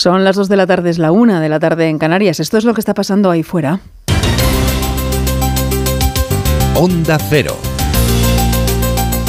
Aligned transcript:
Son 0.00 0.24
las 0.24 0.34
2 0.34 0.48
de 0.48 0.56
la 0.56 0.66
tarde, 0.66 0.88
es 0.88 0.96
la 0.96 1.12
1 1.12 1.40
de 1.40 1.48
la 1.50 1.60
tarde 1.60 1.86
en 1.90 1.98
Canarias. 1.98 2.40
Esto 2.40 2.56
es 2.56 2.64
lo 2.64 2.72
que 2.72 2.80
está 2.80 2.94
pasando 2.94 3.30
ahí 3.30 3.42
fuera. 3.42 3.80
Onda 6.74 7.18
Cero. 7.28 7.54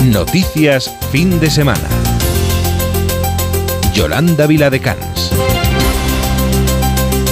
Noticias 0.06 0.90
fin 1.12 1.42
de 1.42 1.50
semana. 1.50 1.90
Yolanda 3.94 4.48
Viladecans. 4.48 5.34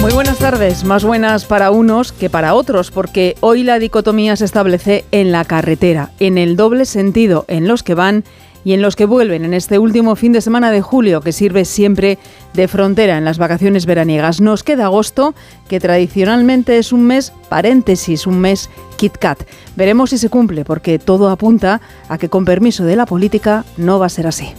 Muy 0.02 0.12
buenas 0.12 0.36
tardes, 0.36 0.84
más 0.84 1.02
buenas 1.02 1.46
para 1.46 1.70
unos 1.70 2.12
que 2.12 2.28
para 2.28 2.52
otros, 2.52 2.90
porque 2.90 3.36
hoy 3.40 3.62
la 3.62 3.78
dicotomía 3.78 4.36
se 4.36 4.44
establece 4.44 5.06
en 5.12 5.32
la 5.32 5.46
carretera, 5.46 6.10
en 6.20 6.36
el 6.36 6.56
doble 6.56 6.84
sentido, 6.84 7.46
en 7.48 7.68
los 7.68 7.82
que 7.82 7.94
van 7.94 8.22
y 8.64 8.72
en 8.72 8.82
los 8.82 8.96
que 8.96 9.06
vuelven 9.06 9.44
en 9.44 9.54
este 9.54 9.78
último 9.78 10.16
fin 10.16 10.32
de 10.32 10.40
semana 10.40 10.70
de 10.70 10.80
julio, 10.82 11.20
que 11.20 11.32
sirve 11.32 11.64
siempre 11.64 12.18
de 12.54 12.68
frontera 12.68 13.18
en 13.18 13.24
las 13.24 13.38
vacaciones 13.38 13.86
veraniegas. 13.86 14.40
Nos 14.40 14.62
queda 14.62 14.86
agosto, 14.86 15.34
que 15.68 15.80
tradicionalmente 15.80 16.78
es 16.78 16.92
un 16.92 17.06
mes 17.06 17.32
paréntesis, 17.48 18.26
un 18.26 18.40
mes 18.40 18.70
Kit 18.96 19.16
Kat. 19.16 19.42
Veremos 19.76 20.10
si 20.10 20.18
se 20.18 20.28
cumple, 20.28 20.64
porque 20.64 20.98
todo 20.98 21.30
apunta 21.30 21.80
a 22.08 22.18
que 22.18 22.28
con 22.28 22.44
permiso 22.44 22.84
de 22.84 22.96
la 22.96 23.06
política 23.06 23.64
no 23.76 23.98
va 23.98 24.06
a 24.06 24.10
ser 24.10 24.26
así. 24.26 24.54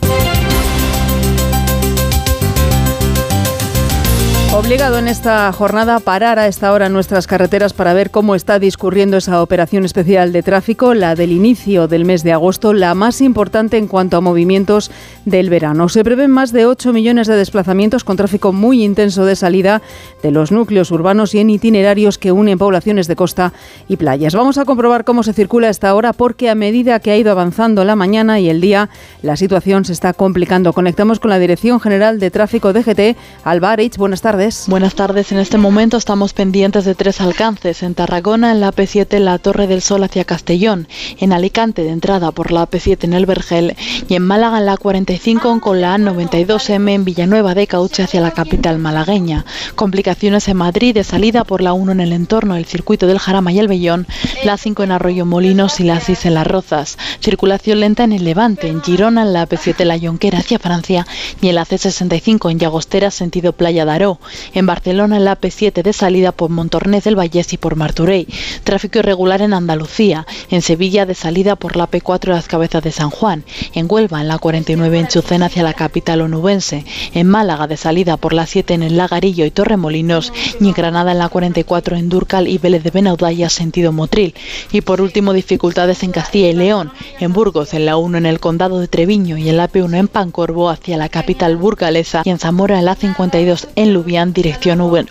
Obligado 4.53 4.99
en 4.99 5.07
esta 5.07 5.49
jornada 5.53 5.95
a 5.95 5.99
parar 6.01 6.37
a 6.37 6.45
esta 6.45 6.73
hora 6.73 6.89
nuestras 6.89 7.25
carreteras 7.25 7.71
para 7.71 7.93
ver 7.93 8.11
cómo 8.11 8.35
está 8.35 8.59
discurriendo 8.59 9.15
esa 9.15 9.41
operación 9.41 9.85
especial 9.85 10.33
de 10.33 10.43
tráfico, 10.43 10.93
la 10.93 11.15
del 11.15 11.31
inicio 11.31 11.87
del 11.87 12.03
mes 12.03 12.21
de 12.23 12.33
agosto, 12.33 12.73
la 12.73 12.93
más 12.93 13.21
importante 13.21 13.77
en 13.77 13.87
cuanto 13.87 14.17
a 14.17 14.21
movimientos 14.21 14.91
del 15.23 15.49
verano. 15.49 15.87
Se 15.87 16.03
prevén 16.03 16.31
más 16.31 16.51
de 16.51 16.65
8 16.65 16.91
millones 16.91 17.27
de 17.27 17.37
desplazamientos 17.37 18.03
con 18.03 18.17
tráfico 18.17 18.51
muy 18.51 18.83
intenso 18.83 19.23
de 19.23 19.37
salida 19.37 19.81
de 20.21 20.31
los 20.31 20.51
núcleos 20.51 20.91
urbanos 20.91 21.33
y 21.33 21.39
en 21.39 21.49
itinerarios 21.49 22.17
que 22.17 22.33
unen 22.33 22.57
poblaciones 22.57 23.07
de 23.07 23.15
costa 23.15 23.53
y 23.87 23.95
playas. 23.95 24.35
Vamos 24.35 24.57
a 24.57 24.65
comprobar 24.65 25.05
cómo 25.05 25.23
se 25.23 25.31
circula 25.31 25.69
esta 25.69 25.95
hora 25.95 26.11
porque 26.11 26.49
a 26.49 26.55
medida 26.55 26.99
que 26.99 27.11
ha 27.11 27.17
ido 27.17 27.31
avanzando 27.31 27.85
la 27.85 27.95
mañana 27.95 28.41
y 28.41 28.49
el 28.49 28.59
día, 28.59 28.89
la 29.21 29.37
situación 29.37 29.85
se 29.85 29.93
está 29.93 30.11
complicando. 30.11 30.73
Conectamos 30.73 31.21
con 31.21 31.29
la 31.29 31.39
Dirección 31.39 31.79
General 31.79 32.19
de 32.19 32.31
Tráfico 32.31 32.73
DGT, 32.73 33.15
Alvarez. 33.45 33.95
Buenas 33.97 34.21
tardes. 34.21 34.40
Buenas 34.65 34.95
tardes. 34.95 35.31
En 35.31 35.37
este 35.37 35.59
momento 35.59 35.97
estamos 35.97 36.33
pendientes 36.33 36.83
de 36.83 36.95
tres 36.95 37.21
alcances. 37.21 37.83
En 37.83 37.93
Tarragona, 37.93 38.51
en 38.51 38.59
la 38.59 38.73
AP7, 38.73 39.17
en 39.17 39.25
la 39.25 39.37
Torre 39.37 39.67
del 39.67 39.83
Sol 39.83 40.03
hacia 40.03 40.25
Castellón. 40.25 40.87
En 41.19 41.31
Alicante, 41.31 41.83
de 41.83 41.91
entrada 41.91 42.31
por 42.31 42.51
la 42.51 42.67
AP7 42.67 43.03
en 43.03 43.13
el 43.13 43.27
Vergel. 43.27 43.75
Y 44.09 44.15
en 44.15 44.23
Málaga, 44.23 44.57
en 44.57 44.65
la 44.65 44.77
45, 44.77 45.61
con 45.61 45.79
la 45.79 45.95
A92M 45.95 46.91
en 46.91 47.05
Villanueva 47.05 47.53
de 47.53 47.67
Cauche 47.67 48.01
hacia 48.01 48.19
la 48.19 48.31
capital 48.31 48.79
malagueña. 48.79 49.45
Complicaciones 49.75 50.47
en 50.47 50.57
Madrid, 50.57 50.95
de 50.95 51.03
salida 51.03 51.43
por 51.43 51.61
la 51.61 51.73
1 51.73 51.91
en 51.91 51.99
el 51.99 52.11
entorno 52.11 52.55
del 52.55 52.65
circuito 52.65 53.05
del 53.05 53.19
Jarama 53.19 53.51
y 53.51 53.59
el 53.59 53.67
Bellón. 53.67 54.07
La 54.43 54.57
5 54.57 54.81
en 54.81 54.91
Arroyo 54.91 55.27
Molinos 55.27 55.79
y 55.79 55.83
la 55.83 55.99
6 55.99 56.25
en 56.25 56.33
Las 56.33 56.47
Rozas. 56.47 56.97
Circulación 57.19 57.81
lenta 57.81 58.05
en 58.05 58.13
el 58.13 58.23
Levante. 58.23 58.69
En 58.69 58.81
Girona, 58.81 59.21
en 59.21 59.33
la 59.33 59.47
AP7, 59.47 59.85
la 59.85 59.97
Yonquera 59.97 60.39
hacia 60.39 60.57
Francia. 60.57 61.05
Y 61.43 61.49
en 61.49 61.55
la 61.55 61.65
C65 61.67 62.49
en 62.49 62.57
Llagostera, 62.57 63.11
sentido 63.11 63.53
Playa 63.53 63.85
Daró 63.85 64.19
en 64.53 64.65
Barcelona 64.65 65.17
en 65.17 65.25
la 65.25 65.39
P7 65.39 65.83
de 65.83 65.93
salida 65.93 66.31
por 66.31 66.49
Montornés 66.49 67.03
del 67.03 67.17
Vallés 67.17 67.53
y 67.53 67.57
por 67.57 67.75
Marturey. 67.75 68.27
Tráfico 68.63 68.99
irregular 68.99 69.41
en 69.41 69.53
Andalucía, 69.53 70.25
en 70.49 70.61
Sevilla 70.61 71.05
de 71.05 71.15
salida 71.15 71.55
por 71.55 71.75
la 71.75 71.89
P4 71.89 72.29
Las 72.29 72.47
Cabezas 72.47 72.83
de 72.83 72.91
San 72.91 73.09
Juan, 73.09 73.43
en 73.73 73.87
Huelva 73.89 74.21
en 74.21 74.27
la 74.27 74.37
49 74.37 74.99
en 74.99 75.07
Chucena 75.07 75.47
hacia 75.47 75.63
la 75.63 75.73
capital 75.73 76.21
onubense, 76.21 76.85
en 77.13 77.27
Málaga 77.27 77.67
de 77.67 77.77
salida 77.77 78.17
por 78.17 78.33
la 78.33 78.45
7 78.45 78.73
en 78.73 78.83
el 78.83 78.97
Lagarillo 78.97 79.45
y 79.45 79.51
Torremolinos. 79.51 80.33
Y 80.59 80.67
en 80.67 80.73
Granada 80.73 81.11
en 81.11 81.19
la 81.19 81.29
44 81.29 81.95
en 81.95 82.09
Durcal 82.09 82.47
y 82.47 82.57
Vélez 82.57 82.83
de 82.83 82.91
Benaudalla 82.91 83.49
sentido 83.49 83.91
Motril. 83.91 84.33
Y 84.71 84.81
por 84.81 85.01
último 85.01 85.33
dificultades 85.33 86.03
en 86.03 86.11
Castilla 86.11 86.49
y 86.49 86.53
León, 86.53 86.91
en 87.19 87.33
Burgos 87.33 87.73
en 87.73 87.85
la 87.85 87.97
1 87.97 88.17
en 88.17 88.25
el 88.25 88.39
Condado 88.39 88.79
de 88.79 88.87
Treviño 88.87 89.37
y 89.37 89.49
en 89.49 89.57
la 89.57 89.69
P1 89.69 89.97
en 89.97 90.07
Pancorvo 90.07 90.69
hacia 90.69 90.97
la 90.97 91.09
capital 91.09 91.57
burgalesa. 91.57 92.21
Y 92.25 92.29
en 92.29 92.39
Zamora 92.39 92.79
en 92.79 92.85
la 92.85 92.95
52 92.95 93.69
en 93.75 93.93
Lubián 93.93 94.20
dirección 94.25 94.81
V. 94.81 95.05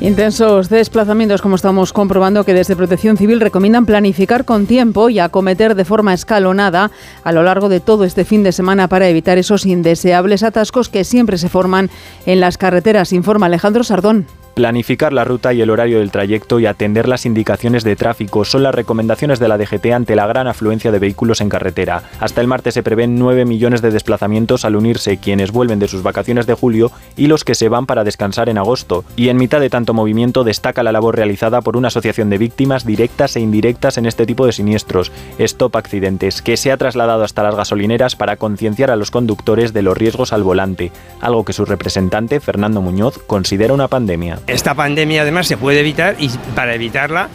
Intensos 0.00 0.68
desplazamientos, 0.68 1.40
como 1.40 1.56
estamos 1.56 1.92
comprobando, 1.92 2.44
que 2.44 2.52
desde 2.52 2.74
Protección 2.76 3.16
Civil 3.16 3.40
recomiendan 3.40 3.86
planificar 3.86 4.44
con 4.44 4.66
tiempo 4.66 5.08
y 5.08 5.20
acometer 5.20 5.76
de 5.76 5.84
forma 5.84 6.12
escalonada 6.12 6.90
a 7.22 7.32
lo 7.32 7.42
largo 7.42 7.68
de 7.68 7.80
todo 7.80 8.04
este 8.04 8.24
fin 8.24 8.42
de 8.42 8.52
semana 8.52 8.88
para 8.88 9.08
evitar 9.08 9.38
esos 9.38 9.64
indeseables 9.64 10.42
atascos 10.42 10.88
que 10.88 11.04
siempre 11.04 11.38
se 11.38 11.48
forman 11.48 11.90
en 12.26 12.40
las 12.40 12.58
carreteras, 12.58 13.12
informa 13.12 13.46
Alejandro 13.46 13.84
Sardón. 13.84 14.26
Planificar 14.54 15.12
la 15.12 15.24
ruta 15.24 15.52
y 15.52 15.60
el 15.62 15.70
horario 15.70 15.98
del 15.98 16.12
trayecto 16.12 16.60
y 16.60 16.66
atender 16.66 17.08
las 17.08 17.26
indicaciones 17.26 17.82
de 17.82 17.96
tráfico 17.96 18.44
son 18.44 18.62
las 18.62 18.72
recomendaciones 18.72 19.40
de 19.40 19.48
la 19.48 19.58
DGT 19.58 19.86
ante 19.86 20.14
la 20.14 20.28
gran 20.28 20.46
afluencia 20.46 20.92
de 20.92 21.00
vehículos 21.00 21.40
en 21.40 21.48
carretera. 21.48 22.04
Hasta 22.20 22.40
el 22.40 22.46
martes 22.46 22.74
se 22.74 22.84
prevén 22.84 23.18
9 23.18 23.46
millones 23.46 23.82
de 23.82 23.90
desplazamientos 23.90 24.64
al 24.64 24.76
unirse 24.76 25.16
quienes 25.16 25.50
vuelven 25.50 25.80
de 25.80 25.88
sus 25.88 26.04
vacaciones 26.04 26.46
de 26.46 26.54
julio 26.54 26.92
y 27.16 27.26
los 27.26 27.42
que 27.42 27.56
se 27.56 27.68
van 27.68 27.86
para 27.86 28.04
descansar 28.04 28.48
en 28.48 28.58
agosto. 28.58 29.04
Y 29.16 29.28
en 29.28 29.38
mitad 29.38 29.58
de 29.58 29.70
tanto 29.70 29.92
movimiento 29.92 30.44
destaca 30.44 30.84
la 30.84 30.92
labor 30.92 31.16
realizada 31.16 31.60
por 31.60 31.76
una 31.76 31.88
asociación 31.88 32.30
de 32.30 32.38
víctimas 32.38 32.86
directas 32.86 33.34
e 33.34 33.40
indirectas 33.40 33.98
en 33.98 34.06
este 34.06 34.24
tipo 34.24 34.46
de 34.46 34.52
siniestros, 34.52 35.10
Stop 35.38 35.74
Accidentes, 35.74 36.42
que 36.42 36.56
se 36.56 36.70
ha 36.70 36.76
trasladado 36.76 37.24
hasta 37.24 37.42
las 37.42 37.56
gasolineras 37.56 38.14
para 38.14 38.36
concienciar 38.36 38.92
a 38.92 38.96
los 38.96 39.10
conductores 39.10 39.72
de 39.72 39.82
los 39.82 39.98
riesgos 39.98 40.32
al 40.32 40.44
volante, 40.44 40.92
algo 41.20 41.44
que 41.44 41.52
su 41.52 41.64
representante, 41.64 42.38
Fernando 42.38 42.80
Muñoz, 42.80 43.18
considera 43.26 43.74
una 43.74 43.88
pandemia. 43.88 44.38
Esta 44.46 44.74
pandemia 44.74 45.22
además 45.22 45.46
se 45.46 45.56
puede 45.56 45.80
evitar 45.80 46.16
y 46.18 46.28
para 46.54 46.74
evitarla 46.74 47.28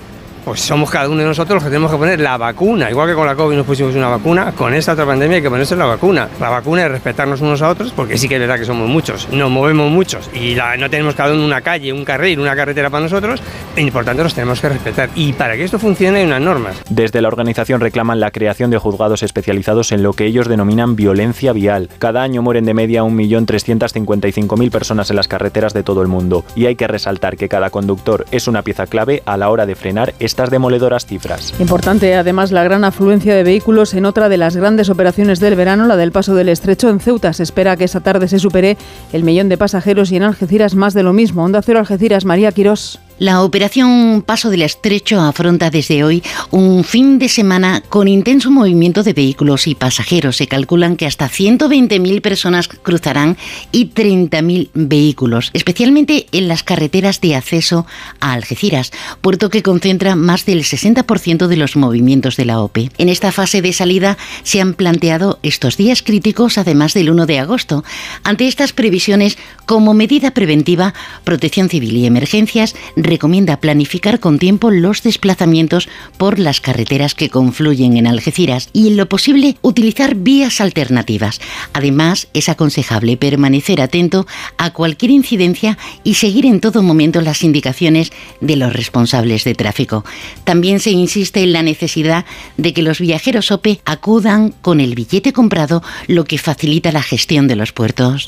pues 0.49 0.61
somos 0.61 0.89
cada 0.89 1.07
uno 1.07 1.19
de 1.19 1.25
nosotros 1.25 1.57
los 1.57 1.63
que 1.63 1.69
tenemos 1.69 1.91
que 1.91 1.97
poner 1.97 2.19
la 2.19 2.35
vacuna. 2.35 2.89
Igual 2.89 3.09
que 3.09 3.13
con 3.13 3.27
la 3.27 3.35
COVID 3.35 3.55
nos 3.55 3.67
pusimos 3.67 3.93
una 3.93 4.07
vacuna, 4.07 4.51
con 4.53 4.73
esta 4.73 4.93
otra 4.93 5.05
pandemia 5.05 5.37
hay 5.37 5.43
que 5.43 5.49
ponerse 5.51 5.75
la 5.75 5.85
vacuna. 5.85 6.27
La 6.39 6.49
vacuna 6.49 6.85
es 6.85 6.91
respetarnos 6.91 7.39
unos 7.41 7.61
a 7.61 7.69
otros, 7.69 7.91
porque 7.91 8.17
sí 8.17 8.27
que 8.27 8.33
es 8.33 8.41
verdad 8.41 8.57
que 8.57 8.65
somos 8.65 8.89
muchos, 8.89 9.29
nos 9.31 9.51
movemos 9.51 9.91
muchos 9.91 10.27
y 10.33 10.57
no 10.79 10.89
tenemos 10.89 11.13
cada 11.13 11.35
uno 11.35 11.45
una 11.45 11.61
calle, 11.61 11.93
un 11.93 12.03
carril, 12.03 12.39
una 12.39 12.55
carretera 12.55 12.89
para 12.89 13.03
nosotros, 13.03 13.43
y 13.75 13.91
por 13.91 14.03
tanto 14.05 14.23
nos 14.23 14.33
tenemos 14.33 14.59
que 14.59 14.69
respetar. 14.69 15.11
Y 15.13 15.33
para 15.33 15.55
que 15.55 15.65
esto 15.65 15.77
funcione 15.77 16.17
hay 16.17 16.25
unas 16.25 16.41
normas. 16.41 16.81
Desde 16.89 17.21
la 17.21 17.27
organización 17.27 17.79
reclaman 17.79 18.19
la 18.19 18.31
creación 18.31 18.71
de 18.71 18.79
juzgados 18.79 19.21
especializados 19.21 19.91
en 19.91 20.01
lo 20.01 20.13
que 20.13 20.25
ellos 20.25 20.47
denominan 20.47 20.95
violencia 20.95 21.53
vial. 21.53 21.89
Cada 21.99 22.23
año 22.23 22.41
mueren 22.41 22.65
de 22.65 22.73
media 22.73 23.03
1.355.000 23.03 24.71
personas 24.71 25.11
en 25.11 25.15
las 25.15 25.27
carreteras 25.27 25.75
de 25.75 25.83
todo 25.83 26.01
el 26.01 26.07
mundo, 26.07 26.43
y 26.55 26.65
hay 26.65 26.75
que 26.75 26.87
resaltar 26.87 27.37
que 27.37 27.49
cada 27.49 27.69
conductor 27.69 28.25
es 28.31 28.47
una 28.47 28.63
pieza 28.63 28.87
clave 28.87 29.21
a 29.27 29.37
la 29.37 29.51
hora 29.51 29.67
de 29.67 29.75
frenar 29.75 30.15
demoledoras 30.47 31.05
cifras. 31.05 31.53
Importante 31.59 32.15
además 32.15 32.53
la 32.53 32.63
gran 32.63 32.85
afluencia 32.85 33.35
de 33.35 33.43
vehículos 33.43 33.93
en 33.93 34.05
otra 34.05 34.29
de 34.29 34.37
las 34.37 34.55
grandes 34.55 34.89
operaciones 34.89 35.41
del 35.41 35.55
verano, 35.55 35.85
la 35.87 35.97
del 35.97 36.13
paso 36.13 36.35
del 36.35 36.47
estrecho 36.47 36.89
en 36.89 37.01
Ceuta. 37.01 37.33
Se 37.33 37.43
espera 37.43 37.75
que 37.75 37.83
esa 37.83 37.99
tarde 37.99 38.29
se 38.29 38.39
supere 38.39 38.77
el 39.11 39.25
millón 39.25 39.49
de 39.49 39.57
pasajeros 39.57 40.11
y 40.11 40.15
en 40.15 40.23
Algeciras 40.23 40.75
más 40.75 40.93
de 40.93 41.03
lo 41.03 41.11
mismo. 41.11 41.43
Onda 41.43 41.61
Cero 41.61 41.79
Algeciras, 41.79 42.23
María 42.23 42.53
Quirós. 42.53 42.99
La 43.19 43.43
operación 43.43 44.23
Paso 44.25 44.49
del 44.49 44.61
Estrecho 44.61 45.19
afronta 45.19 45.69
desde 45.69 46.05
hoy 46.05 46.23
un 46.51 46.85
fin 46.85 47.19
de 47.19 47.27
semana 47.27 47.83
con 47.89 48.07
intenso 48.07 48.49
movimiento 48.49 49.03
de 49.03 49.11
vehículos 49.11 49.67
y 49.67 49.75
pasajeros. 49.75 50.37
Se 50.37 50.47
calculan 50.47 50.95
que 50.95 51.05
hasta 51.05 51.29
120.000 51.29 52.21
personas 52.21 52.69
cruzarán 52.69 53.35
y 53.73 53.89
30.000 53.89 54.69
vehículos, 54.73 55.49
especialmente 55.51 56.27
en 56.31 56.47
las 56.47 56.63
carreteras 56.63 57.19
de 57.19 57.35
acceso 57.35 57.85
a 58.21 58.31
Algeciras, 58.31 58.93
puerto 59.19 59.49
que 59.49 59.63
concentra 59.63 60.15
más 60.15 60.45
del 60.45 60.63
60% 60.63 61.47
de 61.47 61.57
los 61.57 61.75
movimientos 61.75 62.37
de 62.37 62.45
la 62.45 62.61
OPE. 62.61 62.89
En 62.99 63.09
esta 63.09 63.33
fase 63.33 63.61
de 63.61 63.73
salida 63.73 64.17
se 64.43 64.61
han 64.61 64.75
planteado 64.75 65.39
estos 65.43 65.75
días 65.75 66.03
críticos, 66.03 66.57
además 66.57 66.93
del 66.93 67.09
1 67.09 67.25
de 67.25 67.39
agosto. 67.39 67.83
Ante 68.23 68.47
estas 68.47 68.71
previsiones, 68.71 69.37
como 69.65 69.93
medida 69.93 70.31
preventiva, 70.31 70.93
Protección 71.25 71.67
Civil 71.67 71.97
y 71.97 72.05
Emergencias 72.05 72.75
recomienda 73.09 73.59
planificar 73.59 74.19
con 74.19 74.39
tiempo 74.39 74.71
los 74.71 75.03
desplazamientos 75.03 75.89
por 76.17 76.39
las 76.39 76.61
carreteras 76.61 77.15
que 77.15 77.29
confluyen 77.29 77.97
en 77.97 78.07
Algeciras 78.07 78.69
y 78.71 78.87
en 78.87 78.97
lo 78.97 79.09
posible 79.09 79.57
utilizar 79.61 80.15
vías 80.15 80.61
alternativas. 80.61 81.41
Además, 81.73 82.27
es 82.33 82.49
aconsejable 82.49 83.17
permanecer 83.17 83.81
atento 83.81 84.27
a 84.57 84.71
cualquier 84.71 85.11
incidencia 85.11 85.77
y 86.03 86.15
seguir 86.15 86.45
en 86.45 86.61
todo 86.61 86.83
momento 86.83 87.21
las 87.21 87.43
indicaciones 87.43 88.11
de 88.41 88.55
los 88.55 88.71
responsables 88.73 89.43
de 89.43 89.55
tráfico. 89.55 90.05
También 90.43 90.79
se 90.79 90.91
insiste 90.91 91.41
en 91.41 91.53
la 91.53 91.63
necesidad 91.63 92.25
de 92.57 92.73
que 92.73 92.83
los 92.83 92.99
viajeros 92.99 93.51
OPE 93.51 93.81
acudan 93.85 94.53
con 94.61 94.79
el 94.79 94.95
billete 94.95 95.33
comprado, 95.33 95.81
lo 96.07 96.25
que 96.25 96.37
facilita 96.37 96.91
la 96.91 97.03
gestión 97.03 97.47
de 97.47 97.55
los 97.55 97.71
puertos. 97.71 98.27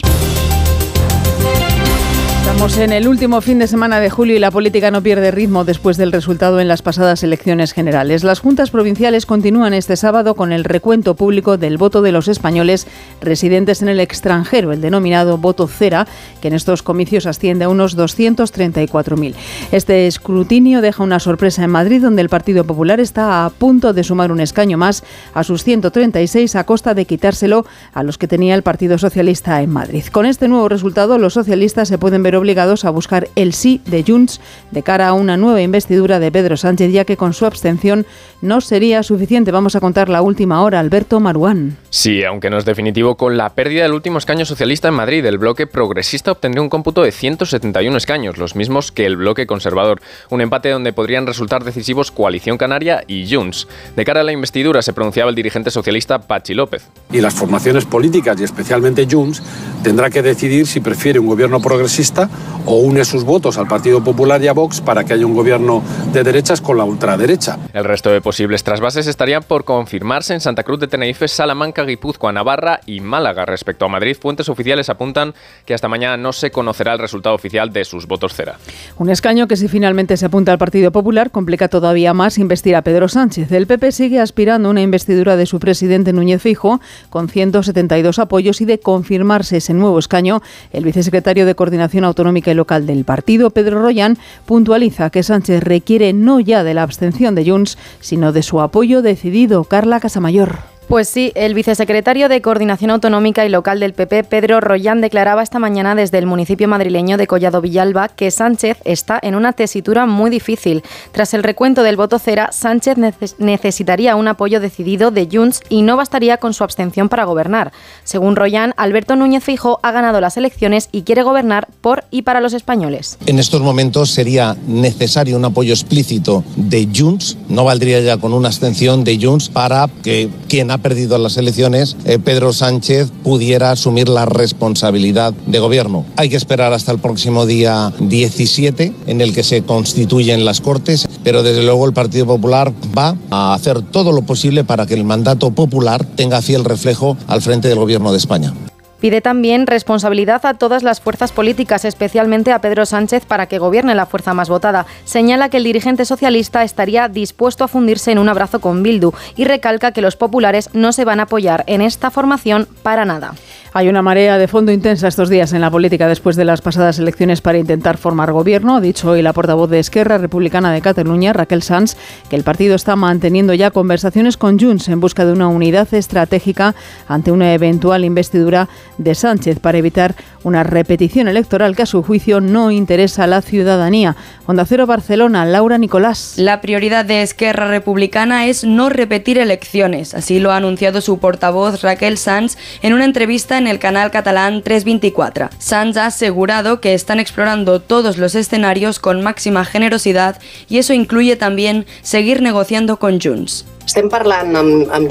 Estamos 2.52 2.78
en 2.80 2.92
el 2.92 3.08
último 3.08 3.40
fin 3.40 3.60
de 3.60 3.68
semana 3.68 4.02
de 4.02 4.10
julio 4.10 4.36
y 4.36 4.40
la 4.40 4.52
política 4.52 4.92
no 4.92 5.02
pierde 5.02 5.32
ritmo 5.32 5.64
después 5.64 5.96
del 5.96 6.12
resultado 6.12 6.60
en 6.60 6.68
las 6.68 6.82
pasadas 6.82 7.24
elecciones 7.24 7.72
generales. 7.72 8.26
Las 8.26 8.42
juntas 8.42 8.72
provinciales 8.72 9.26
continúan 9.26 9.74
este 9.74 9.96
sábado 9.96 10.36
con 10.36 10.52
el 10.52 10.66
recuento 10.66 11.16
público 11.16 11.58
del 11.58 11.78
voto 11.78 12.02
de 12.02 12.12
los 12.12 12.28
españoles 12.28 12.88
residentes 13.22 13.82
en 13.82 13.88
el 13.88 14.02
extranjero, 14.02 14.74
el 14.74 14.82
denominado 14.82 15.38
voto 15.38 15.66
cera, 15.66 16.06
que 16.42 16.50
en 16.50 16.54
estos 16.54 16.84
comicios 16.84 17.26
asciende 17.26 17.64
a 17.64 17.70
unos 17.70 17.98
234.000. 17.98 19.34
Este 19.72 20.06
escrutinio 20.08 20.82
deja 20.82 21.04
una 21.04 21.22
sorpresa 21.22 21.64
en 21.64 21.72
Madrid, 21.72 22.02
donde 22.02 22.22
el 22.22 22.30
Partido 22.30 22.66
Popular 22.66 23.00
está 23.00 23.46
a 23.46 23.50
punto 23.50 23.94
de 23.94 24.04
sumar 24.04 24.30
un 24.30 24.42
escaño 24.42 24.78
más 24.78 25.06
a 25.34 25.46
sus 25.46 25.64
136 25.64 26.58
a 26.58 26.66
costa 26.66 26.94
de 26.94 27.06
quitárselo 27.06 27.66
a 27.94 28.04
los 28.04 28.18
que 28.18 28.28
tenía 28.28 28.56
el 28.56 28.62
Partido 28.62 28.98
Socialista 28.98 29.62
en 29.62 29.70
Madrid. 29.70 30.04
Con 30.12 30.26
este 30.26 30.50
nuevo 30.50 30.68
resultado, 30.68 31.18
los 31.18 31.34
socialistas 31.34 31.88
se 31.88 31.98
pueden 31.98 32.22
ver 32.24 32.41
obligados 32.42 32.86
a 32.86 32.90
buscar 32.90 33.30
el 33.36 33.54
sí 33.54 33.82
de 33.86 34.04
Junts 34.06 34.42
de 34.72 34.84
cara 34.84 35.08
a 35.08 35.14
una 35.14 35.38
nueva 35.38 35.62
investidura 35.62 36.20
de 36.20 36.32
Pedro 36.32 36.58
Sánchez, 36.58 36.92
ya 36.92 37.06
que 37.06 37.18
con 37.18 37.34
su 37.34 37.46
abstención 37.46 38.06
no 38.42 38.60
sería 38.62 39.04
suficiente. 39.04 39.52
Vamos 39.52 39.76
a 39.76 39.80
contar 39.80 40.10
la 40.10 40.22
última 40.22 40.64
hora, 40.64 40.80
Alberto 40.80 41.20
Maruán. 41.20 41.78
Sí, 41.90 42.24
aunque 42.24 42.50
no 42.50 42.58
es 42.58 42.66
definitivo, 42.66 43.16
con 43.16 43.38
la 43.38 43.50
pérdida 43.50 43.84
del 43.84 43.94
último 43.94 44.18
escaño 44.18 44.46
socialista 44.46 44.88
en 44.88 44.96
Madrid, 44.96 45.26
el 45.26 45.38
bloque 45.38 45.68
progresista 45.68 46.32
obtendría 46.32 46.64
un 46.64 46.70
cómputo 46.70 47.04
de 47.04 47.12
171 47.12 47.96
escaños, 47.98 48.38
los 48.38 48.56
mismos 48.56 48.92
que 48.92 49.06
el 49.06 49.18
bloque 49.18 49.46
conservador. 49.46 50.02
Un 50.30 50.42
empate 50.42 50.70
donde 50.70 50.94
podrían 50.94 51.28
resultar 51.28 51.64
decisivos 51.64 52.12
Coalición 52.12 52.58
Canaria 52.58 53.04
y 53.08 53.32
Junts. 53.32 53.68
De 53.96 54.06
cara 54.06 54.22
a 54.22 54.24
la 54.24 54.32
investidura 54.32 54.82
se 54.82 54.94
pronunciaba 54.94 55.30
el 55.30 55.36
dirigente 55.36 55.70
socialista 55.70 56.20
Pachi 56.20 56.56
López. 56.56 56.88
Y 57.12 57.22
las 57.22 57.36
formaciones 57.36 57.86
políticas, 57.86 58.40
y 58.42 58.44
especialmente 58.44 59.08
Junts, 59.10 59.44
tendrá 59.84 60.10
que 60.10 60.22
decidir 60.22 60.66
si 60.66 60.80
prefiere 60.80 61.20
un 61.20 61.28
gobierno 61.28 61.62
progresista 61.62 62.30
o 62.66 62.76
une 62.76 63.04
sus 63.06 63.24
votos 63.24 63.58
al 63.58 63.68
Partido 63.68 64.04
Popular 64.04 64.42
y 64.42 64.48
a 64.48 64.54
Vox 64.54 64.82
para 64.82 65.04
que 65.04 65.14
haya 65.14 65.26
un 65.26 65.34
gobierno 65.34 65.84
de 66.14 66.24
derechas 66.24 66.62
con 66.62 66.78
la 66.78 66.84
ultraderecha. 66.84 67.58
El 67.74 67.84
resto 67.84 68.10
de 68.12 68.22
posibles 68.22 68.64
trasvases 68.64 69.08
estarían 69.08 69.44
por 69.44 69.66
confirmarse 69.66 70.34
en 70.34 70.42
Santa 70.42 70.64
Cruz 70.64 70.80
de 70.80 70.88
Tenerife, 70.88 71.28
Salamanca, 71.28 71.84
Guipúzcoa, 71.84 72.32
Navarra 72.32 72.82
y 72.86 73.00
Málaga. 73.00 73.46
Respecto 73.46 73.86
a 73.86 73.90
Madrid, 73.90 74.18
fuentes 74.20 74.50
oficiales 74.50 74.90
apuntan 74.90 75.34
que 75.66 75.74
hasta 75.74 75.88
mañana 75.88 76.18
no 76.18 76.34
se 76.34 76.52
conocerá 76.52 76.94
el 76.94 77.00
resultado 77.00 77.36
oficial 77.36 77.74
de 77.74 77.86
sus 77.86 78.08
votos 78.08 78.34
cera. 78.34 78.58
Un 78.98 79.10
escaño 79.10 79.48
que 79.48 79.56
si 79.56 79.68
finalmente 79.68 80.18
se 80.18 80.26
apunta 80.26 80.52
al 80.52 80.58
Partido 80.58 80.92
Popular 80.92 81.32
complica 81.32 81.68
todavía 81.68 82.14
más 82.14 82.38
investir 82.38 82.76
a 82.76 82.84
Pedro 82.84 83.08
Sánchez. 83.08 83.52
El 83.52 83.68
PP 83.68 83.92
sigue 83.92 84.20
aspirando 84.20 84.68
a 84.68 84.72
una 84.72 84.82
investidura 84.82 85.36
de 85.36 85.46
su 85.46 85.60
presidente 85.60 86.14
Núñez 86.14 86.42
Fijo 86.42 86.80
con 87.10 87.30
172 87.30 88.20
apoyos 88.20 88.62
y 88.62 88.66
de 88.66 88.80
confirmarse 88.80 89.58
ese 89.58 89.74
nuevo 89.74 90.00
escaño, 90.00 90.42
el 90.72 90.86
vicesecretario 90.86 91.46
de 91.46 91.56
Coordinación 91.56 92.04
Autonómica 92.06 92.21
y 92.22 92.54
Local 92.54 92.86
del 92.86 93.04
partido, 93.04 93.50
Pedro 93.50 93.82
Royán, 93.82 94.18
puntualiza 94.46 95.10
que 95.10 95.24
Sánchez 95.24 95.64
requiere 95.64 96.14
no 96.14 96.40
ya 96.40 96.64
de 96.64 96.74
la 96.74 96.84
abstención 96.84 97.34
de 97.34 97.50
Junts, 97.50 97.78
sino 98.00 98.32
de 98.32 98.44
su 98.44 98.62
apoyo 98.62 99.02
decidido. 99.02 99.64
Carla 99.64 100.00
Casamayor. 100.00 100.60
Pues 100.88 101.08
sí, 101.08 101.32
el 101.36 101.54
vicesecretario 101.54 102.28
de 102.28 102.42
Coordinación 102.42 102.92
Autonómica 102.92 103.46
y 103.46 103.50
Local 103.50 103.80
del 103.80 103.94
PP, 103.94 104.26
Pedro 104.26 104.60
Royán, 104.60 105.00
declaraba 105.00 105.42
esta 105.42 105.58
mañana 105.58 105.96
desde 105.96 106.18
el 106.18 106.26
municipio 106.26 106.68
madrileño 106.68 107.16
de 107.16 107.28
Collado 107.28 107.62
Villalba 107.62 108.10
que 108.10 108.30
Sánchez 108.30 108.78
está 108.84 109.18
en 109.22 109.36
una 109.36 109.54
tesitura 109.54 110.06
muy 110.06 110.30
difícil. 110.30 110.84
Tras 111.14 111.34
el 111.34 111.44
recuento 111.44 111.84
del 111.84 111.96
voto 111.96 112.20
cera, 112.20 112.52
Sánchez 112.52 112.98
necesitaría 113.38 114.18
un 114.18 114.28
apoyo 114.28 114.60
decidido 114.60 115.12
de 115.12 115.30
Junts 115.32 115.62
y 115.70 115.82
no 115.82 115.96
bastaría 115.96 116.38
con 116.38 116.54
su 116.54 116.66
abstención 116.66 117.08
para 117.08 117.24
gobernar. 117.24 117.72
Según 118.04 118.36
Royán, 118.36 118.74
Alberto 118.76 119.16
Núñez 119.16 119.46
Fijo 119.46 119.80
ha 119.84 119.92
ganado 119.92 120.20
las 120.20 120.36
elecciones 120.36 120.90
y 120.92 121.04
quiere 121.04 121.24
gobernar 121.24 121.68
por 121.80 122.04
y 122.12 122.24
para 122.24 122.42
los 122.42 122.54
españoles. 122.54 123.18
En 123.28 123.40
estos 123.40 123.62
momentos 123.62 124.12
sería 124.12 124.58
necesario 124.68 125.38
un 125.38 125.46
apoyo 125.46 125.74
explícito 125.74 126.44
de 126.58 126.90
Junts, 126.94 127.38
no 127.48 127.64
valdría 127.64 128.02
ya 128.02 128.18
con 128.18 128.34
una 128.34 128.50
abstención 128.50 129.06
de 129.06 129.18
Junts 129.22 129.48
para 129.48 129.88
que 130.04 130.30
quien 130.50 130.70
ha 130.72 130.81
perdido 130.82 131.18
las 131.18 131.38
elecciones, 131.38 131.96
eh, 132.06 132.20
Pedro 132.20 132.54
Sánchez 132.54 133.12
pudiera 133.24 133.72
asumir 133.72 134.10
la 134.10 134.26
responsabilidad 134.26 135.34
de 135.46 135.60
gobierno. 135.60 136.06
Hay 136.18 136.30
que 136.30 136.36
esperar 136.36 136.74
hasta 136.74 136.92
el 136.92 137.00
próximo 137.00 137.46
día 137.46 137.94
17 138.00 138.94
en 139.08 139.22
el 139.22 139.34
que 139.34 139.44
se 139.44 139.64
constituyen 139.64 140.46
las 140.46 140.62
Cortes, 140.62 141.08
pero 141.24 141.44
desde 141.44 141.64
luego 141.64 141.86
el 141.86 141.94
Partido 141.94 142.26
Popular 142.26 142.74
va 142.98 143.16
a 143.30 143.54
hacer 143.54 143.82
todo 143.82 144.12
lo 144.12 144.24
posible 144.24 144.64
para 144.64 144.86
que 144.86 144.94
el 144.94 145.04
mandato 145.04 145.52
popular 145.52 146.06
tenga 146.16 146.42
fiel 146.42 146.66
reflejo 146.66 147.18
al 147.28 147.42
frente 147.42 147.68
del 147.68 147.80
gobierno 147.80 148.12
de 148.12 148.18
España. 148.18 148.54
Pide 149.02 149.20
también 149.20 149.66
responsabilidad 149.66 150.46
a 150.46 150.54
todas 150.54 150.84
las 150.84 151.02
fuerzas 151.02 151.32
políticas, 151.32 151.86
especialmente 151.86 152.52
a 152.52 152.62
Pedro 152.62 152.86
Sánchez, 152.86 153.26
para 153.26 153.48
que 153.48 153.58
gobierne 153.58 153.96
la 153.96 154.06
fuerza 154.06 154.36
más 154.36 154.48
votada. 154.48 154.86
Señala 155.06 155.50
que 155.50 155.58
el 155.58 155.64
dirigente 155.64 156.06
socialista 156.06 156.64
estaría 156.64 157.10
dispuesto 157.10 157.64
a 157.64 157.68
fundirse 157.68 158.12
en 158.12 158.20
un 158.20 158.30
abrazo 158.30 158.62
con 158.62 158.84
Bildu 158.84 159.12
y 159.36 159.46
recalca 159.46 159.92
que 159.92 160.02
los 160.02 160.16
populares 160.16 160.70
no 160.74 160.94
se 160.94 161.04
van 161.04 161.20
a 161.20 161.24
apoyar 161.24 161.64
en 161.66 161.82
esta 161.82 162.12
formación 162.12 162.68
para 162.84 163.04
nada. 163.04 163.34
Hay 163.74 163.88
una 163.88 164.02
marea 164.02 164.38
de 164.38 164.50
fondo 164.50 164.74
intensa 164.74 165.08
estos 165.08 165.30
días 165.30 165.54
en 165.54 165.62
la 165.62 165.72
política 165.72 166.10
después 166.10 166.36
de 166.36 166.44
las 166.44 166.60
pasadas 166.60 167.00
elecciones 167.00 167.40
para 167.40 167.58
intentar 167.58 167.98
formar 167.98 168.34
gobierno. 168.34 168.76
Ha 168.76 168.82
dicho 168.82 169.10
hoy 169.10 169.22
la 169.22 169.32
portavoz 169.32 169.70
de 169.70 169.80
Esquerra 169.80 170.18
Republicana 170.18 170.74
de 170.74 170.82
Cataluña, 170.82 171.32
Raquel 171.32 171.64
Sanz, 171.64 171.96
que 172.30 172.36
el 172.36 172.44
partido 172.44 172.76
está 172.76 172.98
manteniendo 172.98 173.54
ya 173.54 173.72
conversaciones 173.72 174.36
con 174.36 174.60
Junts 174.60 174.90
en 174.90 175.00
busca 175.00 175.24
de 175.24 175.32
una 175.32 175.48
unidad 175.48 175.88
estratégica 175.94 176.76
ante 177.08 177.32
una 177.32 177.54
eventual 177.54 178.04
investidura 178.04 178.68
de 178.98 179.16
Sánchez 179.16 179.60
para 179.60 179.78
evitar 179.78 180.16
una 180.44 180.64
repetición 180.64 181.30
electoral 181.30 181.74
que 181.74 181.84
a 181.84 181.86
su 181.86 182.04
juicio 182.04 182.42
no 182.42 182.72
interesa 182.72 183.24
a 183.24 183.28
la 183.28 183.42
ciudadanía. 183.42 184.18
Onda 184.48 184.66
Cero 184.66 184.86
Barcelona, 184.86 185.46
Laura 185.46 185.78
Nicolás. 185.78 186.34
La 186.36 186.60
prioridad 186.60 187.06
de 187.06 187.22
Esquerra 187.22 187.70
Republicana 187.70 188.48
es 188.48 188.66
no 188.66 188.90
repetir 188.90 189.38
elecciones. 189.38 190.14
Así 190.14 190.42
lo 190.42 190.52
ha 190.52 190.58
anunciado 190.58 191.00
su 191.00 191.20
portavoz 191.20 191.82
Raquel 191.84 192.18
Sanz 192.18 192.58
en 192.82 192.94
una 192.94 193.06
entrevista 193.06 193.61
en 193.62 193.68
el 193.68 193.80
canal 193.80 194.12
catalán 194.12 194.62
324. 194.64 195.50
Sanz 195.60 195.98
ha 195.98 196.08
asegurado 196.08 196.82
que 196.82 196.94
están 196.94 197.20
explorando 197.20 197.80
todos 197.80 198.18
los 198.18 198.36
escenarios 198.36 199.00
con 199.00 199.22
máxima 199.22 199.64
generosidad 199.66 200.40
y 200.68 200.80
eso 200.80 200.94
incluye 200.94 201.36
también 201.36 201.86
seguir 202.02 202.42
negociando 202.42 202.98
con 202.98 203.22
Junts. 203.22 203.66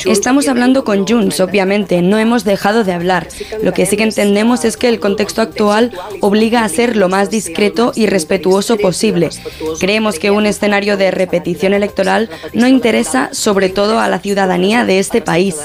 Estamos 0.07 0.49
hablando 0.49 0.85
con 0.85 1.07
Junts, 1.07 1.41
obviamente, 1.41 2.03
no 2.03 2.19
hemos 2.19 2.45
dejado 2.45 2.85
de 2.85 2.93
hablar. 2.93 3.29
Lo 3.63 3.73
que 3.73 3.87
sí 3.87 3.97
que 3.97 4.03
entendemos 4.03 4.65
es 4.65 4.77
que 4.77 4.89
el 4.89 5.01
contexto 5.01 5.43
actual 5.43 5.93
obliga 6.21 6.65
a 6.65 6.69
ser 6.69 6.97
lo 6.97 7.09
más 7.09 7.31
discreto 7.31 7.93
y 7.95 8.07
respetuoso 8.07 8.77
posible. 8.77 9.31
Creemos 9.79 10.19
que 10.19 10.31
un 10.31 10.47
escenario 10.47 10.97
de 10.97 11.11
repetición 11.11 11.75
electoral 11.75 12.29
no 12.53 12.69
interesa 12.69 13.29
sobre 13.33 13.69
todo 13.69 14.01
a 14.01 14.09
la 14.09 14.19
ciudadanía 14.19 14.85
de 14.85 14.99
este 14.99 15.21
país. 15.21 15.57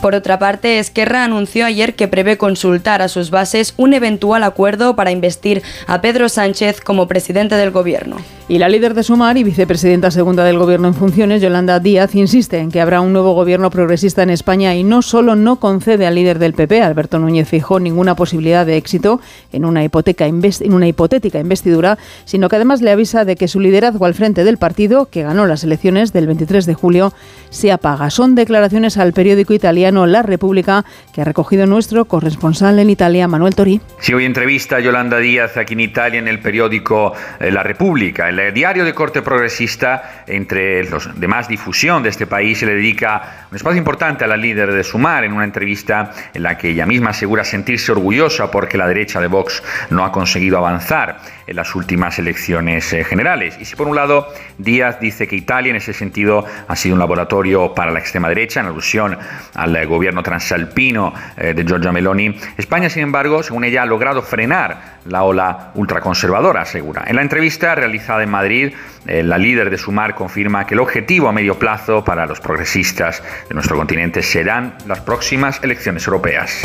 Por 0.00 0.14
otra 0.14 0.38
parte, 0.38 0.78
Esquerra 0.78 1.24
anunció 1.24 1.66
ayer 1.66 1.94
que 1.94 2.08
prevé 2.08 2.38
consultar 2.38 3.02
a 3.02 3.08
sus 3.08 3.30
bases 3.30 3.74
un 3.76 3.94
eventual 3.94 4.42
acuerdo 4.42 4.96
para 4.96 5.10
investir 5.10 5.62
a 5.86 6.00
Pedro 6.00 6.28
Sánchez 6.28 6.80
como 6.80 7.08
presidente 7.08 7.54
del 7.56 7.70
gobierno. 7.70 8.16
Y 8.48 8.58
la 8.58 8.68
líder 8.70 8.94
de 8.94 9.02
Sumar 9.02 9.36
y 9.36 9.44
vicepresidenta 9.44 10.10
segunda 10.10 10.42
del 10.42 10.58
gobierno 10.58 10.88
en 10.88 10.94
funciones, 10.94 11.42
Yolanda 11.42 11.80
Díaz, 11.80 11.87
insiste 12.14 12.58
en 12.58 12.70
que 12.70 12.80
habrá 12.80 13.00
un 13.00 13.12
nuevo 13.12 13.32
gobierno 13.32 13.70
progresista 13.70 14.22
en 14.22 14.30
España 14.30 14.74
y 14.74 14.84
no 14.84 15.02
solo 15.02 15.36
no 15.36 15.56
concede 15.56 16.06
al 16.06 16.14
líder 16.14 16.38
del 16.38 16.52
PP, 16.52 16.82
Alberto 16.82 17.18
Núñez 17.18 17.48
Fijó, 17.48 17.80
ninguna 17.80 18.14
posibilidad 18.14 18.66
de 18.66 18.76
éxito 18.76 19.20
en 19.52 19.64
una, 19.64 19.82
hipoteca 19.84 20.26
en 20.26 20.72
una 20.72 20.86
hipotética 20.86 21.38
investidura, 21.38 21.98
sino 22.24 22.48
que 22.48 22.56
además 22.56 22.82
le 22.82 22.90
avisa 22.90 23.24
de 23.24 23.36
que 23.36 23.48
su 23.48 23.60
liderazgo 23.60 24.04
al 24.04 24.14
frente 24.14 24.44
del 24.44 24.58
partido, 24.58 25.06
que 25.06 25.22
ganó 25.22 25.46
las 25.46 25.64
elecciones 25.64 26.12
del 26.12 26.26
23 26.26 26.66
de 26.66 26.74
julio, 26.74 27.12
se 27.50 27.72
apaga. 27.72 28.10
Son 28.10 28.34
declaraciones 28.34 28.98
al 28.98 29.12
periódico 29.12 29.54
italiano 29.54 30.06
La 30.06 30.22
República 30.22 30.84
que 31.12 31.22
ha 31.22 31.24
recogido 31.24 31.66
nuestro 31.66 32.04
corresponsal 32.04 32.78
en 32.78 32.90
Italia, 32.90 33.28
Manuel 33.28 33.54
Tori. 33.54 33.80
Si 34.00 34.12
hoy 34.12 34.24
entrevista 34.24 34.76
a 34.76 34.80
Yolanda 34.80 35.18
Díaz 35.18 35.56
aquí 35.56 35.74
en 35.74 35.80
Italia 35.80 36.18
en 36.18 36.28
el 36.28 36.40
periódico 36.40 37.12
eh, 37.40 37.50
La 37.50 37.62
República, 37.62 38.28
el 38.28 38.52
diario 38.52 38.84
de 38.84 38.94
corte 38.94 39.22
progresista, 39.22 40.24
entre 40.26 40.84
los 40.84 41.18
demás 41.18 41.48
difusión 41.68 42.02
de 42.02 42.08
este 42.08 42.26
país, 42.26 42.56
se 42.56 42.64
le 42.64 42.76
dedica 42.76 43.46
un 43.50 43.56
espacio 43.56 43.76
importante 43.76 44.24
a 44.24 44.26
la 44.26 44.38
líder 44.38 44.72
de 44.72 44.82
Sumar 44.82 45.24
en 45.24 45.34
una 45.34 45.44
entrevista 45.44 46.12
en 46.32 46.42
la 46.42 46.56
que 46.56 46.70
ella 46.70 46.86
misma 46.86 47.10
asegura 47.10 47.44
sentirse 47.44 47.92
orgullosa 47.92 48.50
porque 48.50 48.78
la 48.78 48.88
derecha 48.88 49.20
de 49.20 49.26
Vox 49.26 49.62
no 49.90 50.02
ha 50.02 50.10
conseguido 50.10 50.56
avanzar 50.56 51.18
en 51.46 51.56
las 51.56 51.74
últimas 51.74 52.18
elecciones 52.18 52.90
eh, 52.94 53.04
generales. 53.04 53.58
Y 53.60 53.66
si 53.66 53.76
por 53.76 53.86
un 53.86 53.96
lado 53.96 54.28
Díaz 54.56 54.98
dice 54.98 55.28
que 55.28 55.36
Italia 55.36 55.70
en 55.70 55.76
ese 55.76 55.92
sentido 55.92 56.46
ha 56.66 56.74
sido 56.74 56.94
un 56.94 57.00
laboratorio 57.00 57.74
para 57.74 57.90
la 57.90 57.98
extrema 57.98 58.28
derecha, 58.30 58.60
en 58.60 58.66
alusión 58.66 59.18
al 59.54 59.76
eh, 59.76 59.84
gobierno 59.84 60.22
transalpino 60.22 61.12
eh, 61.36 61.52
de 61.52 61.64
Giorgia 61.64 61.92
Meloni, 61.92 62.34
España, 62.56 62.88
sin 62.88 63.02
embargo, 63.02 63.42
según 63.42 63.64
ella, 63.64 63.82
ha 63.82 63.86
logrado 63.86 64.22
frenar 64.22 64.98
la 65.04 65.22
ola 65.22 65.70
ultraconservadora, 65.74 66.62
asegura. 66.62 67.04
En 67.06 67.16
la 67.16 67.22
entrevista 67.22 67.74
realizada 67.74 68.22
en 68.22 68.30
Madrid, 68.30 68.72
la 69.06 69.38
líder 69.38 69.70
de 69.70 69.78
Sumar 69.78 70.14
confirma 70.14 70.66
que 70.66 70.74
el 70.74 70.80
objetivo 70.80 71.28
a 71.28 71.32
medio 71.32 71.57
plazo 71.58 72.04
para 72.04 72.26
los 72.26 72.40
progresistas 72.40 73.22
de 73.48 73.54
nuestro 73.54 73.76
continente 73.76 74.22
serán 74.22 74.76
las 74.86 75.00
próximas 75.00 75.60
elecciones 75.62 76.06
europeas. 76.06 76.62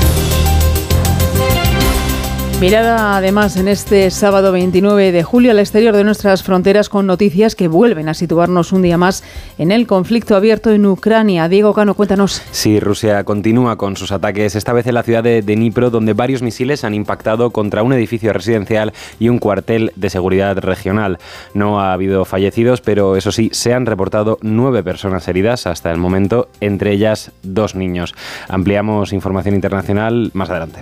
Mirada 2.63 3.17
además 3.17 3.57
en 3.57 3.67
este 3.67 4.09
sábado 4.09 4.53
29 4.53 5.11
de 5.11 5.21
julio 5.21 5.51
al 5.51 5.59
exterior 5.59 5.93
de 5.93 6.05
nuestras 6.05 6.43
fronteras 6.43 6.87
con 6.87 7.05
noticias 7.05 7.55
que 7.55 7.67
vuelven 7.67 8.07
a 8.07 8.13
situarnos 8.13 8.71
un 8.71 8.81
día 8.81 8.97
más 8.97 9.21
en 9.57 9.69
el 9.69 9.85
conflicto 9.85 10.33
abierto 10.33 10.71
en 10.71 10.85
Ucrania. 10.85 11.49
Diego 11.49 11.73
Cano, 11.73 11.93
cuéntanos. 11.93 12.41
Sí, 12.51 12.79
Rusia 12.79 13.25
continúa 13.25 13.75
con 13.75 13.97
sus 13.97 14.13
ataques, 14.13 14.55
esta 14.55 14.71
vez 14.71 14.87
en 14.87 14.93
la 14.93 15.03
ciudad 15.03 15.23
de 15.23 15.41
Dnipro, 15.41 15.89
donde 15.89 16.13
varios 16.13 16.41
misiles 16.41 16.85
han 16.85 16.93
impactado 16.93 17.51
contra 17.51 17.83
un 17.83 17.91
edificio 17.91 18.31
residencial 18.31 18.93
y 19.19 19.27
un 19.27 19.39
cuartel 19.39 19.91
de 19.97 20.09
seguridad 20.09 20.57
regional. 20.59 21.17
No 21.53 21.81
ha 21.81 21.91
habido 21.91 22.23
fallecidos, 22.23 22.79
pero 22.79 23.17
eso 23.17 23.33
sí, 23.33 23.49
se 23.51 23.73
han 23.73 23.85
reportado 23.85 24.37
nueve 24.41 24.83
personas 24.83 25.27
heridas 25.27 25.67
hasta 25.67 25.91
el 25.91 25.97
momento, 25.97 26.47
entre 26.61 26.93
ellas 26.93 27.33
dos 27.41 27.75
niños. 27.75 28.15
Ampliamos 28.47 29.11
información 29.11 29.53
internacional 29.53 30.31
más 30.33 30.49
adelante. 30.49 30.79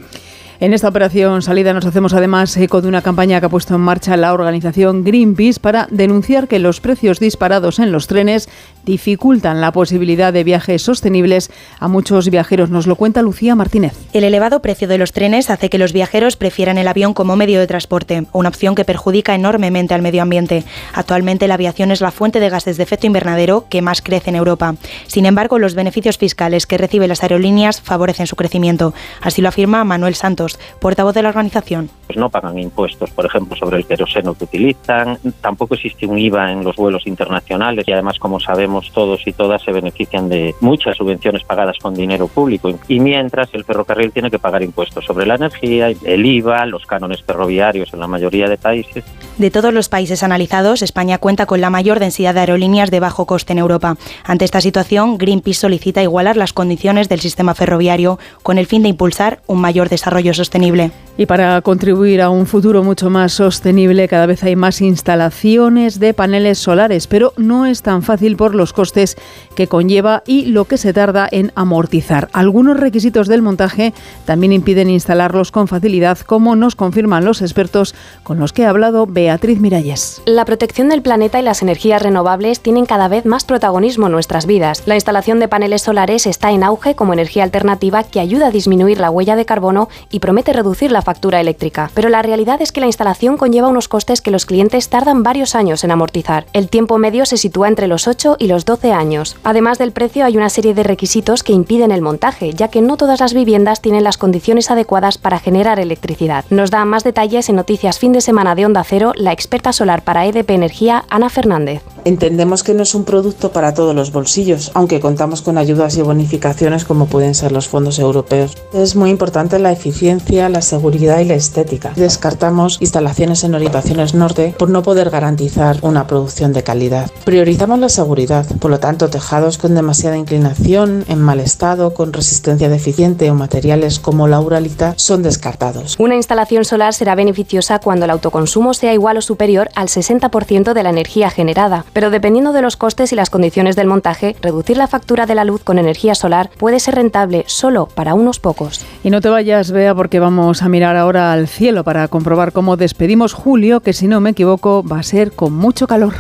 En 0.62 0.76
esta 0.76 0.90
operación 0.90 1.42
salida 1.42 1.74
nos 1.74 1.88
hacemos 1.88 2.14
además 2.14 2.56
eco 2.56 2.84
de 2.84 2.88
una 2.88 3.02
campaña 3.02 3.40
que 3.40 3.48
ha 3.48 3.50
puesto 3.50 3.74
en 3.74 3.82
marcha 3.82 4.16
la 4.16 4.32
organización 4.32 5.04
Greenpeace 5.04 5.60
para 5.60 5.88
denunciar 5.90 6.48
que 6.48 6.60
los 6.60 6.82
precios 6.82 7.20
disparados 7.20 7.80
en 7.80 7.92
los 7.92 8.06
trenes 8.06 8.48
dificultan 8.86 9.62
la 9.62 9.72
posibilidad 9.72 10.34
de 10.34 10.44
viajes 10.44 10.82
sostenibles 10.82 11.52
a 11.80 11.88
muchos 11.88 12.30
viajeros. 12.30 12.70
Nos 12.70 12.88
lo 12.88 12.96
cuenta 12.96 13.22
Lucía 13.22 13.56
Martínez. 13.56 13.94
El 14.14 14.24
elevado 14.24 14.62
precio 14.62 14.88
de 14.88 14.98
los 14.98 15.12
trenes 15.12 15.50
hace 15.50 15.70
que 15.70 15.78
los 15.78 15.94
viajeros 15.94 16.36
prefieran 16.36 16.78
el 16.78 16.88
avión 16.88 17.14
como 17.14 17.36
medio 17.36 17.60
de 17.60 17.68
transporte, 17.68 18.26
una 18.34 18.50
opción 18.50 18.76
que 18.76 18.86
perjudica 18.86 19.36
enormemente 19.36 19.94
al 19.94 20.02
medio 20.02 20.22
ambiente. 20.22 20.64
Actualmente 20.94 21.48
la 21.48 21.56
aviación 21.56 21.92
es 21.92 22.02
la 22.02 22.12
fuente 22.12 22.40
de 22.40 22.50
gases 22.50 22.78
de 22.78 22.84
efecto 22.84 23.08
invernadero 23.08 23.66
que 23.70 23.82
más 23.82 24.02
crece 24.02 24.30
en 24.30 24.36
Europa. 24.36 24.76
Sin 25.08 25.26
embargo, 25.26 25.60
los 25.60 25.76
beneficios 25.76 26.18
fiscales 26.18 26.66
que 26.66 26.78
reciben 26.78 27.10
las 27.10 27.24
aerolíneas 27.24 27.82
favorecen 27.82 28.28
su 28.28 28.36
crecimiento. 28.36 28.94
Así 29.22 29.42
lo 29.42 29.50
afirma 29.50 29.84
Manuel 29.84 30.16
Santos 30.16 30.60
portavoz 30.80 31.14
de 31.14 31.22
la 31.22 31.30
organización. 31.30 31.90
Pues 32.08 32.18
no 32.18 32.30
pagan 32.30 32.58
impuestos, 32.60 33.12
por 33.12 33.26
ejemplo, 33.26 33.56
sobre 33.56 33.78
el 33.78 33.86
queroseno 33.86 34.34
que 34.34 34.46
utilizan, 34.46 35.18
tampoco 35.42 35.76
existe 35.76 36.06
un 36.06 36.18
IVA 36.18 36.52
en 36.52 36.64
los 36.64 36.76
vuelos 36.76 37.08
internacionales 37.08 37.86
y 37.88 37.92
además, 37.92 38.20
como 38.20 38.40
sabemos 38.40 38.71
todos 38.94 39.22
y 39.26 39.34
todas, 39.34 39.62
se 39.62 39.72
benefician 39.72 40.30
de 40.30 40.56
muchas 40.62 40.98
subvenciones 40.98 41.44
pagadas 41.44 41.78
con 41.82 41.94
dinero 41.94 42.28
público. 42.28 42.72
Y 42.88 43.00
mientras 43.00 43.50
el 43.54 43.66
ferrocarril 43.66 44.12
tiene 44.12 44.32
que 44.32 44.40
pagar 44.40 44.64
impuestos 44.64 45.06
sobre 45.06 45.26
la 45.26 45.36
energía, 45.36 45.90
el 45.90 46.26
IVA, 46.26 46.66
los 46.66 46.86
cánones 46.86 47.22
ferroviarios 47.24 47.94
en 47.94 48.00
la 48.00 48.08
mayoría 48.08 48.48
de 48.48 48.58
países. 48.58 49.04
De 49.38 49.52
todos 49.52 49.74
los 49.74 49.90
países 49.90 50.24
analizados, 50.24 50.82
España 50.82 51.18
cuenta 51.18 51.46
con 51.46 51.62
la 51.62 51.70
mayor 51.70 52.00
densidad 52.00 52.34
de 52.34 52.42
aerolíneas 52.42 52.92
de 52.92 53.00
bajo 53.00 53.26
coste 53.26 53.54
en 53.54 53.60
Europa. 53.60 53.98
Ante 54.24 54.46
esta 54.46 54.62
situación, 54.62 55.18
Greenpeace 55.18 55.60
solicita 55.60 56.04
igualar 56.04 56.38
las 56.38 56.54
condiciones 56.54 57.10
del 57.10 57.20
sistema 57.20 57.56
ferroviario 57.56 58.20
con 58.44 58.58
el 58.58 58.68
fin 58.68 58.84
de 58.84 58.90
impulsar 58.90 59.42
un 59.48 59.60
mayor 59.60 59.90
desarrollo 59.90 60.34
sostenible. 60.34 60.92
Y 61.18 61.26
para 61.26 61.62
contribuir 61.62 62.22
a 62.22 62.30
un 62.30 62.46
futuro 62.46 62.84
mucho 62.84 63.10
más 63.10 63.34
sostenible, 63.34 64.08
cada 64.08 64.26
vez 64.26 64.44
hay 64.44 64.56
más 64.56 64.82
instalaciones 64.82 66.00
de 66.00 66.14
paneles 66.14 66.58
solares, 66.58 67.08
pero 67.08 67.34
no 67.38 67.66
es 67.66 67.82
tan 67.82 68.02
fácil 68.04 68.36
por 68.36 68.56
los 68.62 68.72
costes 68.74 69.18
que 69.56 69.68
conlleva 69.68 70.24
y 70.26 70.46
lo 70.46 70.66
que 70.66 70.78
se 70.78 70.94
tarda 70.94 71.28
en 71.30 71.52
amortizar. 71.56 72.30
Algunos 72.32 72.80
requisitos 72.80 73.28
del 73.28 73.42
montaje 73.42 73.94
también 74.26 74.54
impiden 74.54 74.90
instalarlos 74.90 75.52
con 75.52 75.68
facilidad, 75.68 76.20
como 76.20 76.56
nos 76.56 76.76
confirman 76.76 77.26
los 77.26 77.42
expertos 77.42 77.96
con 78.24 78.40
los 78.40 78.54
que 78.54 78.66
ha 78.66 78.70
hablado 78.70 79.08
Beatriz 79.08 79.60
Miralles. 79.60 80.22
La 80.26 80.46
protección 80.46 80.90
del 80.90 81.02
planeta 81.02 81.40
y 81.40 81.44
las 81.44 81.62
energías 81.62 82.02
renovables 82.02 82.60
tienen 82.62 82.86
cada 82.86 83.08
vez 83.08 83.26
más 83.26 83.44
protagonismo 83.44 84.06
en 84.06 84.12
nuestras 84.12 84.46
vidas. 84.46 84.84
La 84.86 84.96
instalación 84.96 85.40
de 85.40 85.48
paneles 85.48 85.82
solares 85.82 86.28
está 86.28 86.52
en 86.52 86.64
auge 86.64 86.96
como 86.96 87.14
energía 87.14 87.44
alternativa 87.44 88.04
que 88.04 88.20
ayuda 88.20 88.48
a 88.48 88.52
disminuir 88.52 89.00
la 89.00 89.10
huella 89.10 89.36
de 89.36 89.46
carbono 89.46 89.90
y 90.12 90.20
promete 90.20 90.54
reducir 90.54 90.92
la 90.92 91.02
factura 91.02 91.42
eléctrica. 91.42 91.90
Pero 91.96 92.10
la 92.10 92.22
realidad 92.22 92.62
es 92.62 92.72
que 92.72 92.82
la 92.82 92.86
instalación 92.86 93.38
conlleva 93.38 93.68
unos 93.68 93.88
costes 93.88 94.22
que 94.22 94.32
los 94.32 94.46
clientes 94.46 94.90
tardan 94.90 95.24
varios 95.24 95.56
años 95.56 95.84
en 95.84 95.92
amortizar. 95.92 96.46
El 96.54 96.70
tiempo 96.70 96.98
medio 97.00 97.26
se 97.26 97.38
sitúa 97.38 97.68
entre 97.68 97.88
los 97.88 98.08
8 98.08 98.36
y 98.38 98.48
los 98.52 98.66
12 98.66 98.92
años. 98.92 99.38
Además 99.44 99.78
del 99.78 99.94
precio, 99.94 100.26
hay 100.26 100.36
una 100.36 100.50
serie 100.50 100.74
de 100.74 100.84
requisitos 100.84 101.42
que 101.42 101.54
impiden 101.54 101.92
el 101.92 102.02
montaje, 102.02 102.54
ya 102.54 102.68
que 102.68 102.82
no 102.82 102.98
todas 102.98 103.22
las 103.22 103.34
viviendas 103.34 103.82
tienen 103.82 104.04
las 104.04 104.18
condiciones 104.18 104.70
adecuadas 104.70 105.18
para 105.18 105.40
generar 105.40 105.80
electricidad. 105.80 106.44
Nos 106.50 106.70
da 106.70 106.84
más 106.84 107.06
detalles 107.06 107.48
en 107.48 107.56
Noticias 107.56 107.98
Fin 107.98 108.12
de 108.12 108.20
Semana 108.20 108.54
de 108.54 108.66
Onda 108.66 108.84
Cero 108.84 109.14
la 109.16 109.32
experta 109.32 109.72
solar 109.72 110.04
para 110.04 110.26
EDP 110.26 110.50
Energía, 110.50 111.06
Ana 111.10 111.30
Fernández. 111.30 111.82
Entendemos 112.04 112.64
que 112.64 112.74
no 112.74 112.84
es 112.84 112.96
un 112.96 113.06
producto 113.06 113.52
para 113.52 113.74
todos 113.74 113.96
los 113.96 114.12
bolsillos, 114.12 114.72
aunque 114.74 115.00
contamos 115.00 115.42
con 115.42 115.58
ayudas 115.58 115.96
y 115.98 116.02
bonificaciones 116.02 116.84
como 116.84 117.06
pueden 117.06 117.36
ser 117.36 117.52
los 117.52 117.68
fondos 117.68 118.00
europeos. 118.00 118.58
Es 118.74 118.96
muy 118.96 119.12
importante 119.12 119.60
la 119.60 119.72
eficiencia, 119.72 120.50
la 120.50 120.62
seguridad 120.62 121.20
y 121.20 121.26
la 121.26 121.36
estética. 121.36 121.94
Descartamos 121.96 122.78
instalaciones 122.82 123.44
en 123.44 123.56
orientaciones 123.56 124.14
norte 124.14 124.54
por 124.58 124.70
no 124.70 124.84
poder 124.84 125.10
garantizar 125.10 125.78
una 125.84 126.08
producción 126.08 126.54
de 126.54 126.64
calidad. 126.64 127.10
Priorizamos 127.24 127.80
la 127.80 127.90
seguridad, 127.90 128.41
por 128.60 128.72
lo 128.72 128.80
tanto 128.80 129.10
tejados 129.10 129.58
con 129.58 129.76
demasiada 129.76 130.18
inclinación, 130.18 131.06
en 131.08 131.22
mal 131.22 131.40
estado, 131.40 131.94
con 131.94 132.14
resistencia 132.14 132.70
deficiente 132.70 133.30
o 133.30 133.36
materiales 133.36 134.00
como 134.00 134.28
la 134.28 134.40
uralita 134.40 134.94
son 134.98 135.24
descartados. 135.24 135.96
Una 136.00 136.16
instalación 136.16 136.66
solar 136.66 136.94
será 136.94 137.16
beneficiosa 137.16 137.80
cuando 137.80 138.06
el 138.06 138.12
autoconsumo 138.12 138.74
sea 138.74 138.94
igual 138.94 139.18
o 139.18 139.22
superior 139.22 139.70
al 139.76 139.88
60% 139.88 140.74
de 140.74 140.84
la 140.84 140.90
energía 140.90 141.30
generada 141.30 141.52
pero 141.94 142.10
dependiendo 142.10 142.54
de 142.54 142.62
los 142.62 142.78
costes 142.78 143.12
y 143.12 143.16
las 143.16 143.30
condiciones 143.30 143.76
del 143.76 143.88
montaje, 143.88 144.36
reducir 144.42 144.78
la 144.78 144.88
factura 144.88 145.26
de 145.26 145.36
la 145.36 145.46
luz 145.46 145.64
con 145.64 145.80
energía 145.80 146.16
solar 146.16 146.50
puede 146.58 146.80
ser 146.80 146.96
rentable 146.96 147.44
solo 147.48 147.88
para 147.88 148.14
unos 148.14 148.40
pocos. 148.40 148.86
Y 149.04 149.10
no 149.10 149.22
te 149.22 149.30
vayas, 149.30 149.72
Bea, 149.72 149.96
porque 149.96 150.20
vamos 150.20 150.62
a 150.62 150.70
mirar 150.70 150.96
ahora 150.96 151.34
al 151.34 151.48
cielo 151.48 151.84
para 151.84 152.08
comprobar 152.08 152.52
cómo 152.52 152.78
despedimos 152.78 153.34
julio, 153.34 153.82
que 153.82 153.94
si 153.94 154.08
no 154.08 154.22
me 154.22 154.32
equivoco 154.32 154.84
va 154.84 155.00
a 155.00 155.04
ser 155.04 155.32
con 155.32 155.54
mucho 155.54 155.88
calor. 155.88 156.14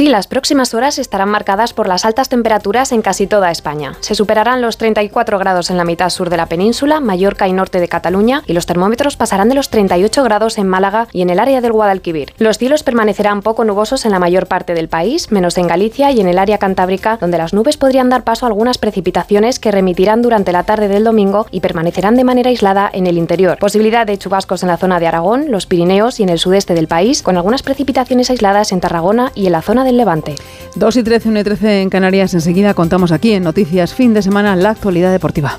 Sí, 0.00 0.08
las 0.08 0.26
próximas 0.26 0.72
horas 0.72 0.98
estarán 0.98 1.28
marcadas 1.28 1.74
por 1.74 1.86
las 1.86 2.06
altas 2.06 2.30
temperaturas 2.30 2.90
en 2.92 3.02
casi 3.02 3.26
toda 3.26 3.50
España. 3.50 3.98
Se 4.00 4.14
superarán 4.14 4.62
los 4.62 4.78
34 4.78 5.38
grados 5.38 5.68
en 5.68 5.76
la 5.76 5.84
mitad 5.84 6.08
sur 6.08 6.30
de 6.30 6.38
la 6.38 6.46
península, 6.46 7.00
Mallorca 7.00 7.46
y 7.48 7.52
norte 7.52 7.80
de 7.80 7.88
Cataluña, 7.88 8.42
y 8.46 8.54
los 8.54 8.64
termómetros 8.64 9.18
pasarán 9.18 9.50
de 9.50 9.56
los 9.56 9.68
38 9.68 10.24
grados 10.24 10.56
en 10.56 10.68
Málaga 10.68 11.06
y 11.12 11.20
en 11.20 11.28
el 11.28 11.38
área 11.38 11.60
del 11.60 11.72
Guadalquivir. 11.72 12.32
Los 12.38 12.56
cielos 12.56 12.82
permanecerán 12.82 13.42
poco 13.42 13.62
nubosos 13.66 14.06
en 14.06 14.12
la 14.12 14.18
mayor 14.18 14.46
parte 14.46 14.72
del 14.72 14.88
país, 14.88 15.30
menos 15.32 15.58
en 15.58 15.66
Galicia 15.66 16.10
y 16.12 16.22
en 16.22 16.28
el 16.28 16.38
área 16.38 16.56
cantábrica, 16.56 17.18
donde 17.20 17.36
las 17.36 17.52
nubes 17.52 17.76
podrían 17.76 18.08
dar 18.08 18.24
paso 18.24 18.46
a 18.46 18.48
algunas 18.48 18.78
precipitaciones 18.78 19.58
que 19.58 19.70
remitirán 19.70 20.22
durante 20.22 20.52
la 20.52 20.62
tarde 20.62 20.88
del 20.88 21.04
domingo 21.04 21.44
y 21.50 21.60
permanecerán 21.60 22.16
de 22.16 22.24
manera 22.24 22.48
aislada 22.48 22.88
en 22.90 23.06
el 23.06 23.18
interior. 23.18 23.58
Posibilidad 23.58 24.06
de 24.06 24.16
chubascos 24.16 24.62
en 24.62 24.70
la 24.70 24.78
zona 24.78 24.98
de 24.98 25.08
Aragón, 25.08 25.50
los 25.50 25.66
Pirineos 25.66 26.20
y 26.20 26.22
en 26.22 26.30
el 26.30 26.38
sudeste 26.38 26.72
del 26.72 26.88
país, 26.88 27.20
con 27.20 27.36
algunas 27.36 27.62
precipitaciones 27.62 28.30
aisladas 28.30 28.72
en 28.72 28.80
Tarragona 28.80 29.32
y 29.34 29.44
en 29.44 29.52
la 29.52 29.60
zona 29.60 29.84
del 29.90 29.98
Levante. 29.98 30.36
2 30.76 30.96
y 30.96 31.02
13, 31.02 31.28
1 31.28 31.40
y 31.40 31.44
13 31.44 31.82
en 31.82 31.90
Canarias. 31.90 32.34
Enseguida 32.34 32.74
contamos 32.74 33.12
aquí 33.12 33.32
en 33.32 33.42
Noticias 33.42 33.92
Fin 33.92 34.14
de 34.14 34.22
Semana 34.22 34.56
la 34.56 34.70
actualidad 34.70 35.10
deportiva. 35.10 35.58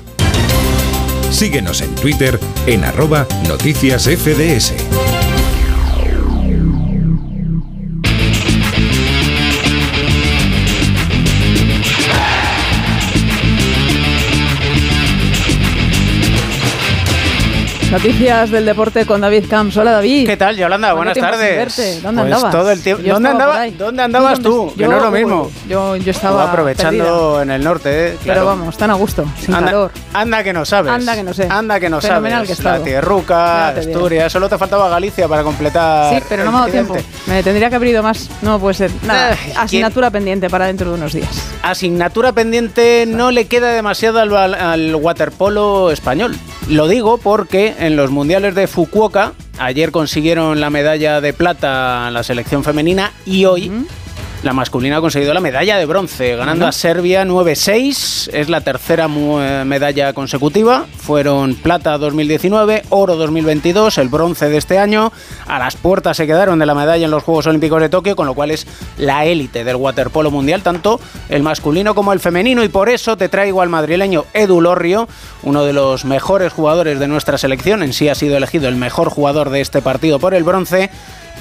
Síguenos 1.30 1.80
en 1.80 1.94
Twitter 1.94 2.38
en 2.66 2.84
arroba 2.84 3.26
noticias 3.48 4.06
Noticias 17.92 18.50
del 18.50 18.64
deporte 18.64 19.04
con 19.04 19.20
David 19.20 19.44
Camps. 19.50 19.76
Hola 19.76 19.92
David. 19.92 20.26
¿Qué 20.26 20.38
tal, 20.38 20.56
Yolanda? 20.56 20.94
Buenas 20.94 21.14
tardes. 21.14 21.58
Verte? 21.58 22.00
¿Dónde 22.00 22.22
pues 22.22 22.32
andabas? 22.32 22.50
Todo 22.50 22.70
el 22.70 22.82
tiempo. 22.82 23.02
¿Dónde, 23.06 23.28
andaba, 23.28 23.66
¿Dónde 23.68 24.02
andabas 24.02 24.40
tú? 24.40 24.72
que 24.78 24.88
no 24.88 24.96
es 24.96 25.02
lo 25.02 25.10
mismo. 25.10 25.50
Yo, 25.68 25.96
yo 25.96 26.10
estaba 26.10 26.50
aprovechando 26.50 27.04
perdida. 27.04 27.42
en 27.42 27.50
el 27.50 27.62
norte, 27.62 27.90
¿eh? 27.90 28.16
Claro. 28.22 28.40
Pero 28.40 28.46
vamos, 28.46 28.78
tan 28.78 28.92
a 28.92 28.94
gusto, 28.94 29.26
sin 29.38 29.54
anda, 29.54 29.70
calor. 29.70 29.90
Anda 30.14 30.42
que 30.42 30.54
no 30.54 30.64
sabes. 30.64 30.90
Anda 30.90 31.14
que 31.14 31.22
no 31.22 31.34
sé. 31.34 31.46
Anda 31.50 31.78
que 31.78 31.90
no 31.90 32.00
Fenomenal 32.00 32.46
sabes. 32.46 32.58
Que 32.58 32.64
la 32.64 32.82
Tierruca, 32.82 33.68
Asturias. 33.68 34.32
Solo 34.32 34.48
te 34.48 34.56
faltaba 34.56 34.88
Galicia 34.88 35.28
para 35.28 35.42
completar. 35.42 36.14
Sí, 36.14 36.24
pero 36.30 36.44
no 36.44 36.50
me 36.50 36.56
ha 36.56 36.60
dado 36.60 36.72
tiempo. 36.72 36.96
Me 37.26 37.42
tendría 37.42 37.68
que 37.68 37.76
haber 37.76 37.88
ido 37.90 38.02
más. 38.02 38.30
No 38.40 38.58
puede 38.58 38.72
ser. 38.72 38.90
Nada. 39.02 39.34
Eh, 39.34 39.52
asignatura 39.54 40.06
¿quién? 40.06 40.12
pendiente 40.14 40.48
para 40.48 40.64
dentro 40.64 40.88
de 40.88 40.96
unos 40.96 41.12
días. 41.12 41.44
Asignatura 41.62 42.32
pendiente 42.32 43.04
no 43.06 43.30
le 43.30 43.48
queda 43.48 43.68
demasiado 43.68 44.18
al 44.18 44.94
waterpolo 44.94 45.90
español. 45.90 46.34
Lo 46.68 46.88
digo 46.88 47.18
porque 47.18 47.74
en 47.78 47.96
los 47.96 48.10
mundiales 48.10 48.54
de 48.54 48.66
Fukuoka 48.66 49.32
ayer 49.58 49.90
consiguieron 49.90 50.60
la 50.60 50.70
medalla 50.70 51.20
de 51.20 51.32
plata 51.32 52.10
la 52.10 52.22
selección 52.22 52.64
femenina 52.64 53.12
y 53.26 53.44
hoy. 53.44 53.70
La 54.42 54.52
masculina 54.52 54.96
ha 54.96 55.00
conseguido 55.00 55.32
la 55.34 55.40
medalla 55.40 55.76
de 55.76 55.86
bronce, 55.86 56.34
ganando 56.34 56.66
a 56.66 56.72
Serbia 56.72 57.24
9-6. 57.24 58.28
Es 58.32 58.48
la 58.48 58.60
tercera 58.60 59.06
eh, 59.06 59.62
medalla 59.64 60.12
consecutiva. 60.14 60.86
Fueron 60.96 61.54
plata 61.54 61.96
2019, 61.96 62.82
oro 62.88 63.14
2022, 63.14 63.98
el 63.98 64.08
bronce 64.08 64.48
de 64.48 64.56
este 64.56 64.78
año. 64.78 65.12
A 65.46 65.60
las 65.60 65.76
puertas 65.76 66.16
se 66.16 66.26
quedaron 66.26 66.58
de 66.58 66.66
la 66.66 66.74
medalla 66.74 67.04
en 67.04 67.12
los 67.12 67.22
Juegos 67.22 67.46
Olímpicos 67.46 67.80
de 67.80 67.88
Tokio, 67.88 68.16
con 68.16 68.26
lo 68.26 68.34
cual 68.34 68.50
es 68.50 68.66
la 68.98 69.26
élite 69.26 69.62
del 69.62 69.76
waterpolo 69.76 70.32
mundial, 70.32 70.64
tanto 70.64 71.00
el 71.28 71.44
masculino 71.44 71.94
como 71.94 72.12
el 72.12 72.18
femenino. 72.18 72.64
Y 72.64 72.68
por 72.68 72.88
eso 72.88 73.16
te 73.16 73.28
traigo 73.28 73.62
al 73.62 73.68
madrileño 73.68 74.24
Edu 74.34 74.60
Lorrio, 74.60 75.06
uno 75.44 75.64
de 75.64 75.72
los 75.72 76.04
mejores 76.04 76.52
jugadores 76.52 76.98
de 76.98 77.06
nuestra 77.06 77.38
selección. 77.38 77.84
En 77.84 77.92
sí 77.92 78.08
ha 78.08 78.16
sido 78.16 78.36
elegido 78.36 78.66
el 78.66 78.74
mejor 78.74 79.08
jugador 79.08 79.50
de 79.50 79.60
este 79.60 79.82
partido 79.82 80.18
por 80.18 80.34
el 80.34 80.42
bronce 80.42 80.90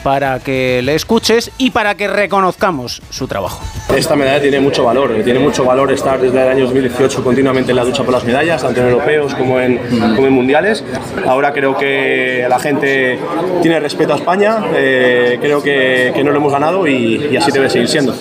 para 0.03 0.39
que 0.39 0.81
le 0.81 0.95
escuches 0.95 1.51
y 1.57 1.71
para 1.71 1.95
que 1.95 2.07
reconozcamos 2.07 3.01
su 3.09 3.27
trabajo. 3.27 3.61
Esta 3.95 4.15
medalla 4.15 4.41
tiene 4.41 4.59
mucho 4.59 4.83
valor, 4.83 5.23
tiene 5.23 5.39
mucho 5.39 5.63
valor 5.65 5.91
estar 5.91 6.19
desde 6.19 6.41
el 6.41 6.47
año 6.47 6.65
2018 6.65 7.23
continuamente 7.23 7.71
en 7.71 7.77
la 7.77 7.83
lucha 7.83 8.03
por 8.03 8.13
las 8.13 8.23
medallas, 8.23 8.61
tanto 8.61 8.81
en 8.81 8.87
europeos 8.87 9.35
como 9.35 9.59
en, 9.59 9.77
como 10.15 10.27
en 10.27 10.33
mundiales. 10.33 10.83
Ahora 11.25 11.53
creo 11.53 11.77
que 11.77 12.45
la 12.49 12.59
gente 12.59 13.19
tiene 13.61 13.79
respeto 13.79 14.13
a 14.13 14.17
España, 14.17 14.63
eh, 14.75 15.37
creo 15.41 15.61
que, 15.61 16.11
que, 16.15 16.23
no 16.23 16.31
lo 16.31 16.37
hemos 16.37 16.51
ganado 16.51 16.87
y, 16.87 17.27
y 17.31 17.37
así 17.37 17.51
debe 17.51 17.69
seguir 17.69 17.87
siendo. 17.87 18.15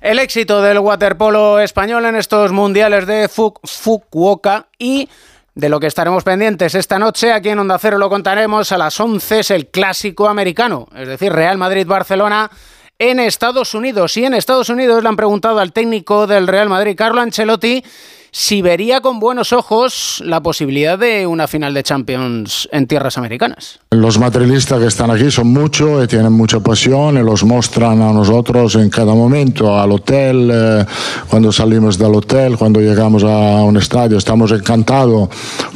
El 0.00 0.18
éxito 0.18 0.62
del 0.62 0.80
waterpolo 0.80 1.60
español 1.60 2.04
en 2.06 2.16
estos 2.16 2.50
mundiales 2.50 3.06
de 3.06 3.28
Fukuoka 3.28 4.66
y 4.76 5.08
de 5.54 5.68
lo 5.68 5.80
que 5.80 5.86
estaremos 5.86 6.24
pendientes 6.24 6.74
esta 6.74 6.98
noche. 6.98 7.32
Aquí 7.32 7.50
en 7.50 7.58
Onda 7.58 7.78
Cero 7.78 7.98
lo 7.98 8.08
contaremos 8.08 8.72
a 8.72 8.78
las 8.78 8.98
11, 8.98 9.40
es 9.40 9.50
el 9.50 9.68
clásico 9.68 10.28
americano, 10.28 10.88
es 10.96 11.08
decir, 11.08 11.32
Real 11.32 11.58
Madrid-Barcelona 11.58 12.50
en 12.98 13.20
Estados 13.20 13.74
Unidos. 13.74 14.16
Y 14.16 14.24
en 14.24 14.34
Estados 14.34 14.68
Unidos 14.68 15.02
le 15.02 15.08
han 15.08 15.16
preguntado 15.16 15.58
al 15.58 15.72
técnico 15.72 16.26
del 16.26 16.46
Real 16.46 16.68
Madrid, 16.68 16.96
Carlo 16.96 17.20
Ancelotti, 17.20 17.84
si 18.34 18.62
vería 18.62 19.02
con 19.02 19.20
buenos 19.20 19.52
ojos 19.52 20.22
la 20.24 20.42
posibilidad 20.42 20.98
de 20.98 21.26
una 21.26 21.46
final 21.46 21.74
de 21.74 21.82
Champions 21.82 22.66
en 22.72 22.86
tierras 22.86 23.18
americanas. 23.18 23.78
Los 23.90 24.18
materialistas 24.18 24.80
que 24.80 24.86
están 24.86 25.10
aquí 25.10 25.30
son 25.30 25.48
muchos 25.48 26.02
y 26.02 26.08
tienen 26.08 26.32
mucha 26.32 26.58
pasión 26.60 27.18
y 27.18 27.22
los 27.22 27.44
muestran 27.44 28.00
a 28.00 28.10
nosotros 28.10 28.74
en 28.76 28.88
cada 28.88 29.14
momento, 29.14 29.78
al 29.78 29.92
hotel, 29.92 30.50
eh, 30.50 30.86
cuando 31.28 31.52
salimos 31.52 31.98
del 31.98 32.14
hotel, 32.14 32.56
cuando 32.56 32.80
llegamos 32.80 33.22
a 33.22 33.62
un 33.64 33.76
estadio. 33.76 34.16
Estamos 34.16 34.50
encantados 34.50 35.28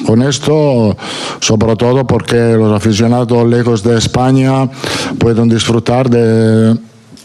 con 0.07 0.23
esto, 0.23 0.97
sobre 1.41 1.77
todo 1.77 2.07
porque 2.07 2.37
los 2.37 2.73
aficionados 2.73 3.47
lejos 3.47 3.83
de 3.83 3.99
España 3.99 4.67
pueden 5.19 5.51
disfrutar 5.51 6.09
de 6.09 6.75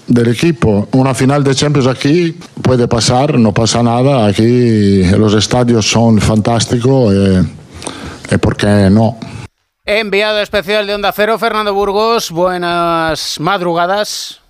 del 0.08 0.30
equipo. 0.30 0.88
Una 0.92 1.14
final 1.14 1.44
de 1.44 1.56
Champions 1.56 1.88
aquí 1.88 2.38
puede 2.62 2.88
pasar, 2.88 3.38
no 3.38 3.54
pasa 3.54 3.84
nada. 3.84 4.26
Aquí 4.26 5.04
los 5.18 5.34
estadios 5.34 5.90
son 5.90 6.20
fantásticos 6.20 7.14
y, 7.14 8.36
y 8.36 8.38
por 8.38 8.56
qué 8.56 8.90
no. 8.92 9.18
Enviado 9.86 10.40
especial 10.40 10.86
de 10.88 10.96
Onda 10.96 11.12
Cero, 11.12 11.38
Fernando 11.40 11.74
Burgos. 11.74 12.32
Buenas 12.32 13.40
madrugadas. 13.40 14.42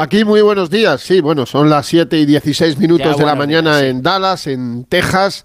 Aquí 0.00 0.24
muy 0.24 0.40
buenos 0.40 0.70
días, 0.70 1.02
sí, 1.02 1.20
bueno, 1.20 1.44
son 1.44 1.68
las 1.68 1.84
7 1.84 2.16
y 2.16 2.24
16 2.24 2.78
minutos 2.78 3.18
de 3.18 3.26
la 3.26 3.34
mañana 3.34 3.80
en 3.80 4.00
Dallas, 4.00 4.46
en 4.46 4.84
Texas. 4.84 5.44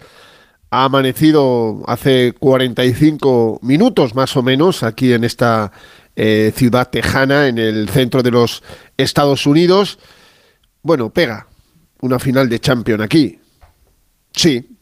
Ha 0.69 0.85
amanecido 0.85 1.83
hace 1.87 2.31
45 2.39 3.59
minutos 3.63 4.15
más 4.15 4.37
o 4.37 4.43
menos 4.43 4.81
aquí 4.83 5.11
en 5.11 5.25
esta 5.25 5.73
eh, 6.15 6.53
ciudad 6.55 6.89
tejana 6.89 7.47
en 7.47 7.57
el 7.57 7.89
centro 7.89 8.23
de 8.23 8.31
los 8.31 8.63
Estados 8.97 9.45
Unidos. 9.45 9.99
Bueno, 10.81 11.09
pega 11.09 11.47
una 12.01 12.19
final 12.19 12.47
de 12.49 12.59
Champions 12.59 13.03
aquí. 13.03 13.39
Sí, 14.33 14.77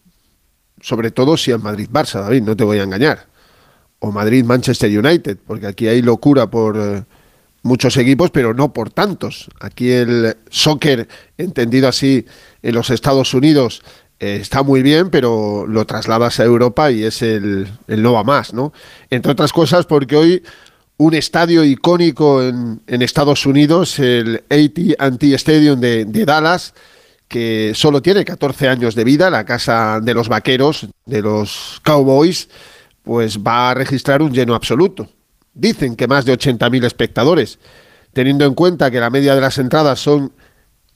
sobre 0.82 1.12
todo 1.12 1.38
si 1.38 1.52
es 1.52 1.60
Madrid-Barça, 1.60 2.22
David, 2.22 2.44
no 2.44 2.56
te 2.56 2.64
voy 2.64 2.80
a 2.80 2.84
engañar. 2.84 3.28
O 4.00 4.12
Madrid-Manchester 4.12 5.00
United, 5.00 5.38
porque 5.48 5.68
aquí 5.68 5.88
hay 5.88 6.02
locura 6.02 6.48
por 6.48 6.78
eh, 6.78 7.04
muchos 7.62 7.96
equipos, 7.98 8.32
pero 8.32 8.54
no 8.54 8.74
por 8.74 8.90
tantos. 8.90 9.50
Aquí 9.60 9.92
el 9.92 10.36
soccer, 10.50 11.08
entendido 11.38 11.88
así 11.88 12.26
en 12.62 12.76
los 12.76 12.90
Estados 12.90 13.34
Unidos, 13.34 13.82
eh, 14.20 14.38
está 14.42 14.62
muy 14.62 14.84
bien, 14.84 15.10
pero 15.10 15.66
lo 15.68 15.86
trasladas 15.86 16.40
a 16.40 16.44
Europa 16.44 16.92
y 16.92 17.04
es 17.04 17.22
el, 17.22 17.68
el 17.88 18.02
no 18.02 18.14
va 18.14 18.24
más, 18.24 18.54
¿no? 18.54 18.74
Entre 19.10 19.32
otras 19.32 19.54
cosas 19.54 19.86
porque 19.86 20.16
hoy 20.16 20.44
un 20.98 21.14
estadio 21.14 21.64
icónico 21.64 22.44
en, 22.44 22.82
Estados 22.88 23.46
Unidos, 23.46 24.00
el 24.00 24.44
AT&T 24.50 25.34
Stadium 25.36 25.80
de, 25.80 26.06
Dallas, 26.26 26.74
que 27.28 27.74
solo 27.76 28.02
tiene 28.02 28.24
14 28.24 28.70
años 28.70 28.96
de 28.96 29.04
vida, 29.04 29.30
la 29.30 29.46
casa 29.46 30.00
de 30.02 30.14
los 30.14 30.30
vaqueros, 30.30 30.88
de 31.06 31.22
los 31.22 31.82
Cowboys, 31.84 32.48
pues 33.02 33.40
va 33.40 33.72
a 33.72 33.74
registrar 33.74 34.22
un 34.22 34.32
lleno 34.32 34.56
absoluto. 34.56 35.10
Dicen 35.54 35.96
que 35.96 36.08
más 36.08 36.26
de 36.26 36.38
80.000 36.38 36.86
espectadores, 36.86 37.60
teniendo 38.14 38.46
en 38.46 38.54
cuenta 38.54 38.92
que 38.92 39.00
la 39.00 39.10
media 39.10 39.36
de 39.36 39.42
las 39.42 39.58
entradas 39.58 40.00
son 40.00 40.32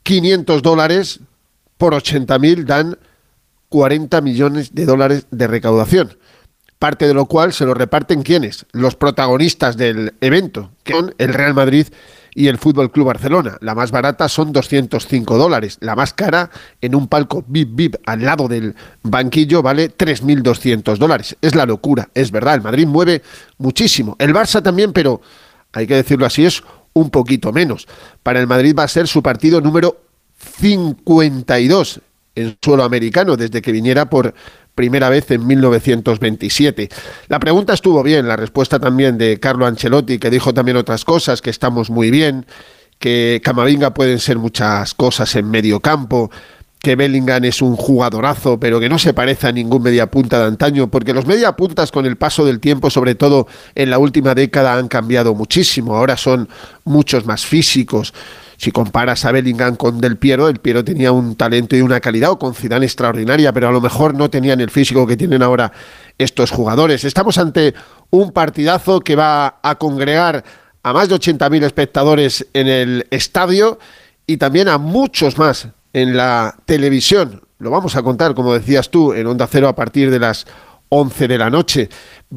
500 0.04 0.62
dólares, 0.62 1.20
por 1.78 1.94
80.000 1.94 2.66
dan 2.66 2.98
40 3.70 4.22
millones 4.22 4.74
de 4.74 4.86
dólares 4.86 5.28
de 5.32 5.48
recaudación 5.48 6.18
parte 6.80 7.08
de 7.08 7.14
lo 7.14 7.26
cual 7.26 7.54
se 7.54 7.66
lo 7.66 7.74
reparten 7.74 8.24
quienes, 8.24 8.66
los 8.72 8.96
protagonistas 8.96 9.78
del 9.78 10.14
evento, 10.22 10.72
que 10.84 10.94
son 10.94 11.16
el 11.18 11.34
Real 11.34 11.54
Madrid 11.54 11.88
y 12.38 12.50
el 12.50 12.60
Fútbol 12.60 12.92
Club 12.92 13.08
Barcelona. 13.08 13.58
La 13.62 13.74
más 13.74 13.90
barata 13.90 14.30
son 14.30 14.52
205 14.52 15.38
dólares, 15.38 15.78
la 15.82 15.96
más 15.96 16.14
cara 16.14 16.52
en 16.82 16.94
un 16.94 17.08
palco 17.08 17.44
VIP 17.48 17.70
VIP 17.76 17.96
al 18.06 18.24
lado 18.24 18.48
del 18.48 18.76
banquillo 19.02 19.64
vale 19.64 19.90
3.200 19.90 20.98
dólares. 20.98 21.36
Es 21.42 21.56
la 21.56 21.66
locura, 21.66 22.10
es 22.14 22.30
verdad, 22.30 22.54
el 22.54 22.62
Madrid 22.62 22.86
mueve 22.86 23.24
muchísimo, 23.58 24.16
el 24.20 24.36
Barça 24.36 24.62
también, 24.62 24.94
pero 24.94 25.20
hay 25.74 25.88
que 25.88 25.96
decirlo 25.96 26.28
así, 26.28 26.46
es 26.46 26.64
un 26.94 27.10
poquito 27.10 27.52
menos. 27.52 27.88
Para 28.22 28.40
el 28.40 28.46
Madrid 28.46 28.76
va 28.78 28.84
a 28.84 28.88
ser 28.88 29.08
su 29.08 29.24
partido 29.24 29.60
número 29.60 30.00
52 30.38 32.02
en 32.36 32.56
suelo 32.62 32.84
americano 32.84 33.36
desde 33.36 33.64
que 33.64 33.72
viniera 33.72 34.10
por 34.10 34.36
primera 34.78 35.10
vez 35.10 35.32
en 35.32 35.46
1927. 35.46 36.88
La 37.30 37.40
pregunta 37.40 37.74
estuvo 37.74 38.04
bien, 38.04 38.28
la 38.28 38.36
respuesta 38.36 38.80
también 38.80 39.18
de 39.18 39.40
Carlo 39.40 39.66
Ancelotti, 39.66 40.20
que 40.20 40.30
dijo 40.30 40.54
también 40.54 40.78
otras 40.78 41.04
cosas, 41.04 41.42
que 41.42 41.50
estamos 41.50 41.90
muy 41.90 42.12
bien, 42.12 42.46
que 43.00 43.42
Camavinga 43.44 43.96
pueden 43.96 44.20
ser 44.20 44.38
muchas 44.38 44.94
cosas 44.94 45.36
en 45.36 45.50
medio 45.50 45.80
campo, 45.80 46.30
que 46.80 46.96
Bellingham 46.96 47.44
es 47.46 47.64
un 47.64 47.76
jugadorazo, 47.76 48.60
pero 48.60 48.80
que 48.80 48.88
no 48.88 49.00
se 49.00 49.16
parece 49.16 49.48
a 49.48 49.52
ningún 49.52 49.82
mediapunta 49.82 50.40
de 50.40 50.46
antaño, 50.46 50.92
porque 50.92 51.12
los 51.12 51.26
mediapuntas 51.26 51.92
con 51.92 52.06
el 52.06 52.16
paso 52.16 52.46
del 52.46 52.60
tiempo, 52.60 52.92
sobre 52.92 53.16
todo 53.16 53.48
en 53.74 53.90
la 53.90 53.98
última 53.98 54.36
década, 54.36 54.76
han 54.76 54.88
cambiado 54.88 55.34
muchísimo. 55.34 55.96
Ahora 55.96 56.18
son 56.18 56.48
muchos 56.86 57.26
más 57.26 57.48
físicos. 57.48 58.14
Si 58.58 58.72
comparas 58.72 59.24
a 59.24 59.32
Bellingham 59.32 59.76
con 59.76 60.02
Del 60.02 60.18
Piero, 60.18 60.48
Del 60.48 60.60
Piero 60.60 60.84
tenía 60.84 61.12
un 61.12 61.36
talento 61.36 61.76
y 61.76 61.82
una 61.82 62.00
calidad, 62.00 62.32
o 62.32 62.40
con 62.40 62.56
Zidane 62.56 62.86
extraordinaria, 62.86 63.54
pero 63.54 63.68
a 63.68 63.72
lo 63.72 63.80
mejor 63.80 64.16
no 64.16 64.30
tenían 64.30 64.60
el 64.60 64.72
físico 64.72 65.06
que 65.06 65.16
tienen 65.16 65.44
ahora 65.44 65.72
estos 66.18 66.50
jugadores. 66.50 67.04
Estamos 67.04 67.38
ante 67.38 67.76
un 68.10 68.32
partidazo 68.32 69.00
que 69.02 69.16
va 69.16 69.60
a 69.62 69.76
congregar 69.76 70.44
a 70.82 70.94
más 70.94 71.08
de 71.08 71.16
80.000 71.16 71.64
espectadores 71.66 72.48
en 72.54 72.68
el 72.68 73.08
estadio 73.12 73.78
y 74.26 74.38
también 74.38 74.68
a 74.70 74.80
muchos 74.80 75.38
más 75.38 75.68
en 75.94 76.18
la 76.18 76.56
televisión. 76.66 77.42
Lo 77.60 77.70
vamos 77.70 77.96
a 77.96 78.02
contar, 78.02 78.34
como 78.34 78.54
decías 78.54 78.90
tú, 78.90 79.14
en 79.14 79.28
Onda 79.28 79.48
Cero 79.48 79.68
a 79.68 79.76
partir 79.76 80.10
de 80.10 80.20
las 80.20 80.48
11 80.90 81.28
de 81.28 81.38
la 81.38 81.50
noche. 81.50 81.90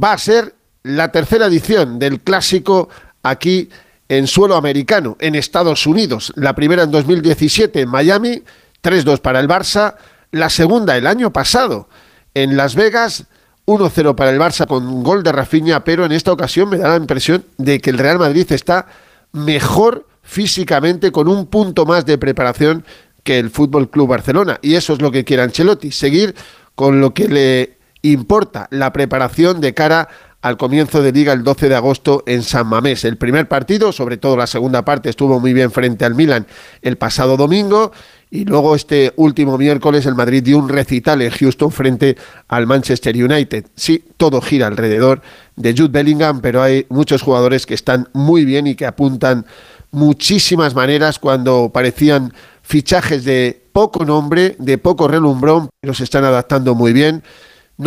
Va 0.03 0.13
a 0.13 0.19
ser 0.19 0.55
la 0.83 1.13
tercera 1.13 1.47
edición 1.47 1.99
del 1.99 2.21
clásico 2.21 2.89
aquí 3.23 3.69
en 3.69 3.90
suelo 4.27 4.57
americano, 4.57 5.17
en 5.21 5.35
Estados 5.35 5.87
Unidos. 5.87 6.33
La 6.37 6.55
primera 6.55 6.83
en 6.83 6.91
2017 6.91 7.83
en 7.83 7.89
Miami, 7.89 8.43
3-2 8.83 9.21
para 9.21 9.41
el 9.41 9.49
Barça. 9.49 9.95
La 10.33 10.51
segunda 10.51 10.97
el 10.97 11.07
año 11.07 11.33
pasado 11.33 11.89
en 12.35 12.57
Las 12.57 12.75
Vegas, 12.75 13.27
1-0 13.67 14.15
para 14.15 14.31
el 14.31 14.41
Barça 14.41 14.67
con 14.67 15.03
gol 15.03 15.23
de 15.23 15.33
Rafinha, 15.33 15.85
pero 15.85 16.05
en 16.05 16.13
esta 16.13 16.33
ocasión 16.33 16.69
me 16.69 16.79
da 16.79 16.89
la 16.89 16.97
impresión 16.97 17.45
de 17.57 17.81
que 17.81 17.91
el 17.91 17.99
Real 17.99 18.19
Madrid 18.19 18.51
está 18.51 18.87
mejor 19.33 20.07
físicamente, 20.23 21.13
con 21.13 21.29
un 21.29 21.47
punto 21.47 21.87
más 21.87 22.07
de 22.07 22.19
preparación 22.19 22.85
que 23.23 23.39
el 23.39 23.51
Fútbol 23.51 23.91
Club 23.91 24.09
Barcelona. 24.09 24.59
Y 24.63 24.75
eso 24.75 24.93
es 24.93 25.03
lo 25.03 25.11
que 25.11 25.25
quiere 25.25 25.43
Ancelotti, 25.43 25.93
seguir 25.93 26.35
con 26.75 27.01
lo 27.01 27.13
que 27.15 27.29
le 27.29 27.79
importa, 28.03 28.67
la 28.71 28.93
preparación 28.93 29.61
de 29.61 29.75
cara 29.75 30.09
al 30.43 30.57
comienzo 30.57 31.03
de 31.03 31.13
liga 31.13 31.33
el 31.33 31.45
12 31.45 31.69
de 31.69 31.75
agosto 31.75 32.23
en 32.27 32.43
San 32.43 32.67
Mamés. 32.67 33.05
El 33.05 33.17
primer 33.17 33.47
partido, 33.49 33.93
sobre 33.93 34.17
todo 34.17 34.37
la 34.37 34.47
segunda 34.47 34.85
parte, 34.85 35.11
estuvo 35.11 35.39
muy 35.39 35.53
bien 35.53 35.71
frente 35.71 36.05
al 36.05 36.15
Milan 36.15 36.47
el 36.83 36.97
pasado 36.97 37.37
domingo 37.37 37.93
Y 38.31 38.45
luego 38.45 38.77
este 38.77 39.13
último 39.17 39.59
miércoles 39.59 40.07
el 40.07 40.15
Madrid 40.15 40.43
dio 40.43 40.57
un 40.59 40.69
recital 40.69 41.21
en 41.21 41.31
Houston 41.31 41.73
frente 41.73 42.17
al 42.49 42.67
Manchester 42.67 43.17
United. 43.17 43.67
Sí, 43.75 44.05
todo 44.17 44.41
gira 44.41 44.69
alrededor 44.69 45.21
de 45.57 45.75
Jude 45.77 45.89
Bellingham, 45.89 46.41
pero 46.41 46.63
hay 46.63 46.87
muchos 46.89 47.23
jugadores 47.23 47.67
que 47.67 47.75
están 47.75 48.09
muy 48.13 48.45
bien 48.45 48.67
y 48.69 48.77
que 48.77 48.87
apuntan 48.87 49.47
muchísimas 49.91 50.75
maneras 50.75 51.19
cuando 51.19 51.71
parecían 51.75 52.33
fichajes 52.63 53.25
de 53.25 53.61
poco 53.73 54.05
nombre, 54.05 54.55
de 54.59 54.79
poco 54.79 55.09
relumbrón, 55.09 55.69
pero 55.81 55.93
se 55.93 56.05
están 56.05 56.25
adaptando 56.25 56.77
muy 56.77 56.93
bien. 56.93 57.25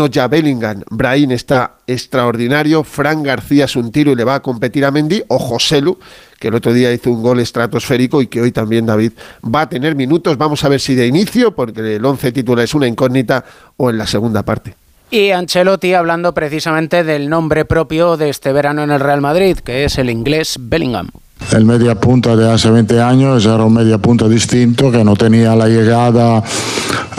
Ya 0.10 0.28
Bellingham, 0.28 0.84
Brahim 0.90 1.32
está 1.32 1.78
extraordinario, 1.86 2.84
Fran 2.84 3.24
García 3.24 3.66
es 3.66 3.76
un 3.76 3.92
tiro 3.92 4.12
y 4.12 4.16
le 4.16 4.24
va 4.24 4.36
a 4.36 4.42
competir 4.42 4.86
a 4.86 4.92
Mendy, 4.92 5.24
o 5.28 5.38
Joselu, 5.38 5.98
que 6.40 6.48
el 6.48 6.56
otro 6.56 6.74
día 6.74 6.92
hizo 6.92 7.12
un 7.12 7.22
gol 7.22 7.40
estratosférico 7.40 8.22
y 8.22 8.28
que 8.28 8.42
hoy 8.42 8.52
también 8.52 8.86
David 8.86 9.14
va 9.44 9.62
a 9.62 9.70
tener 9.70 9.96
minutos. 9.96 10.38
Vamos 10.38 10.64
a 10.64 10.70
ver 10.70 10.82
si 10.82 10.96
de 10.96 11.08
inicio, 11.08 11.56
porque 11.56 11.96
el 11.96 12.06
11 12.06 12.32
titular 12.32 12.66
es 12.66 12.74
una 12.74 12.88
incógnita, 12.88 13.46
o 13.78 13.90
en 13.90 13.98
la 13.98 14.08
segunda 14.08 14.44
parte. 14.44 14.83
Y 15.14 15.30
Ancelotti 15.30 15.94
hablando 15.94 16.34
precisamente 16.34 17.04
del 17.04 17.30
nombre 17.30 17.66
propio 17.66 18.18
de 18.18 18.30
este 18.30 18.52
verano 18.52 18.82
en 18.82 18.90
el 18.90 19.00
Real 19.00 19.22
Madrid, 19.22 19.60
que 19.60 19.86
es 19.86 20.00
el 20.00 20.10
inglés 20.10 20.58
Bellingham. 20.60 21.10
El 21.52 21.66
media 21.66 21.94
punta 21.94 22.36
de 22.36 22.52
hace 22.52 22.72
20 22.72 23.00
años 23.00 23.46
era 23.46 23.64
un 23.64 23.76
media 23.76 24.00
punta 24.00 24.28
distinto 24.28 24.92
que 24.92 25.04
no 25.04 25.16
tenía 25.16 25.56
la 25.56 25.68
llegada 25.68 26.42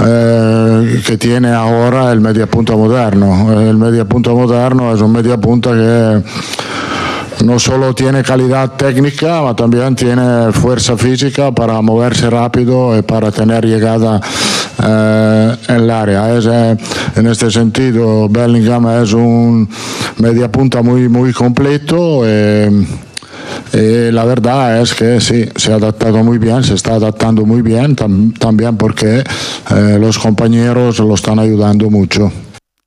eh, 0.04 1.02
que 1.06 1.16
tiene 1.18 1.52
ahora 1.52 2.10
el 2.10 2.20
media 2.20 2.48
punta 2.48 2.74
moderno. 2.74 3.60
El 3.60 3.76
media 3.76 4.04
punta 4.04 4.32
moderno 4.32 4.92
es 4.92 5.00
un 5.00 5.12
media 5.12 5.36
punta 5.36 5.70
que 5.70 6.20
no 7.44 7.58
solo 7.58 7.94
tiene 7.94 8.22
calidad 8.22 8.72
técnica, 8.72 9.40
pero 9.40 9.56
también 9.56 9.94
tiene 9.94 10.52
fuerza 10.52 10.96
física 10.96 11.52
para 11.52 11.80
moverse 11.80 12.28
rápido 12.30 12.96
y 12.98 13.02
para 13.02 13.30
tener 13.30 13.64
llegada 13.66 14.20
eh, 14.82 15.56
en 15.68 15.74
el 15.76 15.90
área. 15.90 16.34
Eh, 16.34 16.76
en 17.16 17.26
este 17.26 17.50
sentido, 17.50 18.28
Bellingham 18.28 19.02
es 19.02 19.12
un 19.12 19.68
media 20.18 20.50
punta 20.50 20.82
muy, 20.82 21.08
muy 21.08 21.32
completo. 21.32 22.22
Eh, 23.72 24.10
la 24.12 24.24
verdad 24.24 24.80
es 24.80 24.94
que 24.94 25.20
sí, 25.20 25.46
se 25.56 25.72
ha 25.72 25.76
adaptado 25.76 26.22
muy 26.22 26.38
bien, 26.38 26.62
se 26.62 26.74
está 26.74 26.94
adaptando 26.94 27.44
muy 27.44 27.62
bien, 27.62 27.96
también 27.96 28.76
porque 28.76 29.24
eh, 29.70 29.98
los 30.00 30.18
compañeros 30.18 30.98
lo 31.00 31.14
están 31.14 31.38
ayudando 31.38 31.90
mucho. 31.90 32.30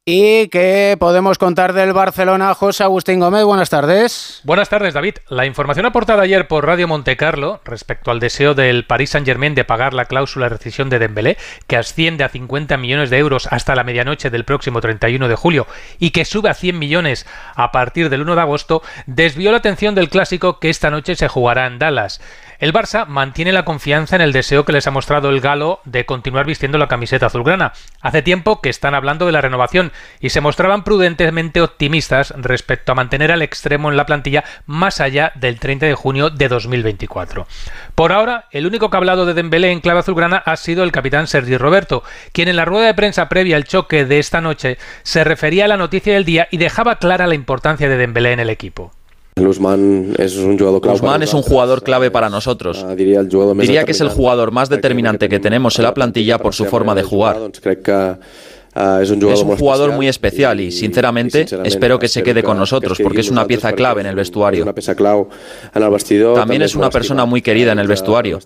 ¿Y 0.10 0.48
qué 0.48 0.96
podemos 0.98 1.38
contar 1.38 1.74
del 1.74 1.91
Barcelona? 1.91 2.54
José 2.54 2.86
Agustín 2.86 3.20
Gómez, 3.20 3.43
buenas 3.43 3.70
tardes. 3.70 4.39
Buenas 4.46 4.70
tardes, 4.70 4.93
David. 4.93 5.15
La 5.28 5.46
información 5.46 5.86
aportada 5.86 6.24
ayer 6.24 6.48
por 6.48 6.65
Radio 6.65 6.88
Montecarlo 6.88 7.60
respecto 7.65 8.10
al 8.10 8.22
deseo 8.22 8.54
del 8.54 8.86
Paris 8.86 9.10
Saint-Germain 9.10 9.54
de 9.54 9.65
pagar 9.65 9.93
la 9.93 10.06
cláusula 10.06 10.46
de 10.46 10.52
rescisión 10.52 10.89
de 10.89 11.00
Dembélé, 11.00 11.36
que 11.67 11.76
asciende 11.76 12.24
a 12.24 12.30
50 12.30 12.78
millones 12.78 13.10
de 13.10 13.17
euros 13.17 13.50
hasta 13.52 13.76
la 13.76 13.84
medianoche 13.84 14.30
del 14.30 14.46
próximo 14.46 14.80
31 14.80 15.28
de 15.28 15.36
julio 15.36 15.67
y 16.00 16.12
que 16.12 16.24
sube 16.24 16.50
a 16.50 16.54
100 16.54 16.80
millones 16.80 17.28
a 17.56 17.74
partir 17.74 18.10
del 18.10 18.22
1 18.22 18.36
de 18.36 18.41
agosto, 18.41 18.84
desvió 19.08 19.52
la 19.52 19.58
atención 19.58 19.93
del 19.93 20.08
clásico 20.08 20.62
que 20.62 20.70
esta 20.70 20.89
noche 20.89 21.17
se 21.17 21.28
jugará 21.28 21.67
en 21.67 21.80
Dallas. 21.80 22.22
El 22.60 22.74
Barça 22.74 23.06
mantiene 23.06 23.52
la 23.52 23.65
confianza 23.65 24.15
en 24.15 24.22
el 24.24 24.34
deseo 24.34 24.65
que 24.65 24.72
les 24.72 24.88
ha 24.88 24.91
mostrado 24.91 25.30
el 25.30 25.41
galo 25.41 25.80
de 25.86 26.08
continuar 26.08 26.48
vistiendo 26.48 26.80
la 26.80 26.88
camiseta 26.88 27.28
azulgrana. 27.28 27.74
Hace 28.02 28.24
tiempo 28.24 28.62
que 28.62 28.70
están 28.70 28.96
hablando 28.96 29.28
de 29.28 29.32
la 29.32 29.41
renovación 29.41 29.91
y 30.20 30.30
se 30.30 30.41
mostraban 30.41 30.84
prudentemente 30.84 31.62
optimistas 31.62 32.34
respecto 32.36 32.91
a 32.91 32.96
mantener 32.96 33.32
al 33.32 33.43
extremo 33.43 33.91
en 33.91 33.98
la 33.98 34.08
plantilla 34.08 34.43
más 34.65 35.02
allá 35.02 35.32
del 35.36 35.60
30 35.60 35.86
de 35.86 35.93
junio 35.93 36.32
de 36.32 36.48
2024. 36.48 37.46
Por 37.93 38.12
ahora, 38.12 38.46
el 38.52 38.65
único 38.65 38.89
que 38.89 38.98
ha 38.98 39.00
hablado 39.00 39.28
de 39.28 39.36
Dembélé 39.36 39.72
en 39.72 39.80
clave 39.80 40.00
azulgrana 40.00 40.38
ha 40.38 40.58
sido 40.58 40.84
el 40.84 40.91
capitán 40.91 41.28
Sergi 41.28 41.58
Roberto, 41.58 42.04
quien 42.32 42.48
en 42.48 42.56
la 42.56 42.65
rueda 42.65 42.88
de 42.88 42.96
prensa 42.96 43.30
previa 43.30 43.56
al 43.56 43.65
choque 43.65 44.06
de 44.06 44.17
esta 44.17 44.41
noche 44.41 44.80
se 45.04 45.24
refería 45.24 45.65
a 45.65 45.67
la 45.67 45.78
noticia 45.78 46.13
del 46.13 46.26
día 46.26 46.48
y 46.50 46.58
dejaba 46.58 46.96
clara 46.96 47.28
la 47.28 47.36
importancia 47.36 47.88
de 47.88 47.98
Dembélé 47.98 48.32
en 48.32 48.39
el 48.39 48.50
equipo. 48.50 48.96
Guzmán 49.38 50.15
es 50.17 50.38
un 50.38 50.58
jugador 50.58 50.82
clave, 50.82 51.23
es 51.23 51.34
un 51.34 51.41
jugador 51.41 51.84
clave 51.84 52.12
para 52.12 52.30
nosotros. 52.30 52.86
Ah, 52.88 52.95
diría 52.95 53.84
que 53.86 53.91
es 53.91 54.02
el 54.02 54.10
jugador 54.10 54.52
más 54.52 54.69
determinante 54.69 55.30
que 55.30 55.39
tenemos 55.39 55.78
en 55.80 55.84
la 55.84 55.93
plantilla 55.93 56.38
por 56.38 56.54
su 56.54 56.65
forma 56.65 56.95
de 56.95 57.04
jugar. 57.04 57.38
Ah, 58.80 59.00
es 59.02 59.10
un 59.10 59.19
jugador, 59.58 59.91
muy 59.93 60.08
especial 60.08 60.60
y, 60.60 60.71
sinceramente, 60.71 61.47
espero 61.63 61.97
que 61.97 62.08
se 62.08 62.21
quede 62.21 62.43
con 62.43 62.58
nosotros 62.58 63.00
porque 63.02 63.21
es 63.21 63.32
una 63.32 63.47
pieza 63.47 63.73
clave 63.73 64.02
en 64.02 64.08
el 64.08 64.15
vestuario. 64.15 64.71
También 66.36 66.62
es 66.62 66.76
una 66.76 66.91
persona 66.91 67.26
muy 67.26 67.41
querida 67.41 67.71
en 67.71 67.80
el 67.80 67.88
vestuario. 67.88 68.39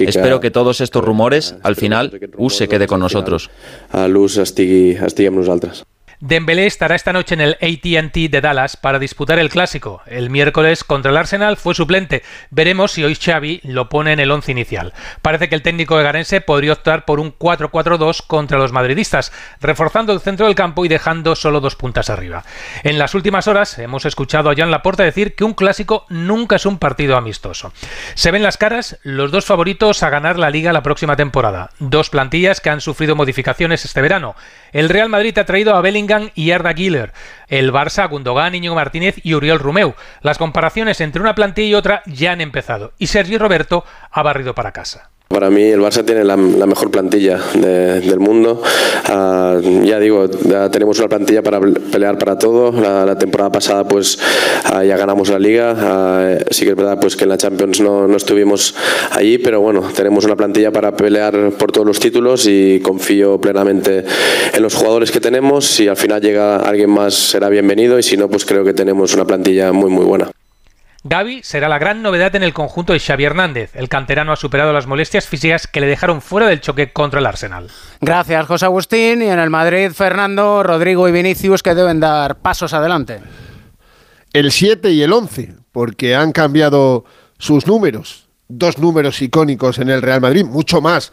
Espero 0.00 0.40
que 0.40 0.50
todos 0.50 0.80
estos 0.80 1.04
rumores, 1.04 1.56
al 1.62 1.76
final, 1.76 2.18
Us 2.38 2.56
se 2.56 2.68
quede 2.68 2.86
con 2.86 3.00
nosotros. 3.00 3.50
Dembélé 6.20 6.66
estará 6.66 6.94
esta 6.94 7.12
noche 7.12 7.34
en 7.34 7.42
el 7.42 7.58
AT&T 7.60 8.28
de 8.30 8.40
Dallas 8.40 8.78
para 8.78 8.98
disputar 8.98 9.38
el 9.38 9.50
clásico. 9.50 10.00
El 10.06 10.30
miércoles 10.30 10.82
contra 10.82 11.10
el 11.10 11.16
Arsenal 11.18 11.58
fue 11.58 11.74
suplente. 11.74 12.22
Veremos 12.50 12.92
si 12.92 13.04
hoy 13.04 13.14
Xavi 13.14 13.60
lo 13.64 13.90
pone 13.90 14.14
en 14.14 14.20
el 14.20 14.30
once 14.30 14.50
inicial. 14.50 14.94
Parece 15.20 15.50
que 15.50 15.54
el 15.54 15.60
técnico 15.60 15.98
de 15.98 16.04
Garense 16.04 16.40
podría 16.40 16.72
optar 16.72 17.04
por 17.04 17.20
un 17.20 17.36
4-4-2 17.36 18.26
contra 18.26 18.56
los 18.56 18.72
madridistas, 18.72 19.30
reforzando 19.60 20.14
el 20.14 20.20
centro 20.20 20.46
del 20.46 20.54
campo 20.54 20.86
y 20.86 20.88
dejando 20.88 21.36
solo 21.36 21.60
dos 21.60 21.76
puntas 21.76 22.08
arriba. 22.08 22.44
En 22.82 22.98
las 22.98 23.14
últimas 23.14 23.46
horas 23.46 23.78
hemos 23.78 24.06
escuchado 24.06 24.48
a 24.48 24.54
Jan 24.54 24.70
Laporta 24.70 25.02
decir 25.02 25.34
que 25.34 25.44
un 25.44 25.52
clásico 25.52 26.06
nunca 26.08 26.56
es 26.56 26.64
un 26.64 26.78
partido 26.78 27.18
amistoso. 27.18 27.74
Se 28.14 28.30
ven 28.30 28.42
las 28.42 28.56
caras 28.56 28.98
los 29.02 29.30
dos 29.30 29.44
favoritos 29.44 30.02
a 30.02 30.08
ganar 30.08 30.38
la 30.38 30.48
liga 30.48 30.72
la 30.72 30.82
próxima 30.82 31.14
temporada. 31.14 31.72
Dos 31.78 32.08
plantillas 32.08 32.62
que 32.62 32.70
han 32.70 32.80
sufrido 32.80 33.16
modificaciones 33.16 33.84
este 33.84 34.00
verano. 34.00 34.34
El 34.72 34.88
Real 34.88 35.10
Madrid 35.10 35.36
ha 35.38 35.44
traído 35.44 35.74
a 35.74 35.82
Bellingham 35.82 36.05
y 36.34 36.50
Arda 36.50 36.72
Giller, 36.72 37.12
el 37.48 37.72
Barça 37.72 38.08
Gundogan, 38.08 38.54
Íñigo 38.54 38.74
Martínez 38.74 39.16
y 39.22 39.34
Uriel 39.34 39.58
Rumeu. 39.58 39.94
Las 40.22 40.38
comparaciones 40.38 41.00
entre 41.00 41.20
una 41.20 41.34
plantilla 41.34 41.68
y 41.68 41.74
otra 41.74 42.02
ya 42.06 42.32
han 42.32 42.40
empezado 42.40 42.92
y 42.98 43.08
Sergio 43.08 43.38
Roberto 43.38 43.84
ha 44.10 44.22
barrido 44.22 44.54
para 44.54 44.72
casa. 44.72 45.10
Para 45.28 45.50
mí 45.50 45.64
el 45.64 45.80
Barça 45.80 46.04
tiene 46.04 46.24
la, 46.24 46.36
mejor 46.36 46.90
plantilla 46.90 47.38
del 47.52 48.20
mundo. 48.20 48.62
Ah, 49.06 49.58
ya 49.82 49.98
digo, 49.98 50.28
tenemos 50.70 50.98
una 51.00 51.08
plantilla 51.08 51.42
para 51.42 51.60
pelear 51.60 52.16
para 52.16 52.38
todo. 52.38 52.70
La, 52.72 53.18
temporada 53.18 53.50
pasada 53.50 53.88
pues 53.88 54.18
ah, 54.64 54.84
ya 54.84 54.96
ganamos 54.96 55.28
la 55.28 55.38
liga. 55.38 55.74
Ah, 55.76 56.38
sí 56.50 56.64
que 56.64 56.70
es 56.70 56.76
verdad 56.76 56.98
pues 57.00 57.16
que 57.16 57.24
en 57.24 57.30
la 57.30 57.36
Champions 57.36 57.80
no, 57.80 58.06
no, 58.06 58.16
estuvimos 58.16 58.76
allí, 59.10 59.38
pero 59.38 59.60
bueno, 59.60 59.82
tenemos 59.94 60.24
una 60.24 60.36
plantilla 60.36 60.70
para 60.70 60.96
pelear 60.96 61.50
por 61.58 61.72
todos 61.72 61.86
los 61.86 61.98
títulos 61.98 62.46
y 62.46 62.80
confío 62.80 63.40
plenamente 63.40 64.04
en 64.54 64.62
los 64.62 64.74
jugadores 64.74 65.10
que 65.10 65.20
tenemos. 65.20 65.66
Si 65.66 65.88
al 65.88 65.96
final 65.96 66.22
llega 66.22 66.58
alguien 66.58 66.90
más 66.90 67.14
será 67.14 67.48
bienvenido 67.48 67.98
y 67.98 68.02
si 68.04 68.16
no 68.16 68.28
pues 68.28 68.44
creo 68.44 68.64
que 68.64 68.74
tenemos 68.74 69.12
una 69.12 69.24
plantilla 69.24 69.72
muy 69.72 69.90
muy 69.90 70.04
buena. 70.04 70.30
Gaby 71.08 71.42
será 71.44 71.68
la 71.68 71.78
gran 71.78 72.02
novedad 72.02 72.34
en 72.34 72.42
el 72.42 72.52
conjunto 72.52 72.92
de 72.92 72.98
Xavi 72.98 73.24
Hernández. 73.24 73.70
El 73.74 73.88
canterano 73.88 74.32
ha 74.32 74.36
superado 74.36 74.72
las 74.72 74.88
molestias 74.88 75.28
físicas 75.28 75.68
que 75.68 75.80
le 75.80 75.86
dejaron 75.86 76.20
fuera 76.20 76.48
del 76.48 76.60
choque 76.60 76.92
contra 76.92 77.20
el 77.20 77.26
Arsenal. 77.26 77.68
Gracias, 78.00 78.46
José 78.46 78.64
Agustín. 78.64 79.22
Y 79.22 79.26
en 79.26 79.38
el 79.38 79.50
Madrid, 79.50 79.92
Fernando, 79.92 80.64
Rodrigo 80.64 81.08
y 81.08 81.12
Vinicius 81.12 81.62
que 81.62 81.76
deben 81.76 82.00
dar 82.00 82.38
pasos 82.38 82.74
adelante. 82.74 83.20
El 84.32 84.50
7 84.50 84.90
y 84.90 85.02
el 85.02 85.12
11, 85.12 85.54
porque 85.70 86.16
han 86.16 86.32
cambiado 86.32 87.04
sus 87.38 87.66
números. 87.68 88.28
Dos 88.48 88.78
números 88.78 89.22
icónicos 89.22 89.78
en 89.78 89.90
el 89.90 90.02
Real 90.02 90.20
Madrid, 90.20 90.44
mucho 90.44 90.80
más. 90.80 91.12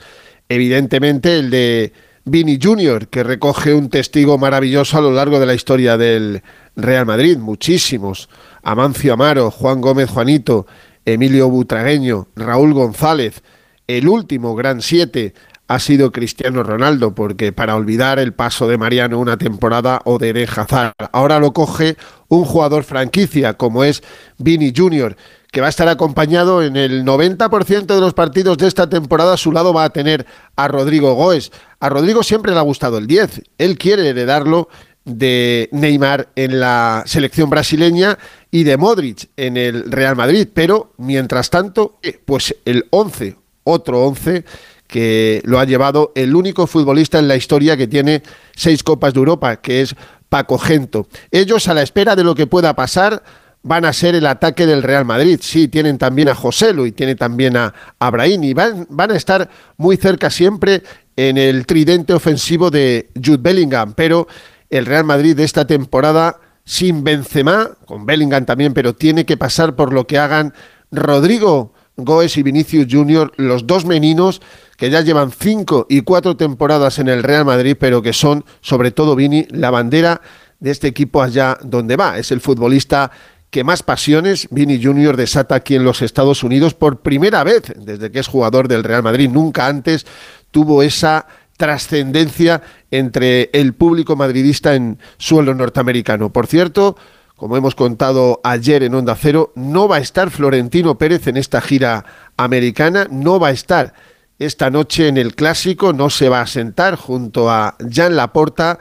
Evidentemente 0.49 1.37
el 1.37 1.51
de 1.51 1.93
Vini 2.25 2.57
Junior, 2.61 3.09
que 3.09 3.23
recoge 3.23 3.73
un 3.73 3.89
testigo 3.89 4.37
maravilloso 4.37 4.97
a 4.97 5.01
lo 5.01 5.11
largo 5.11 5.39
de 5.39 5.45
la 5.45 5.53
historia 5.53 5.97
del 5.97 6.41
Real 6.75 7.05
Madrid. 7.05 7.37
Muchísimos 7.37 8.29
Amancio 8.63 9.13
Amaro, 9.13 9.51
Juan 9.51 9.81
Gómez 9.81 10.09
Juanito, 10.09 10.65
Emilio 11.05 11.49
Butragueño, 11.49 12.27
Raúl 12.35 12.73
González. 12.73 13.43
El 13.87 14.07
último 14.07 14.55
gran 14.55 14.81
siete 14.81 15.33
ha 15.67 15.79
sido 15.79 16.11
Cristiano 16.11 16.63
Ronaldo, 16.63 17.15
porque 17.15 17.51
para 17.51 17.75
olvidar 17.75 18.19
el 18.19 18.33
paso 18.33 18.67
de 18.67 18.77
Mariano 18.77 19.19
una 19.19 19.37
temporada 19.37 20.01
o 20.05 20.17
de 20.17 20.29
Eden 20.29 20.47
Hazard, 20.55 20.93
ahora 21.11 21.39
lo 21.39 21.53
coge 21.53 21.97
un 22.27 22.45
jugador 22.45 22.83
franquicia 22.83 23.55
como 23.55 23.83
es 23.83 24.03
Vini 24.37 24.73
Junior, 24.75 25.15
que 25.51 25.61
va 25.61 25.67
a 25.67 25.69
estar 25.69 25.87
acompañado 25.87 26.63
en 26.63 26.75
el 26.75 27.05
90% 27.05 27.85
de 27.85 28.01
los 28.01 28.13
partidos 28.13 28.57
de 28.57 28.67
esta 28.67 28.89
temporada. 28.89 29.33
A 29.33 29.37
su 29.37 29.51
lado 29.51 29.73
va 29.73 29.85
a 29.85 29.89
tener 29.91 30.25
a 30.55 30.67
Rodrigo 30.67 31.13
Goes. 31.13 31.51
A 31.79 31.89
Rodrigo 31.89 32.23
siempre 32.23 32.51
le 32.51 32.59
ha 32.59 32.63
gustado 32.63 32.97
el 32.97 33.07
10. 33.07 33.43
Él 33.57 33.77
quiere 33.77 34.09
heredarlo 34.09 34.69
de 35.05 35.69
Neymar 35.71 36.29
en 36.35 36.59
la 36.59 37.03
selección 37.05 37.49
brasileña 37.49 38.17
y 38.53 38.63
de 38.63 38.77
Modric 38.77 39.29
en 39.35 39.57
el 39.57 39.91
Real 39.91 40.15
Madrid. 40.15 40.47
Pero, 40.53 40.93
mientras 40.97 41.49
tanto, 41.49 41.97
eh, 42.03 42.19
pues 42.23 42.55
el 42.65 42.85
11, 42.91 43.35
otro 43.63 44.05
11 44.05 44.45
que 44.85 45.41
lo 45.43 45.59
ha 45.59 45.65
llevado 45.65 46.11
el 46.13 46.35
único 46.35 46.67
futbolista 46.67 47.17
en 47.17 47.27
la 47.27 47.35
historia 47.35 47.75
que 47.75 47.87
tiene 47.87 48.21
seis 48.55 48.83
Copas 48.83 49.15
de 49.15 49.17
Europa, 49.17 49.55
que 49.55 49.81
es 49.81 49.95
Paco 50.29 50.59
Gento. 50.59 51.07
Ellos 51.31 51.67
a 51.67 51.73
la 51.73 51.81
espera 51.81 52.15
de 52.15 52.23
lo 52.23 52.35
que 52.35 52.45
pueda 52.45 52.75
pasar 52.75 53.23
van 53.63 53.85
a 53.85 53.93
ser 53.93 54.13
el 54.13 54.27
ataque 54.27 54.67
del 54.67 54.83
Real 54.83 55.03
Madrid. 55.03 55.39
Sí, 55.41 55.67
tienen 55.67 55.97
también 55.97 56.29
a 56.29 56.35
José 56.35 56.75
y 56.85 56.91
tienen 56.91 57.17
también 57.17 57.57
a, 57.57 57.73
Abraham 57.97 58.43
y 58.43 58.53
van, 58.53 58.85
van 58.87 59.09
a 59.09 59.15
estar 59.15 59.49
muy 59.77 59.97
cerca 59.97 60.29
siempre 60.29 60.83
en 61.15 61.39
el 61.39 61.65
tridente 61.65 62.13
ofensivo 62.13 62.69
de 62.69 63.09
Jude 63.15 63.39
Bellingham, 63.41 63.95
pero 63.95 64.27
el 64.69 64.85
Real 64.85 65.05
Madrid 65.05 65.35
de 65.35 65.43
esta 65.43 65.65
temporada 65.65 66.39
sin 66.65 67.03
Benzema, 67.03 67.71
con 67.85 68.05
Bellingham 68.05 68.45
también, 68.45 68.73
pero 68.73 68.93
tiene 68.93 69.25
que 69.25 69.37
pasar 69.37 69.75
por 69.75 69.93
lo 69.93 70.07
que 70.07 70.17
hagan 70.17 70.53
Rodrigo 70.91 71.73
Goes 71.95 72.37
y 72.37 72.43
Vinicius 72.43 72.87
Junior, 72.89 73.31
los 73.37 73.67
dos 73.67 73.85
meninos 73.85 74.41
que 74.77 74.89
ya 74.89 75.01
llevan 75.01 75.31
cinco 75.31 75.85
y 75.89 76.01
cuatro 76.01 76.35
temporadas 76.35 76.99
en 76.99 77.07
el 77.07 77.23
Real 77.23 77.45
Madrid, 77.45 77.77
pero 77.79 78.01
que 78.01 78.13
son, 78.13 78.45
sobre 78.61 78.91
todo 78.91 79.15
Vini, 79.15 79.45
la 79.49 79.69
bandera 79.69 80.21
de 80.59 80.71
este 80.71 80.87
equipo 80.87 81.21
allá 81.21 81.57
donde 81.61 81.95
va. 81.95 82.17
Es 82.17 82.31
el 82.31 82.41
futbolista 82.41 83.11
que 83.51 83.63
más 83.63 83.83
pasiones 83.83 84.47
Vini 84.49 84.83
Junior 84.83 85.15
desata 85.15 85.53
aquí 85.55 85.75
en 85.75 85.83
los 85.83 86.01
Estados 86.01 86.43
Unidos 86.43 86.73
por 86.73 87.01
primera 87.01 87.43
vez 87.43 87.71
desde 87.75 88.09
que 88.09 88.19
es 88.19 88.27
jugador 88.27 88.67
del 88.67 88.83
Real 88.83 89.03
Madrid. 89.03 89.29
Nunca 89.29 89.67
antes 89.67 90.07
tuvo 90.49 90.81
esa 90.81 91.27
trascendencia 91.57 92.61
entre 92.91 93.49
el 93.53 93.73
público 93.73 94.15
madridista 94.15 94.75
en 94.75 94.99
suelo 95.17 95.53
norteamericano. 95.53 96.31
Por 96.31 96.47
cierto, 96.47 96.97
como 97.35 97.57
hemos 97.57 97.75
contado 97.75 98.39
ayer 98.43 98.83
en 98.83 98.95
Onda 98.95 99.15
Cero, 99.15 99.51
no 99.55 99.87
va 99.87 99.97
a 99.97 99.99
estar 99.99 100.29
Florentino 100.29 100.97
Pérez 100.97 101.27
en 101.27 101.37
esta 101.37 101.61
gira 101.61 102.05
americana, 102.37 103.07
no 103.09 103.39
va 103.39 103.49
a 103.49 103.51
estar 103.51 103.93
esta 104.39 104.69
noche 104.69 105.07
en 105.07 105.17
el 105.17 105.35
clásico, 105.35 105.93
no 105.93 106.09
se 106.09 106.29
va 106.29 106.41
a 106.41 106.47
sentar 106.47 106.95
junto 106.95 107.49
a 107.49 107.75
Jan 107.91 108.15
Laporta 108.15 108.79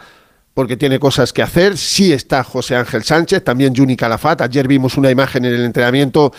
porque 0.54 0.76
tiene 0.76 0.98
cosas 0.98 1.32
que 1.32 1.42
hacer. 1.42 1.76
Sí 1.76 2.12
está 2.12 2.44
José 2.44 2.76
Ángel 2.76 3.04
Sánchez, 3.04 3.42
también 3.42 3.74
Juni 3.74 3.96
Calafat. 3.96 4.42
Ayer 4.42 4.68
vimos 4.68 4.96
una 4.96 5.10
imagen 5.10 5.44
en 5.44 5.54
el 5.54 5.64
entrenamiento 5.64 6.32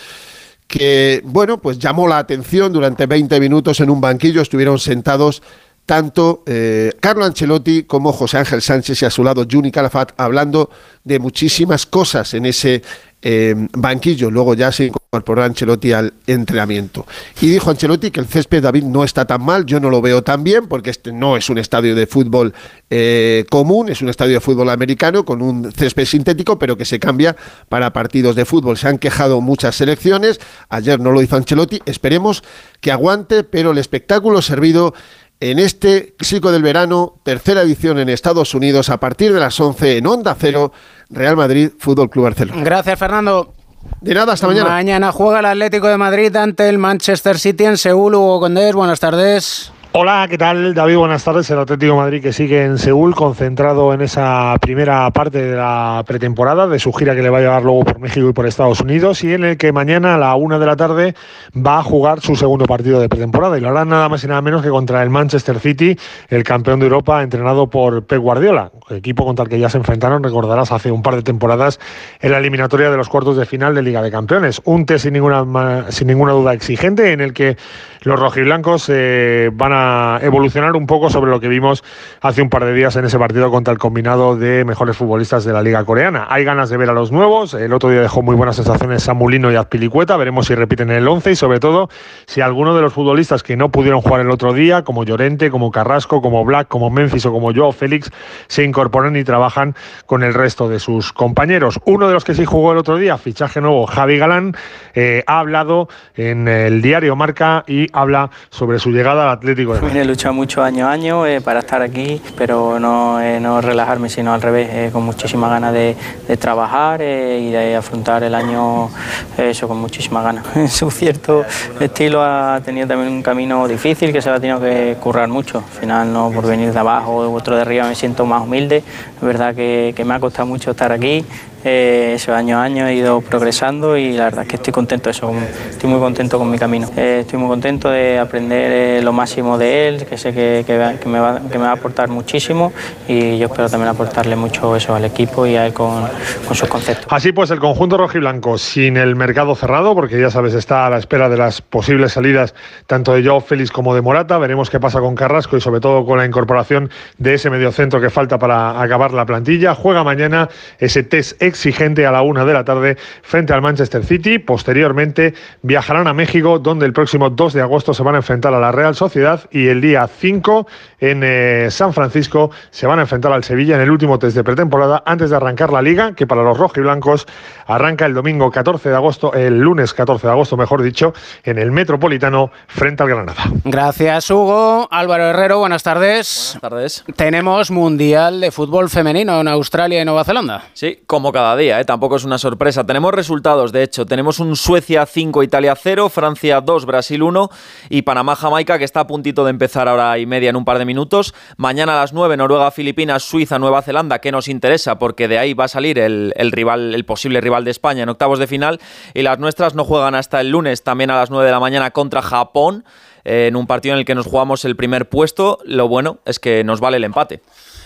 que, 0.68 1.22
bueno, 1.26 1.60
pues 1.60 1.80
llamó 1.80 2.08
la 2.08 2.20
atención. 2.20 2.72
Durante 2.72 3.06
20 3.06 3.40
minutos 3.40 3.80
en 3.80 3.90
un 3.90 4.02
banquillo 4.02 4.42
estuvieron 4.42 4.80
sentados 4.80 5.42
tanto 5.86 6.44
eh, 6.46 6.94
Carlo 7.00 7.26
Ancelotti 7.26 7.84
como 7.84 8.14
José 8.14 8.38
Ángel 8.38 8.62
Sánchez 8.62 9.02
y 9.02 9.06
a 9.06 9.10
su 9.10 9.24
lado 9.24 9.46
Juni 9.50 9.72
Calafat 9.72 10.14
hablando 10.18 10.70
de 11.04 11.20
muchísimas 11.20 11.86
cosas 11.86 12.34
en 12.34 12.46
ese 12.46 12.82
eh, 13.22 13.56
banquillo. 13.74 14.30
Luego 14.30 14.54
ya 14.54 14.72
se 14.72 14.86
incorporó 14.86 15.44
Ancelotti 15.44 15.94
al 15.94 16.14
entrenamiento. 16.28 17.06
Y 17.40 17.48
dijo 17.48 17.70
Ancelotti 17.70 18.12
que 18.12 18.20
el 18.20 18.28
césped 18.28 18.62
David 18.62 18.84
no 18.84 19.04
está 19.04 19.26
tan 19.26 19.44
mal, 19.44 19.66
yo 19.66 19.80
no 19.80 19.90
lo 19.90 20.02
veo 20.02 20.24
tan 20.24 20.44
bien, 20.44 20.68
porque 20.68 20.90
este 20.90 21.14
no 21.14 21.38
es 21.38 21.50
un 21.50 21.58
estadio 21.58 21.96
de 21.96 22.06
fútbol 22.06 22.54
eh, 22.90 23.46
común, 23.50 23.90
es 23.90 24.02
un 24.02 24.10
estadio 24.10 24.34
de 24.34 24.40
fútbol 24.42 24.70
americano 24.70 25.24
con 25.24 25.42
un 25.42 25.72
césped 25.72 26.06
sintético, 26.06 26.60
pero 26.60 26.78
que 26.78 26.84
se 26.84 27.00
cambia 27.00 27.36
para 27.70 27.94
partidos 27.94 28.36
de 28.36 28.44
fútbol. 28.44 28.78
Se 28.78 28.90
han 28.90 28.98
quejado 28.98 29.40
muchas 29.40 29.76
selecciones, 29.76 30.40
ayer 30.68 31.00
no 31.00 31.12
lo 31.12 31.22
hizo 31.22 31.38
Ancelotti, 31.38 31.82
esperemos 31.86 32.44
que 32.82 32.92
aguante, 32.92 33.46
pero 33.46 33.72
el 33.72 33.78
espectáculo 33.78 34.42
servido 34.42 34.94
en 35.40 35.60
este 35.60 36.16
ciclo 36.20 36.52
del 36.52 36.64
verano, 36.64 37.16
tercera 37.24 37.62
edición 37.62 38.00
en 38.00 38.10
Estados 38.10 38.54
Unidos, 38.54 38.90
a 38.90 39.00
partir 39.00 39.34
de 39.34 39.40
las 39.40 39.60
11 39.60 39.98
en 39.98 40.08
Onda 40.08 40.36
Cero, 40.40 40.72
Real 41.10 41.36
Madrid, 41.36 41.72
Fútbol 41.78 42.10
Club 42.10 42.26
Barcelona. 42.26 42.64
Gracias, 42.64 42.98
Fernando. 42.98 43.54
De 44.02 44.14
nada, 44.14 44.34
hasta 44.34 44.48
mañana. 44.48 44.70
Mañana 44.70 45.12
juega 45.12 45.40
el 45.40 45.46
Atlético 45.46 45.88
de 45.88 45.98
Madrid 45.98 46.36
ante 46.36 46.70
el 46.70 46.78
Manchester 46.78 47.38
City 47.38 47.66
en 47.66 47.78
Seúl. 47.78 48.16
Hugo 48.16 48.40
Condés, 48.40 48.74
buenas 48.74 49.00
tardes. 49.00 49.72
Hola, 49.96 50.26
¿qué 50.28 50.40
tal? 50.40 50.74
David, 50.74 50.98
buenas 50.98 51.24
tardes. 51.24 51.52
El 51.52 51.60
Atlético 51.60 51.96
Madrid 51.96 52.20
que 52.20 52.34
sigue 52.34 52.64
en 52.64 52.80
Seúl, 52.80 53.14
concentrado 53.14 53.94
en 53.94 54.02
esa 54.02 54.56
primera 54.60 55.08
parte 55.12 55.38
de 55.38 55.56
la 55.56 56.04
pretemporada, 56.04 56.66
de 56.66 56.80
su 56.80 56.92
gira 56.92 57.14
que 57.14 57.22
le 57.22 57.30
va 57.30 57.38
a 57.38 57.42
llevar 57.42 57.62
luego 57.62 57.86
por 57.86 58.00
México 58.00 58.28
y 58.28 58.34
por 58.34 58.48
Estados 58.48 58.82
Unidos, 58.82 59.24
y 59.24 59.36
en 59.36 59.44
el 59.44 59.56
que 59.56 59.72
mañana 59.72 60.16
a 60.16 60.18
la 60.18 60.34
una 60.34 60.58
de 60.58 60.66
la 60.66 60.76
tarde 60.76 61.14
va 61.56 61.78
a 61.78 61.84
jugar 61.84 62.22
su 62.22 62.36
segundo 62.36 62.66
partido 62.66 63.00
de 63.00 63.08
pretemporada. 63.08 63.56
Y 63.56 63.62
lo 63.62 63.70
hará 63.70 63.86
nada 63.86 64.10
más 64.10 64.24
y 64.24 64.28
nada 64.28 64.42
menos 64.42 64.64
que 64.64 64.70
contra 64.70 65.04
el 65.04 65.12
Manchester 65.12 65.60
City, 65.60 65.96
el 66.30 66.44
campeón 66.44 66.80
de 66.80 66.88
Europa, 66.88 67.22
entrenado 67.22 67.70
por 67.70 68.04
Pep 68.04 68.20
Guardiola, 68.20 68.72
equipo 68.90 69.26
contra 69.26 69.44
el 69.44 69.50
que 69.50 69.60
ya 69.60 69.70
se 69.70 69.78
enfrentaron, 69.78 70.24
recordarás, 70.24 70.72
hace 70.72 70.92
un 70.92 71.04
par 71.04 71.18
de 71.18 71.22
temporadas 71.22 71.80
en 72.20 72.32
la 72.32 72.40
eliminatoria 72.40 72.90
de 72.90 72.98
los 72.98 73.10
cuartos 73.10 73.38
de 73.38 73.46
final 73.46 73.76
de 73.76 73.84
Liga 73.84 74.02
de 74.02 74.10
Campeones. 74.10 74.60
Un 74.66 74.88
test 74.88 75.04
sin 75.04 75.14
ninguna, 75.14 75.92
sin 75.92 76.08
ninguna 76.08 76.32
duda 76.32 76.52
exigente, 76.54 77.12
en 77.12 77.22
el 77.22 77.34
que 77.34 77.58
los 78.02 78.20
rojiblancos 78.20 78.90
eh, 78.90 79.50
van 79.54 79.72
a 79.72 79.83
evolucionar 80.22 80.76
un 80.76 80.88
poco 80.88 81.10
sobre 81.10 81.32
lo 81.32 81.40
que 81.40 81.48
vimos 81.48 81.84
hace 82.22 82.42
un 82.42 82.50
par 82.50 82.66
de 82.66 82.74
días 82.74 82.96
en 82.96 83.06
ese 83.06 83.18
partido 83.18 83.52
contra 83.52 83.72
el 83.72 83.80
combinado 83.80 84.36
de 84.36 84.66
mejores 84.66 84.98
futbolistas 84.98 85.46
de 85.46 85.54
la 85.54 85.62
liga 85.62 85.84
coreana. 85.86 86.28
Hay 86.30 86.44
ganas 86.44 86.70
de 86.70 86.78
ver 86.78 86.90
a 86.90 86.94
los 86.94 87.12
nuevos, 87.12 87.54
el 87.54 87.74
otro 87.74 87.90
día 87.90 88.02
dejó 88.02 88.22
muy 88.22 88.36
buenas 88.36 88.56
sensaciones 88.56 89.04
Samulino 89.04 89.52
y 89.52 89.56
Azpilicueta, 89.56 90.18
veremos 90.18 90.48
si 90.48 90.56
repiten 90.56 90.92
el 90.92 91.08
11 91.08 91.32
y 91.32 91.36
sobre 91.36 91.60
todo 91.60 91.90
si 92.26 92.42
alguno 92.42 92.76
de 92.76 92.82
los 92.82 92.94
futbolistas 92.94 93.44
que 93.44 93.56
no 93.56 93.70
pudieron 93.70 94.02
jugar 94.02 94.22
el 94.22 94.32
otro 94.32 94.54
día, 94.54 94.84
como 94.84 95.04
Llorente, 95.04 95.52
como 95.52 95.72
Carrasco, 95.72 96.22
como 96.22 96.44
Black, 96.46 96.68
como 96.68 96.90
Memphis 96.90 97.26
o 97.26 97.32
como 97.32 97.54
Joao 97.54 97.72
Félix, 97.72 98.12
se 98.48 98.64
incorporan 98.64 99.16
y 99.16 99.24
trabajan 99.24 99.76
con 100.06 100.24
el 100.24 100.34
resto 100.34 100.70
de 100.70 100.80
sus 100.80 101.14
compañeros. 101.14 101.80
Uno 101.86 102.08
de 102.08 102.14
los 102.14 102.24
que 102.24 102.34
sí 102.34 102.46
jugó 102.46 102.72
el 102.72 102.78
otro 102.78 102.98
día, 102.98 103.18
fichaje 103.18 103.62
nuevo, 103.62 103.86
Javi 103.86 104.18
Galán, 104.18 104.56
eh, 104.94 105.24
ha 105.28 105.40
hablado 105.40 105.90
en 106.16 106.48
el 106.48 106.82
diario 106.82 107.16
Marca 107.16 107.64
y 107.68 107.88
habla 107.94 108.30
sobre 108.50 108.80
su 108.80 108.92
llegada 108.92 109.24
al 109.24 109.38
Atlético 109.38 109.73
Vine 109.82 110.02
a 110.02 110.06
luchar 110.06 110.34
mucho 110.34 110.64
año 110.64 110.88
a 110.88 110.92
año 110.92 111.26
eh, 111.26 111.42
para 111.42 111.60
estar 111.60 111.82
aquí, 111.82 112.22
pero 112.38 112.80
no, 112.80 113.22
eh, 113.22 113.40
no 113.40 113.62
relajarme, 113.62 114.10
sino 114.10 114.34
al 114.34 114.42
revés, 114.42 114.70
eh, 114.72 114.90
con 114.92 115.04
muchísimas 115.04 115.50
ganas 115.50 115.74
de, 115.74 115.96
trabajar 116.40 117.02
y 117.02 117.52
de 117.52 117.76
afrontar 117.76 118.24
el 118.24 118.34
año 118.34 118.90
eso 119.38 119.68
con 119.68 119.78
muchísimas 119.78 120.24
ganas. 120.24 120.46
En 120.56 120.68
su 120.70 120.90
cierto 120.90 121.46
estilo 121.80 122.24
ha 122.24 122.60
tenido 122.66 122.88
también 122.88 123.12
un 123.12 123.22
camino 123.22 123.68
difícil 123.68 124.12
que 124.12 124.22
se 124.22 124.30
ha 124.30 124.40
tenido 124.40 124.60
que 124.60 124.98
currar 125.00 125.28
mucho. 125.28 125.60
Al 125.60 125.80
final, 125.80 126.12
no 126.12 126.32
por 126.32 126.48
venir 126.48 126.74
de 126.74 126.80
abajo 126.80 127.18
o 127.18 127.34
otro 127.34 127.56
de 127.56 127.62
arriba, 127.62 127.88
me 127.88 127.96
siento 127.96 128.26
más 128.26 128.42
humilde. 128.42 128.78
Es 128.78 129.22
verdad 129.22 129.54
que 129.54 130.04
me 130.06 130.14
ha 130.16 130.20
costado 130.20 130.48
mucho 130.48 130.72
estar 130.72 130.92
aquí 130.92 131.24
eh, 131.64 132.14
eso 132.16 132.34
año 132.34 132.58
a 132.58 132.64
año 132.64 132.88
he 132.88 132.96
ido 132.96 133.22
progresando 133.22 133.98
y 133.98 134.14
la 134.14 134.26
verdad 134.26 134.44
es 134.44 134.48
que 134.48 134.56
estoy 134.58 134.74
contento 134.74 135.10
eso, 135.10 135.32
estoy 135.70 135.90
muy 135.90 136.00
contento 136.00 136.38
con 136.38 136.50
mi 136.50 136.58
camino. 136.58 136.90
Eh, 136.96 137.20
estoy 137.22 137.40
muy 137.40 137.48
contento 137.48 137.90
de 137.90 138.20
aprender 138.20 138.72
eh, 138.72 139.02
lo 139.02 139.14
máximo 139.14 139.58
de 139.58 139.88
él, 139.88 140.06
que 140.06 140.18
sé 140.18 140.34
que, 140.34 140.64
que, 140.66 140.74
me 140.74 140.80
va, 141.20 141.40
que, 141.40 141.58
me 141.58 141.66
va, 141.66 141.70
a 141.70 141.74
aportar 141.74 142.10
muchísimo 142.10 142.74
y 143.08 143.38
yo 143.38 143.48
espero 143.48 143.70
también 143.70 143.90
aportarle 143.90 144.36
mucho 144.36 144.76
eso 144.76 144.96
al 144.96 145.06
equipo 145.06 145.46
y 145.46 145.56
a 145.56 145.68
él 145.68 145.74
con, 145.74 146.04
con 146.48 146.56
sus 146.56 146.68
conceptos. 146.68 147.08
Así 147.10 147.32
pues, 147.32 147.52
el 147.52 147.60
conjunto 147.60 147.98
rojiblanco 147.98 148.58
sin 148.58 148.98
el 148.98 149.16
mercado 149.16 149.56
cerrado, 149.56 149.96
porque 149.96 150.20
ya 150.20 150.30
sabes, 150.30 150.54
está 150.54 150.86
a 150.86 150.90
la 150.90 150.98
espera 150.98 151.30
de 151.30 151.38
las 151.38 151.62
posibles 151.62 152.14
salidas 152.14 152.54
tanto 152.88 153.14
de 153.14 153.24
Joao 153.24 153.42
Félix 153.42 153.72
como 153.72 153.96
de 153.96 154.02
Morata. 154.02 154.38
Veremos 154.38 154.70
qué 154.70 154.80
pasa 154.80 155.00
con 155.00 155.16
Carrasco 155.16 155.58
y 155.58 155.62
sobre 155.62 155.80
todo 155.80 156.06
con 156.06 156.18
la 156.18 156.26
incorporación 156.26 156.90
de 157.18 157.36
ese 157.36 157.50
mediocentro 157.50 158.02
que 158.02 158.10
falta 158.10 158.38
para 158.38 158.82
acabar 158.82 159.14
la 159.14 159.26
plantilla. 159.26 159.76
Juega 159.76 160.04
mañana 160.04 160.50
ese 160.80 161.04
test 161.04 161.42
exigente 161.54 162.08
a 162.08 162.12
la 162.12 162.24
una 162.24 162.46
de 162.46 162.54
la 162.54 162.64
tarde 162.64 162.98
frente 163.22 163.54
al 163.54 163.62
Manchester 163.62 164.04
City. 164.04 164.40
Posteriormente 164.40 165.36
viajarán 165.62 166.08
a 166.08 166.14
México, 166.14 166.58
donde 166.58 166.88
el 166.88 166.94
próximo 166.94 167.30
2 167.30 167.54
de 167.54 167.62
agosto 167.62 167.94
se 167.94 168.02
van 168.02 168.16
a 168.16 168.18
enfrentar 168.18 168.56
a 168.56 168.60
la 168.60 168.72
Real 168.72 168.96
Sociedad 168.96 169.42
y 169.52 169.68
el 169.68 169.80
día 169.80 170.08
5 170.08 170.66
en 171.00 171.22
eh, 171.24 171.68
San 171.70 171.94
Francisco 171.94 172.50
se 172.72 172.88
van 172.88 172.98
a 172.98 173.04
enfrentar 173.04 173.32
al 173.32 173.44
Sevilla 173.44 173.76
en 173.76 173.82
el 173.82 173.92
último 173.92 174.18
test 174.18 174.36
de 174.36 174.44
pretemporada 174.44 175.04
antes 175.06 175.30
de 175.30 175.36
arrancar 175.36 175.72
la 175.72 175.84
liga, 175.84 176.16
que 176.16 176.26
para 176.26 176.42
los 176.42 176.58
rojiblancos 176.58 177.28
arranca 177.68 178.08
el 178.08 178.16
domingo 178.16 178.50
14 178.50 178.90
de 178.90 178.96
agosto, 178.96 179.34
el 179.34 179.60
lunes 179.60 179.94
14 179.94 180.26
de 180.26 180.34
agosto, 180.34 180.58
mejor 180.58 180.82
dicho, 180.82 181.14
en 181.44 181.60
el 181.60 181.72
Metropolitano 181.72 182.50
frente 182.68 183.04
al 183.04 183.10
Granada. 183.10 183.44
Gracias, 183.64 184.32
Hugo. 184.32 184.88
Álvaro 184.90 185.26
Herrero, 185.26 185.60
buenas 185.60 185.84
tardes. 185.84 186.58
Buenas 186.62 186.62
tardes. 186.62 187.04
Tenemos 187.16 187.70
Mundial 187.70 188.42
de 188.42 188.50
Fútbol 188.50 188.90
Femenino 188.90 189.42
en 189.42 189.48
Australia 189.50 190.02
y 190.02 190.06
Nueva 190.06 190.24
Zelanda. 190.24 190.64
Sí, 190.74 191.04
como 191.06 191.32
cada 191.32 191.43
día, 191.58 191.80
¿eh? 191.80 191.86
tampoco 191.86 192.16
es 192.16 192.24
una 192.24 192.38
sorpresa. 192.38 192.86
Tenemos 192.86 193.14
resultados, 193.14 193.72
de 193.72 193.84
hecho, 193.84 194.06
tenemos 194.06 194.40
un 194.40 194.56
Suecia 194.56 195.06
5, 195.06 195.44
Italia 195.44 195.76
0, 195.76 196.10
Francia 196.10 196.62
2, 196.62 196.86
Brasil 196.86 197.22
1 197.22 197.50
y 197.90 198.02
Panamá-Jamaica 198.04 198.80
que 198.80 198.86
está 198.86 199.02
a 199.02 199.08
puntito 199.08 199.44
de 199.44 199.50
empezar 199.50 199.88
ahora 199.88 200.18
y 200.18 200.26
media 200.26 200.50
en 200.50 200.56
un 200.56 200.66
par 200.66 200.80
de 200.80 200.86
minutos. 200.86 201.34
Mañana 201.58 201.94
a 201.94 202.02
las 202.02 202.14
9, 202.14 202.38
Noruega, 202.38 202.72
Filipinas, 202.72 203.24
Suiza, 203.24 203.60
Nueva 203.60 203.82
Zelanda, 203.82 204.20
que 204.20 204.32
nos 204.32 204.48
interesa 204.48 204.98
porque 204.98 205.28
de 205.28 205.38
ahí 205.38 205.54
va 205.54 205.66
a 205.66 205.68
salir 205.68 206.00
el, 206.00 206.34
el 206.38 206.52
rival, 206.52 206.96
el 206.96 207.06
posible 207.06 207.42
rival 207.42 207.66
de 207.66 207.72
España 207.72 208.04
en 208.04 208.10
octavos 208.10 208.40
de 208.40 208.48
final. 208.48 208.80
Y 209.14 209.22
las 209.22 209.40
nuestras 209.40 209.76
no 209.76 209.84
juegan 209.84 210.16
hasta 210.16 210.42
el 210.42 210.50
lunes, 210.50 210.84
también 210.84 211.12
a 211.12 211.16
las 211.18 211.30
9 211.30 211.46
de 211.46 211.52
la 211.52 211.60
mañana 211.60 211.92
contra 211.92 212.22
Japón, 212.22 212.86
en 213.26 213.56
un 213.56 213.68
partido 213.68 213.94
en 213.96 214.00
el 214.00 214.06
que 214.06 214.16
nos 214.16 214.26
jugamos 214.26 214.66
el 214.66 214.76
primer 214.76 215.10
puesto. 215.10 215.60
Lo 215.66 215.88
bueno 215.88 216.20
es 216.26 216.40
que 216.40 216.64
nos 216.64 216.80
vale 216.80 216.98
el 216.98 217.04
empate. 217.04 217.42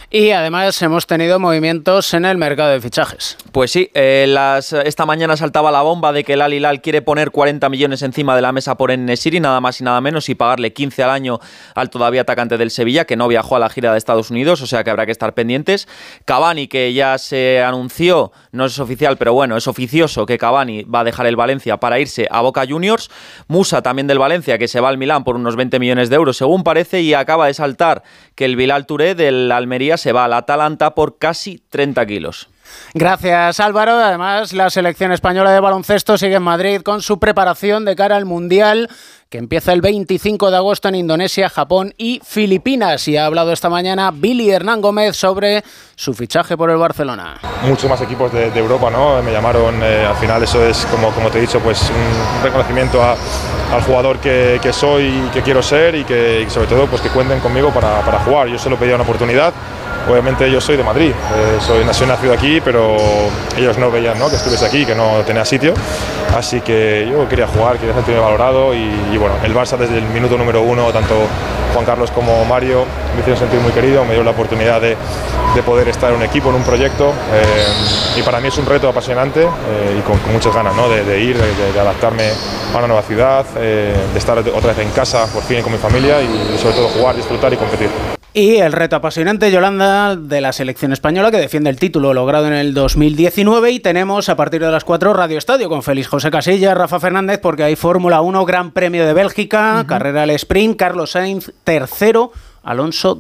Y 0.10 0.32
además 0.32 0.82
hemos 0.82 1.06
tenido 1.06 1.38
movimientos 1.38 2.14
en 2.14 2.24
el 2.24 2.38
mercado 2.38 2.70
de 2.70 2.80
fichajes. 2.80 3.38
Pues 3.52 3.72
sí, 3.72 3.92
eh, 3.94 4.34
esta 4.86 5.06
mañana 5.06 5.36
saltaba 5.36 5.70
la 5.70 5.82
bomba 5.82 6.14
de 6.14 6.24
que 6.24 6.34
el 6.34 6.42
Al 6.42 6.82
quiere 6.82 7.02
poner 7.02 7.30
40 7.30 7.68
millones 7.68 8.02
encima 8.04 8.34
de 8.34 8.42
la 8.42 8.54
mesa 8.54 8.78
por 8.78 8.90
Enesiri, 8.90 9.42
nada 9.42 9.60
más 9.60 9.82
y 9.82 9.84
nada 9.84 10.00
menos, 10.00 10.30
y 10.30 10.36
pagarle 10.36 10.72
15 10.72 11.04
al 11.04 11.10
año 11.10 11.40
al 11.76 11.90
todavía 11.90 12.22
atacante 12.22 12.58
del 12.58 12.72
Sevilla, 12.72 13.04
que 13.04 13.18
no 13.18 13.28
viajó 13.28 13.58
a 13.58 13.60
la 13.60 13.70
gira 13.70 13.92
de 13.92 13.98
Estados 13.98 14.32
Unidos, 14.32 14.62
o 14.62 14.68
sea 14.68 14.86
que 14.86 14.92
habrá 14.92 15.06
que 15.06 15.12
estar 15.12 15.34
pendientes. 15.34 15.90
Cavani, 16.24 16.70
que 16.70 16.94
ya 16.94 17.18
se 17.18 17.62
anunció, 17.62 18.32
no 18.54 18.64
es 18.64 18.80
oficial, 18.80 19.18
pero 19.18 19.34
bueno, 19.34 19.58
es 19.58 19.68
oficioso 19.68 20.26
que 20.26 20.38
Cavani 20.38 20.84
va 20.84 21.02
a 21.02 21.04
dejar 21.04 21.28
el 21.28 21.36
Valencia 21.36 21.82
para 21.82 22.00
irse 22.00 22.30
a 22.32 22.40
Boca 22.40 22.66
Juniors. 22.66 23.10
Musa 23.50 23.82
también 23.82 24.08
del 24.08 24.20
Valencia, 24.20 24.58
que 24.58 24.70
se 24.70 24.80
va 24.80 24.88
al 24.88 24.98
Milán 24.98 25.26
por 25.26 25.36
unos 25.36 25.58
20 25.58 25.80
millones 25.80 26.10
de 26.10 26.16
euros, 26.16 26.38
según 26.38 26.64
parece, 26.64 27.02
y 27.02 27.14
acaba 27.14 27.48
de 27.48 27.54
saltar 27.54 28.04
que 28.36 28.46
el 28.46 28.56
Bilal 28.56 28.86
Touré 28.86 29.14
del 29.14 29.52
Almería 29.52 29.97
se 29.98 30.12
va 30.12 30.26
al 30.26 30.34
Atalanta 30.34 30.96
por 30.96 31.18
casi 31.18 31.64
30 31.70 32.06
kilos. 32.06 32.50
Gracias 32.94 33.60
Álvaro. 33.60 33.94
Además, 33.94 34.54
la 34.54 34.70
selección 34.70 35.12
española 35.12 35.52
de 35.52 35.60
baloncesto 35.60 36.18
sigue 36.18 36.36
en 36.36 36.44
Madrid 36.44 36.82
con 36.82 37.02
su 37.02 37.20
preparación 37.20 37.86
de 37.86 37.96
cara 37.96 38.16
al 38.16 38.26
Mundial 38.26 38.90
que 39.30 39.38
empieza 39.38 39.74
el 39.74 39.82
25 39.82 40.52
de 40.52 40.56
agosto 40.56 40.88
en 40.88 40.96
Indonesia, 40.96 41.50
Japón 41.50 41.94
y 41.98 42.22
Filipinas. 42.24 43.10
Y 43.10 43.18
ha 43.18 43.26
hablado 43.26 43.52
esta 43.52 43.70
mañana 43.70 44.12
Billy 44.12 44.50
Hernán 44.50 44.80
Gómez 44.80 45.18
sobre 45.18 45.64
su 45.96 46.14
fichaje 46.14 46.56
por 46.56 46.70
el 46.70 46.78
Barcelona. 46.78 47.38
Muchos 47.64 47.90
más 47.90 48.00
equipos 48.02 48.32
de, 48.32 48.48
Europa, 48.58 48.90
¿no? 48.90 49.22
Me 49.22 49.34
llamaron, 49.34 49.84
eh, 49.84 50.06
al 50.06 50.16
final 50.16 50.42
eso 50.44 50.66
es, 50.66 50.86
como, 50.86 51.12
como 51.12 51.30
te 51.30 51.40
he 51.40 51.42
dicho, 51.42 51.60
pues 51.60 51.90
un 51.90 52.44
reconocimiento 52.44 53.04
al 53.04 53.82
jugador 53.82 54.20
que, 54.20 54.60
soy 54.72 55.08
y 55.08 55.30
que 55.34 55.42
quiero 55.42 55.62
ser 55.62 55.96
y 55.96 56.06
que 56.06 56.48
sobre 56.50 56.68
todo 56.68 56.88
pues 56.88 57.02
que 57.02 57.10
cuenten 57.10 57.42
conmigo 57.42 57.72
para, 57.72 58.00
para 58.02 58.20
jugar. 58.20 58.48
Yo 58.48 58.58
solo 58.58 58.78
pedía 58.78 58.96
una 58.96 59.04
oportunidad 59.04 59.54
Obviamente 60.10 60.50
yo 60.50 60.62
soy 60.62 60.78
de 60.78 60.84
Madrid, 60.84 61.12
eh, 61.12 61.58
soy 61.60 61.84
nací 61.84 62.06
nacido 62.06 62.34
aquí, 62.34 62.62
pero 62.62 62.96
ellos 63.58 63.78
no 63.78 63.92
veían 63.92 64.18
¿no? 64.18 64.30
que 64.30 64.38
estuviese 64.38 64.66
aquí, 64.66 64.86
que 64.86 64.96
no 64.96 65.22
tenía 65.26 65.44
sitio. 65.44 65.74
Así 66.36 66.62
que 66.62 67.08
yo 67.12 67.28
quería 67.28 67.48
jugar, 67.48 67.78
quería 67.78 67.94
sentirme 67.94 68.22
valorado 68.22 68.74
y, 68.74 69.18
bueno, 69.18 69.36
el 69.44 69.54
Barça 69.54 69.78
desde 69.78 69.98
el 69.98 70.06
minuto 70.06 70.38
número 70.38 70.62
uno, 70.62 70.92
tanto 70.94 71.16
Juan 71.74 71.86
Carlos 71.86 72.12
como 72.12 72.46
Mario 72.46 72.86
me 73.14 73.20
hicieron 73.20 73.40
sentir 73.40 73.60
muy 73.60 73.72
querido, 73.72 74.06
me 74.06 74.14
dio 74.14 74.24
la 74.24 74.32
oportunidad 74.32 74.80
de, 74.80 74.96
de 75.56 75.64
poder 75.64 75.90
estar 75.90 76.12
en 76.12 76.18
un 76.18 76.24
equipo, 76.24 76.50
en 76.50 76.56
un 76.56 76.64
proyecto 76.64 77.14
eh, 77.34 78.20
y 78.20 78.22
para 78.22 78.40
mí 78.40 78.48
es 78.48 78.58
un 78.58 78.66
reto 78.66 78.88
apasionante 78.88 79.44
eh, 79.44 80.00
y 80.00 80.02
con, 80.02 80.20
muchas 80.32 80.54
ganas 80.54 80.76
¿no? 80.76 80.88
de, 80.90 81.20
ir, 81.20 81.38
de, 81.38 81.80
adaptarme 81.80 82.30
a 82.74 82.78
una 82.78 82.88
nueva 82.88 83.02
ciudad, 83.04 83.46
de 83.56 83.94
estar 84.16 84.38
otra 84.38 84.74
vez 84.74 84.80
en 84.80 84.92
casa 84.92 85.26
por 85.28 85.44
fin 85.44 85.62
con 85.62 85.72
mi 85.72 85.78
familia 85.78 86.22
y 86.22 86.58
sobre 86.58 86.76
todo 86.76 86.90
jugar, 86.90 87.16
disfrutar 87.16 87.54
y 87.54 87.58
competir. 87.58 88.17
Y 88.38 88.58
el 88.58 88.72
reto 88.72 88.96
apasionante, 88.98 89.50
Yolanda, 89.50 90.16
de 90.16 90.42
la 90.42 90.54
selección 90.54 90.94
española 90.94 91.32
que 91.32 91.38
defiende 91.38 91.72
el 91.72 91.80
título 91.80 92.14
logrado 92.14 92.46
en 92.46 92.54
el 92.54 92.76
2019 92.76 93.72
y 93.72 93.80
tenemos 93.80 94.30
a 94.30 94.36
partir 94.36 94.62
de 94.62 94.70
las 94.70 94.84
4 94.84 95.12
Radio 95.12 95.40
Estadio 95.40 95.70
con 95.70 95.82
Félix 95.82 96.08
José 96.08 96.30
Casilla, 96.30 96.76
Rafa 96.76 97.00
Fernández, 97.00 97.40
porque 97.42 97.64
hay 97.64 97.76
Fórmula 97.76 98.22
1, 98.22 98.46
Gran 98.46 98.70
Premio 98.70 99.08
de 99.08 99.14
Bélgica, 99.14 99.84
carrera 99.88 100.22
al 100.22 100.30
sprint, 100.30 100.78
Carlos 100.78 101.14
Sainz 101.14 101.52
tercero 101.64 102.32
Alonso 102.68 103.18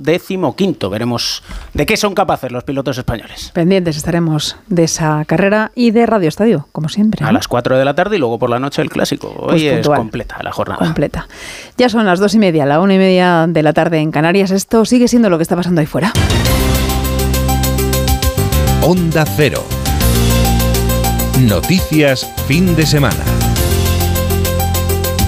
quinto. 0.56 0.90
Veremos 0.90 1.42
de 1.74 1.86
qué 1.86 1.96
son 1.96 2.14
capaces 2.14 2.52
los 2.52 2.64
pilotos 2.66 2.98
españoles. 2.98 3.52
Pendientes 3.54 3.96
estaremos 3.96 4.58
de 4.68 4.84
esa 4.84 5.24
carrera 5.26 5.72
y 5.74 5.92
de 5.92 6.06
Radio 6.06 6.28
Estadio, 6.28 6.68
como 6.74 6.90
siempre. 6.90 7.26
A 7.26 7.32
las 7.32 7.48
4 7.48 7.78
de 7.78 7.86
la 7.86 7.96
tarde 7.96 8.18
y 8.18 8.20
luego 8.20 8.38
por 8.38 8.50
la 8.50 8.60
noche 8.60 8.82
el 8.82 8.90
clásico. 8.90 9.30
Hoy 9.30 9.64
pues 9.64 9.64
es 9.64 9.88
completa 9.88 10.38
la 10.44 10.52
jornada. 10.52 10.80
Completa. 10.84 11.28
Ya 11.78 11.88
son 11.88 12.06
las 12.06 12.20
dos 12.20 12.36
y 12.36 12.40
media, 12.40 12.66
la 12.66 12.82
una 12.82 12.96
y 12.96 12.98
media 12.98 13.46
de 13.48 13.64
la 13.64 13.72
tarde 13.72 14.00
en 14.00 14.12
Canarias. 14.12 14.52
Esto 14.52 14.84
sigue 14.84 15.08
siendo 15.08 15.30
lo 15.30 15.38
que 15.38 15.44
está 15.44 15.56
pasando 15.56 15.80
ahí 15.80 15.88
fuera. 15.88 16.12
Onda 18.82 19.26
Cero. 19.26 19.64
Noticias 21.42 22.30
fin 22.48 22.76
de 22.76 22.86
semana. 22.86 23.24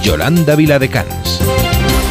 Yolanda 0.02 0.56
Viladecans. 0.56 1.59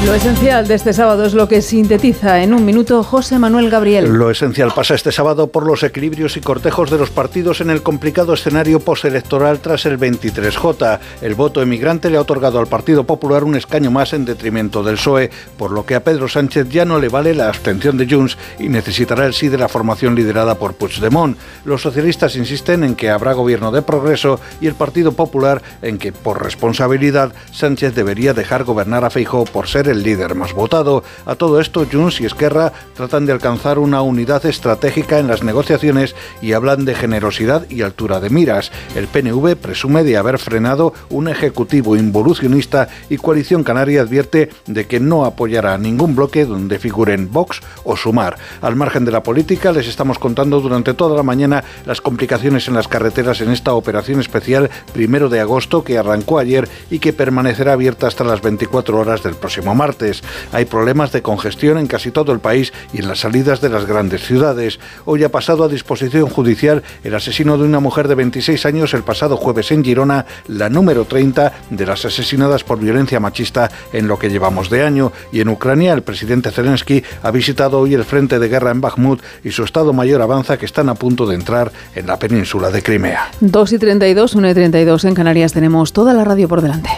Lo 0.05 0.13
esencial 0.13 0.65
de 0.65 0.75
este 0.75 0.93
sábado 0.93 1.25
es 1.25 1.33
lo 1.33 1.49
que 1.49 1.61
sintetiza 1.61 2.41
en 2.41 2.53
un 2.53 2.63
minuto 2.63 3.03
José 3.03 3.37
Manuel 3.37 3.69
Gabriel. 3.69 4.05
Lo 4.05 4.31
esencial 4.31 4.71
pasa 4.73 4.95
este 4.95 5.11
sábado 5.11 5.47
por 5.47 5.67
los 5.67 5.83
equilibrios 5.83 6.37
y 6.37 6.39
cortejos 6.39 6.89
de 6.89 6.97
los 6.97 7.09
partidos 7.09 7.59
en 7.59 7.69
el 7.69 7.83
complicado 7.83 8.33
escenario 8.33 8.79
postelectoral 8.79 9.59
tras 9.59 9.85
el 9.85 9.99
23J. 9.99 10.99
El 11.21 11.35
voto 11.35 11.61
emigrante 11.61 12.09
le 12.09 12.15
ha 12.15 12.21
otorgado 12.21 12.59
al 12.59 12.67
Partido 12.67 13.03
Popular 13.03 13.43
un 13.43 13.57
escaño 13.57 13.91
más 13.91 14.13
en 14.13 14.23
detrimento 14.23 14.83
del 14.83 14.95
PSOE, 14.95 15.31
por 15.57 15.71
lo 15.71 15.85
que 15.85 15.95
a 15.95 16.03
Pedro 16.03 16.29
Sánchez 16.29 16.69
ya 16.69 16.85
no 16.85 16.97
le 16.97 17.09
vale 17.09 17.33
la 17.33 17.49
abstención 17.49 17.97
de 17.97 18.07
Junts 18.09 18.37
y 18.57 18.69
necesitará 18.69 19.25
el 19.25 19.33
sí 19.33 19.49
de 19.49 19.57
la 19.57 19.67
formación 19.67 20.15
liderada 20.15 20.55
por 20.55 20.75
Puigdemont. 20.75 21.37
Los 21.65 21.81
socialistas 21.81 22.37
insisten 22.37 22.85
en 22.85 22.95
que 22.95 23.09
habrá 23.09 23.33
gobierno 23.33 23.73
de 23.73 23.81
progreso 23.81 24.39
y 24.61 24.67
el 24.67 24.75
Partido 24.75 25.11
Popular 25.11 25.61
en 25.81 25.97
que, 25.97 26.13
por 26.13 26.41
responsabilidad, 26.41 27.33
Sánchez 27.51 27.93
debería 27.95 28.33
dejar 28.33 28.63
gobernar 28.63 29.03
a 29.03 29.09
Feijóo 29.09 29.43
por 29.43 29.67
ser 29.67 29.88
el 29.89 30.03
líder 30.03 30.35
más 30.35 30.53
votado. 30.53 31.03
A 31.25 31.35
todo 31.35 31.59
esto, 31.59 31.85
Junts 31.91 32.21
y 32.21 32.25
Esquerra 32.25 32.71
tratan 32.95 33.25
de 33.25 33.33
alcanzar 33.33 33.79
una 33.79 34.01
unidad 34.01 34.45
estratégica 34.45 35.19
en 35.19 35.27
las 35.27 35.43
negociaciones 35.43 36.15
y 36.41 36.53
hablan 36.53 36.85
de 36.85 36.95
generosidad 36.95 37.69
y 37.69 37.81
altura 37.81 38.19
de 38.19 38.29
miras. 38.29 38.71
El 38.95 39.07
PNV 39.07 39.55
presume 39.55 40.03
de 40.03 40.17
haber 40.17 40.39
frenado 40.39 40.93
un 41.09 41.27
ejecutivo 41.27 41.95
involucionista 41.95 42.89
y 43.09 43.17
Coalición 43.17 43.63
Canaria 43.63 44.01
advierte 44.01 44.49
de 44.65 44.87
que 44.87 44.99
no 44.99 45.25
apoyará 45.25 45.77
ningún 45.77 46.15
bloque 46.15 46.45
donde 46.45 46.79
figuren 46.79 47.31
Vox 47.31 47.61
o 47.83 47.95
Sumar. 47.95 48.37
Al 48.61 48.75
margen 48.75 49.05
de 49.05 49.11
la 49.11 49.23
política, 49.23 49.71
les 49.71 49.87
estamos 49.87 50.19
contando 50.19 50.61
durante 50.61 50.93
toda 50.93 51.15
la 51.15 51.23
mañana 51.23 51.63
las 51.85 52.01
complicaciones 52.01 52.67
en 52.67 52.73
las 52.73 52.87
carreteras 52.87 53.41
en 53.41 53.51
esta 53.51 53.73
operación 53.73 54.19
especial 54.19 54.69
primero 54.93 55.29
de 55.29 55.39
agosto 55.39 55.83
que 55.83 55.97
arrancó 55.97 56.39
ayer 56.39 56.67
y 56.89 56.99
que 56.99 57.13
permanecerá 57.13 57.73
abierta 57.73 58.07
hasta 58.07 58.23
las 58.23 58.41
24 58.41 58.97
horas 58.97 59.23
del 59.23 59.35
próximo 59.35 59.71
martes. 59.79 60.21
Hay 60.51 60.65
problemas 60.65 61.13
de 61.13 61.21
congestión 61.21 61.77
en 61.77 61.87
casi 61.87 62.11
todo 62.11 62.33
el 62.33 62.39
país 62.39 62.73
y 62.93 62.99
en 62.99 63.07
las 63.07 63.21
salidas 63.21 63.61
de 63.61 63.69
las 63.69 63.85
grandes 63.85 64.25
ciudades. 64.25 64.77
Hoy 65.05 65.23
ha 65.23 65.29
pasado 65.29 65.63
a 65.63 65.69
disposición 65.69 66.27
judicial 66.27 66.83
el 67.05 67.15
asesino 67.15 67.57
de 67.57 67.63
una 67.63 67.79
mujer 67.79 68.09
de 68.09 68.15
26 68.15 68.65
años 68.65 68.93
el 68.93 69.03
pasado 69.03 69.37
jueves 69.37 69.71
en 69.71 69.83
Girona, 69.83 70.25
la 70.47 70.69
número 70.69 71.05
30 71.05 71.53
de 71.69 71.85
las 71.85 72.03
asesinadas 72.03 72.65
por 72.65 72.79
violencia 72.79 73.21
machista 73.21 73.71
en 73.93 74.09
lo 74.09 74.19
que 74.19 74.29
llevamos 74.29 74.69
de 74.69 74.83
año. 74.83 75.13
Y 75.31 75.39
en 75.39 75.47
Ucrania, 75.47 75.93
el 75.93 76.01
presidente 76.01 76.51
Zelensky 76.51 77.03
ha 77.23 77.31
visitado 77.31 77.79
hoy 77.79 77.93
el 77.93 78.03
frente 78.03 78.37
de 78.37 78.49
guerra 78.49 78.71
en 78.71 78.81
Bakhmut 78.81 79.21
y 79.45 79.51
su 79.51 79.63
Estado 79.63 79.93
Mayor 79.93 80.21
avanza 80.21 80.57
que 80.57 80.65
están 80.65 80.89
a 80.89 80.95
punto 80.95 81.25
de 81.25 81.35
entrar 81.35 81.71
en 81.95 82.05
la 82.05 82.19
península 82.19 82.69
de 82.69 82.83
Crimea. 82.83 83.31
2 83.39 83.73
y 83.73 83.79
32, 83.79 84.35
1 84.35 84.49
y 84.49 84.53
32 84.53 85.05
en 85.05 85.15
Canarias 85.15 85.53
tenemos 85.53 85.93
toda 85.93 86.13
la 86.13 86.25
radio 86.25 86.47
por 86.47 86.61
delante. 86.61 86.89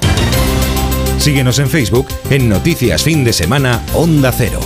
Síguenos 1.21 1.59
en 1.59 1.69
Facebook 1.69 2.07
en 2.31 2.49
Noticias 2.49 3.03
Fin 3.03 3.23
de 3.23 3.31
Semana 3.31 3.79
Onda 3.93 4.31
Cero. 4.31 4.59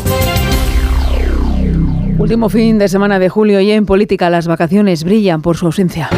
Último 2.17 2.47
fin 2.47 2.79
de 2.79 2.87
semana 2.87 3.19
de 3.19 3.27
julio 3.27 3.59
y 3.59 3.71
en 3.71 3.85
política 3.85 4.29
las 4.29 4.47
vacaciones 4.47 5.03
brillan 5.03 5.41
por 5.41 5.57
su 5.57 5.65
ausencia. 5.65 6.09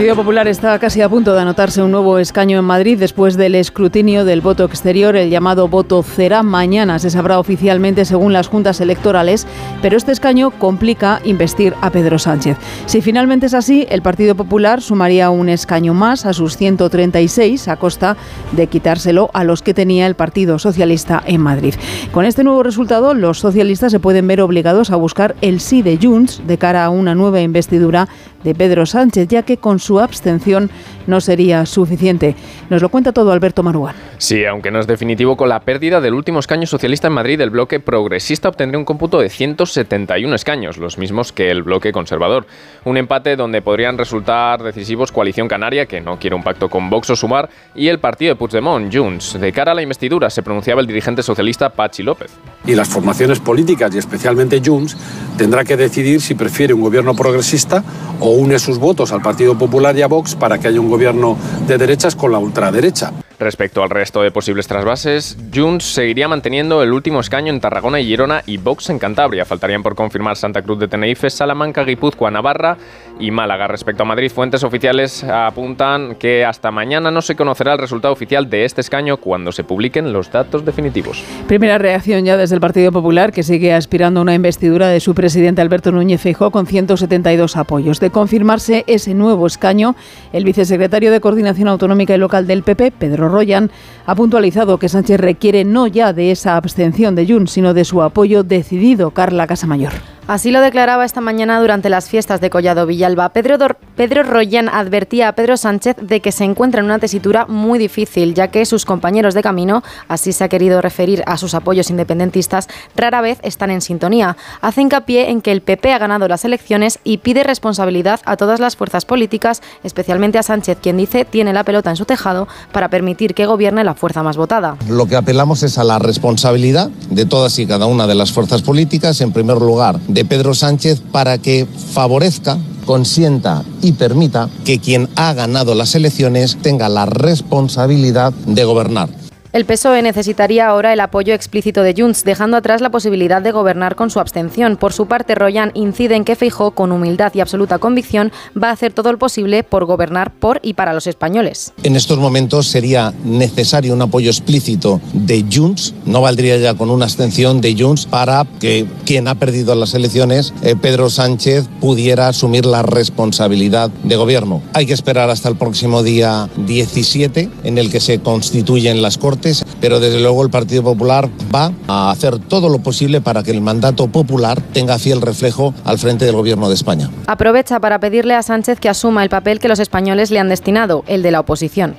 Partido 0.00 0.16
Popular 0.16 0.48
está 0.48 0.78
casi 0.78 1.02
a 1.02 1.10
punto 1.10 1.34
de 1.34 1.42
anotarse 1.42 1.82
un 1.82 1.90
nuevo 1.90 2.18
escaño 2.18 2.58
en 2.58 2.64
Madrid 2.64 2.98
después 2.98 3.36
del 3.36 3.54
escrutinio 3.54 4.24
del 4.24 4.40
voto 4.40 4.64
exterior, 4.64 5.14
el 5.14 5.28
llamado 5.28 5.68
voto 5.68 6.02
cera. 6.02 6.42
Mañana 6.42 6.98
se 6.98 7.10
sabrá 7.10 7.38
oficialmente 7.38 8.06
según 8.06 8.32
las 8.32 8.48
juntas 8.48 8.80
electorales, 8.80 9.46
pero 9.82 9.98
este 9.98 10.12
escaño 10.12 10.52
complica 10.52 11.20
investir 11.24 11.74
a 11.82 11.90
Pedro 11.90 12.18
Sánchez. 12.18 12.56
Si 12.86 13.02
finalmente 13.02 13.44
es 13.44 13.52
así, 13.52 13.86
el 13.90 14.00
Partido 14.00 14.34
Popular 14.34 14.80
sumaría 14.80 15.28
un 15.28 15.50
escaño 15.50 15.92
más 15.92 16.24
a 16.24 16.32
sus 16.32 16.56
136 16.56 17.68
a 17.68 17.76
costa 17.76 18.16
de 18.52 18.68
quitárselo 18.68 19.28
a 19.34 19.44
los 19.44 19.60
que 19.60 19.74
tenía 19.74 20.06
el 20.06 20.14
Partido 20.14 20.58
Socialista 20.58 21.22
en 21.26 21.42
Madrid. 21.42 21.74
Con 22.10 22.24
este 22.24 22.42
nuevo 22.42 22.62
resultado, 22.62 23.12
los 23.12 23.40
socialistas 23.40 23.92
se 23.92 24.00
pueden 24.00 24.26
ver 24.26 24.40
obligados 24.40 24.92
a 24.92 24.96
buscar 24.96 25.36
el 25.42 25.60
sí 25.60 25.82
de 25.82 25.98
Junts 26.00 26.40
de 26.46 26.56
cara 26.56 26.86
a 26.86 26.88
una 26.88 27.14
nueva 27.14 27.42
investidura 27.42 28.08
de 28.44 28.54
Pedro 28.54 28.86
Sánchez, 28.86 29.28
ya 29.28 29.42
que 29.42 29.56
con 29.56 29.78
su 29.78 30.00
abstención 30.00 30.70
no 31.06 31.20
sería 31.20 31.66
suficiente. 31.66 32.34
Nos 32.68 32.82
lo 32.82 32.88
cuenta 32.88 33.12
todo 33.12 33.32
Alberto 33.32 33.62
Maruán. 33.62 33.94
Sí, 34.18 34.44
aunque 34.44 34.70
no 34.70 34.80
es 34.80 34.86
definitivo, 34.86 35.36
con 35.36 35.48
la 35.48 35.60
pérdida 35.60 36.00
del 36.00 36.14
último 36.14 36.38
escaño 36.40 36.66
socialista 36.66 37.08
en 37.08 37.14
Madrid, 37.14 37.40
el 37.40 37.50
bloque 37.50 37.80
progresista 37.80 38.48
obtendría 38.48 38.78
un 38.78 38.84
cómputo 38.84 39.20
de 39.20 39.28
171 39.28 40.34
escaños, 40.34 40.78
los 40.78 40.98
mismos 40.98 41.32
que 41.32 41.50
el 41.50 41.62
bloque 41.62 41.92
conservador. 41.92 42.46
Un 42.84 42.96
empate 42.96 43.36
donde 43.36 43.62
podrían 43.62 43.98
resultar 43.98 44.62
decisivos 44.62 45.12
Coalición 45.12 45.48
Canaria, 45.48 45.86
que 45.86 46.00
no 46.00 46.18
quiere 46.18 46.36
un 46.36 46.42
pacto 46.42 46.68
con 46.68 46.90
Vox 46.90 47.10
o 47.10 47.16
Sumar, 47.16 47.48
y 47.74 47.88
el 47.88 47.98
partido 47.98 48.34
de 48.34 48.36
Puigdemont, 48.36 48.94
Junts. 48.94 49.40
De 49.40 49.52
cara 49.52 49.72
a 49.72 49.74
la 49.74 49.82
investidura, 49.82 50.30
se 50.30 50.42
pronunciaba 50.42 50.80
el 50.80 50.86
dirigente 50.86 51.22
socialista 51.22 51.70
Pachi 51.70 52.02
López. 52.02 52.30
Y 52.66 52.74
las 52.74 52.88
formaciones 52.88 53.40
políticas, 53.40 53.94
y 53.94 53.98
especialmente 53.98 54.60
Junts, 54.64 54.96
tendrá 55.36 55.64
que 55.64 55.76
decidir 55.76 56.20
si 56.20 56.34
prefiere 56.34 56.74
un 56.74 56.82
gobierno 56.82 57.14
progresista 57.14 57.82
o 58.20 58.29
une 58.30 58.58
sus 58.58 58.78
votos 58.78 59.12
al 59.12 59.22
Partido 59.22 59.56
Popular 59.56 59.96
y 59.96 60.02
a 60.02 60.06
Vox 60.08 60.34
para 60.34 60.58
que 60.58 60.68
haya 60.68 60.80
un 60.80 60.90
gobierno 60.90 61.36
de 61.66 61.78
derechas 61.78 62.16
con 62.16 62.32
la 62.32 62.38
ultraderecha. 62.38 63.12
Respecto 63.40 63.82
al 63.82 63.88
resto 63.88 64.20
de 64.20 64.30
posibles 64.30 64.66
trasvases, 64.66 65.38
Junts 65.54 65.94
seguiría 65.94 66.28
manteniendo 66.28 66.82
el 66.82 66.92
último 66.92 67.20
escaño 67.20 67.50
en 67.50 67.58
Tarragona 67.58 67.98
y 67.98 68.04
Girona 68.04 68.42
y 68.44 68.58
Vox 68.58 68.90
en 68.90 68.98
Cantabria. 68.98 69.46
Faltarían 69.46 69.82
por 69.82 69.94
confirmar 69.94 70.36
Santa 70.36 70.60
Cruz 70.60 70.78
de 70.78 70.88
Tenerife, 70.88 71.30
Salamanca, 71.30 71.84
Guipúzcoa, 71.84 72.30
Navarra 72.30 72.76
y 73.18 73.30
Málaga. 73.30 73.66
Respecto 73.66 74.02
a 74.02 74.06
Madrid, 74.06 74.30
fuentes 74.30 74.62
oficiales 74.62 75.24
apuntan 75.24 76.16
que 76.16 76.44
hasta 76.44 76.70
mañana 76.70 77.10
no 77.10 77.22
se 77.22 77.34
conocerá 77.34 77.72
el 77.72 77.78
resultado 77.78 78.12
oficial 78.12 78.50
de 78.50 78.66
este 78.66 78.82
escaño 78.82 79.16
cuando 79.16 79.52
se 79.52 79.64
publiquen 79.64 80.12
los 80.12 80.30
datos 80.30 80.66
definitivos. 80.66 81.24
Primera 81.48 81.78
reacción 81.78 82.26
ya 82.26 82.36
desde 82.36 82.56
el 82.56 82.60
Partido 82.60 82.92
Popular, 82.92 83.32
que 83.32 83.42
sigue 83.42 83.72
aspirando 83.72 84.20
a 84.20 84.22
una 84.22 84.34
investidura 84.34 84.88
de 84.88 85.00
su 85.00 85.14
presidente 85.14 85.62
Alberto 85.62 85.92
Núñez 85.92 86.20
Feijóo 86.20 86.50
con 86.50 86.66
172 86.66 87.56
apoyos. 87.56 88.00
De 88.00 88.10
confirmarse 88.20 88.84
ese 88.86 89.14
nuevo 89.14 89.46
escaño, 89.46 89.96
el 90.34 90.44
vicesecretario 90.44 91.10
de 91.10 91.22
Coordinación 91.22 91.68
Autonómica 91.68 92.14
y 92.14 92.18
Local 92.18 92.46
del 92.46 92.62
PP, 92.62 92.90
Pedro 92.90 93.30
Royan, 93.30 93.70
ha 94.04 94.14
puntualizado 94.14 94.76
que 94.76 94.90
Sánchez 94.90 95.18
requiere 95.18 95.64
no 95.64 95.86
ya 95.86 96.12
de 96.12 96.30
esa 96.30 96.56
abstención 96.56 97.14
de 97.14 97.26
Junts, 97.26 97.52
sino 97.52 97.72
de 97.72 97.86
su 97.86 98.02
apoyo 98.02 98.42
decidido. 98.42 99.12
Carla 99.12 99.46
Casamayor. 99.46 100.19
Así 100.30 100.52
lo 100.52 100.60
declaraba 100.60 101.04
esta 101.04 101.20
mañana 101.20 101.58
durante 101.58 101.90
las 101.90 102.08
fiestas 102.08 102.40
de 102.40 102.50
Collado 102.50 102.86
Villalba. 102.86 103.30
Pedro, 103.30 103.58
Pedro 103.96 104.22
Royan 104.22 104.68
advertía 104.68 105.26
a 105.26 105.32
Pedro 105.32 105.56
Sánchez 105.56 105.96
de 106.00 106.20
que 106.20 106.30
se 106.30 106.44
encuentra 106.44 106.78
en 106.78 106.84
una 106.84 107.00
tesitura 107.00 107.46
muy 107.46 107.80
difícil, 107.80 108.32
ya 108.32 108.46
que 108.46 108.64
sus 108.64 108.84
compañeros 108.84 109.34
de 109.34 109.42
camino, 109.42 109.82
así 110.06 110.32
se 110.32 110.44
ha 110.44 110.48
querido 110.48 110.80
referir 110.80 111.24
a 111.26 111.36
sus 111.36 111.54
apoyos 111.54 111.90
independentistas, 111.90 112.68
rara 112.94 113.22
vez 113.22 113.40
están 113.42 113.72
en 113.72 113.80
sintonía. 113.80 114.36
Hace 114.60 114.82
hincapié 114.82 115.30
en 115.30 115.40
que 115.40 115.50
el 115.50 115.62
PP 115.62 115.92
ha 115.92 115.98
ganado 115.98 116.28
las 116.28 116.44
elecciones 116.44 117.00
y 117.02 117.18
pide 117.18 117.42
responsabilidad 117.42 118.20
a 118.24 118.36
todas 118.36 118.60
las 118.60 118.76
fuerzas 118.76 119.04
políticas, 119.04 119.62
especialmente 119.82 120.38
a 120.38 120.44
Sánchez, 120.44 120.78
quien 120.80 120.96
dice 120.96 121.24
tiene 121.24 121.52
la 121.52 121.64
pelota 121.64 121.90
en 121.90 121.96
su 121.96 122.04
tejado 122.04 122.46
para 122.70 122.88
permitir 122.88 123.34
que 123.34 123.46
gobierne 123.46 123.82
la 123.82 123.94
fuerza 123.94 124.22
más 124.22 124.36
votada. 124.36 124.76
Lo 124.88 125.06
que 125.06 125.16
apelamos 125.16 125.64
es 125.64 125.76
a 125.76 125.82
la 125.82 125.98
responsabilidad 125.98 126.88
de 127.10 127.26
todas 127.26 127.58
y 127.58 127.66
cada 127.66 127.86
una 127.86 128.06
de 128.06 128.14
las 128.14 128.30
fuerzas 128.30 128.62
políticas, 128.62 129.20
en 129.22 129.32
primer 129.32 129.56
lugar, 129.56 129.98
de 130.06 130.19
Pedro 130.24 130.54
Sánchez 130.54 131.00
para 131.12 131.38
que 131.38 131.66
favorezca 131.92 132.58
consienta 132.84 133.62
y 133.82 133.92
permita 133.92 134.48
que 134.64 134.78
quien 134.78 135.08
ha 135.16 135.32
ganado 135.32 135.74
las 135.74 135.94
elecciones 135.94 136.58
tenga 136.62 136.88
la 136.88 137.06
responsabilidad 137.06 138.32
de 138.46 138.64
gobernar. 138.64 139.19
El 139.52 139.64
PSOE 139.64 140.00
necesitaría 140.02 140.68
ahora 140.68 140.92
el 140.92 141.00
apoyo 141.00 141.34
explícito 141.34 141.82
de 141.82 141.92
Junts, 141.96 142.22
dejando 142.22 142.56
atrás 142.56 142.80
la 142.80 142.90
posibilidad 142.90 143.42
de 143.42 143.50
gobernar 143.50 143.96
con 143.96 144.08
su 144.08 144.20
abstención. 144.20 144.76
Por 144.76 144.92
su 144.92 145.06
parte, 145.06 145.34
Royan 145.34 145.72
incide 145.74 146.14
en 146.14 146.24
que 146.24 146.36
Feijó, 146.36 146.70
con 146.70 146.92
humildad 146.92 147.32
y 147.34 147.40
absoluta 147.40 147.78
convicción, 147.78 148.30
va 148.56 148.68
a 148.68 148.72
hacer 148.72 148.92
todo 148.92 149.10
lo 149.10 149.18
posible 149.18 149.64
por 149.64 149.86
gobernar 149.86 150.32
por 150.32 150.60
y 150.62 150.74
para 150.74 150.92
los 150.94 151.08
españoles. 151.08 151.72
En 151.82 151.96
estos 151.96 152.18
momentos 152.18 152.68
sería 152.68 153.12
necesario 153.24 153.92
un 153.92 154.02
apoyo 154.02 154.30
explícito 154.30 155.00
de 155.14 155.44
Junts, 155.52 155.94
no 156.04 156.20
valdría 156.20 156.56
ya 156.58 156.74
con 156.74 156.88
una 156.88 157.06
abstención 157.06 157.60
de 157.60 157.74
Junts 157.76 158.06
para 158.06 158.46
que 158.60 158.86
quien 159.04 159.26
ha 159.26 159.34
perdido 159.34 159.74
las 159.74 159.94
elecciones, 159.94 160.54
eh, 160.62 160.76
Pedro 160.80 161.10
Sánchez, 161.10 161.66
pudiera 161.80 162.28
asumir 162.28 162.66
la 162.66 162.82
responsabilidad 162.82 163.90
de 164.04 164.14
gobierno. 164.14 164.62
Hay 164.74 164.86
que 164.86 164.92
esperar 164.92 165.28
hasta 165.28 165.48
el 165.48 165.56
próximo 165.56 166.04
día 166.04 166.48
17, 166.68 167.50
en 167.64 167.78
el 167.78 167.90
que 167.90 167.98
se 167.98 168.20
constituyen 168.20 169.02
las 169.02 169.18
Cortes 169.18 169.39
pero 169.80 170.00
desde 170.00 170.20
luego 170.20 170.42
el 170.42 170.50
Partido 170.50 170.82
Popular 170.82 171.28
va 171.54 171.72
a 171.88 172.10
hacer 172.10 172.38
todo 172.38 172.68
lo 172.68 172.78
posible 172.78 173.20
para 173.20 173.42
que 173.42 173.50
el 173.50 173.60
mandato 173.60 174.08
popular 174.08 174.60
tenga 174.72 174.98
fiel 174.98 175.20
reflejo 175.20 175.74
al 175.84 175.98
frente 175.98 176.24
del 176.24 176.36
Gobierno 176.36 176.68
de 176.68 176.74
España. 176.74 177.10
Aprovecha 177.26 177.80
para 177.80 178.00
pedirle 178.00 178.34
a 178.34 178.42
Sánchez 178.42 178.80
que 178.80 178.88
asuma 178.88 179.22
el 179.22 179.30
papel 179.30 179.58
que 179.58 179.68
los 179.68 179.78
españoles 179.78 180.30
le 180.30 180.38
han 180.38 180.48
destinado, 180.48 181.04
el 181.06 181.22
de 181.22 181.30
la 181.30 181.40
oposición. 181.40 181.94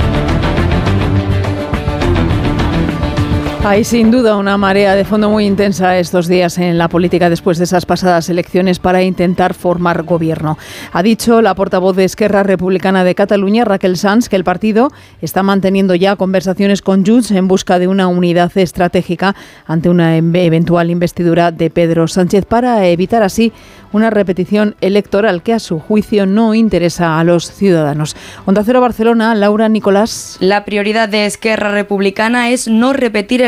Hay 3.64 3.84
sin 3.84 4.10
duda 4.10 4.38
una 4.38 4.58
marea 4.58 4.96
de 4.96 5.06
fondo 5.06 5.30
muy 5.30 5.46
intensa 5.46 6.00
estos 6.00 6.28
días 6.28 6.58
en 6.58 6.80
la 6.80 6.88
política 6.88 7.30
después 7.30 7.60
de 7.60 7.66
esas 7.66 7.86
pasadas 7.86 8.28
elecciones 8.28 8.80
para 8.80 9.04
intentar 9.04 9.54
formar 9.54 10.02
gobierno. 10.02 10.58
Ha 10.92 11.04
dicho 11.04 11.44
la 11.44 11.54
portavoz 11.54 11.96
de 11.96 12.06
Esquerra 12.06 12.42
Republicana 12.42 13.04
de 13.04 13.14
Cataluña, 13.14 13.64
Raquel 13.64 13.98
Sanz, 13.98 14.30
que 14.30 14.36
el 14.36 14.44
partido 14.44 14.90
está 15.22 15.44
manteniendo 15.44 15.94
ya 15.94 16.16
conversaciones 16.16 16.82
con 16.82 17.06
Junts 17.06 17.30
en 17.30 17.48
busca 17.48 17.78
de 17.78 17.88
una 17.88 18.08
unidad 18.08 18.52
estratégica 18.58 19.36
ante 19.68 19.90
una 19.90 20.18
eventual 20.18 20.90
investidura 20.90 21.52
de 21.52 21.70
Pedro 21.70 22.08
Sánchez 22.08 22.46
para 22.46 22.88
evitar 22.88 23.22
así 23.22 23.54
una 23.94 24.10
repetición 24.10 24.76
electoral 24.82 25.44
que 25.44 25.54
a 25.54 25.60
su 25.60 25.80
juicio 25.80 26.26
no 26.26 26.56
interesa 26.56 27.20
a 27.20 27.24
los 27.24 27.52
ciudadanos. 27.52 28.16
Onda 28.46 28.64
Cero 28.66 28.82
Barcelona, 28.82 29.36
Laura 29.36 29.70
Nicolás. 29.70 30.38
La 30.40 30.66
prioridad 30.66 31.10
de 31.10 31.26
Esquerra 31.26 31.72
Republicana 31.72 32.50
es 32.50 32.68
no 32.68 32.94
repetir 32.94 33.44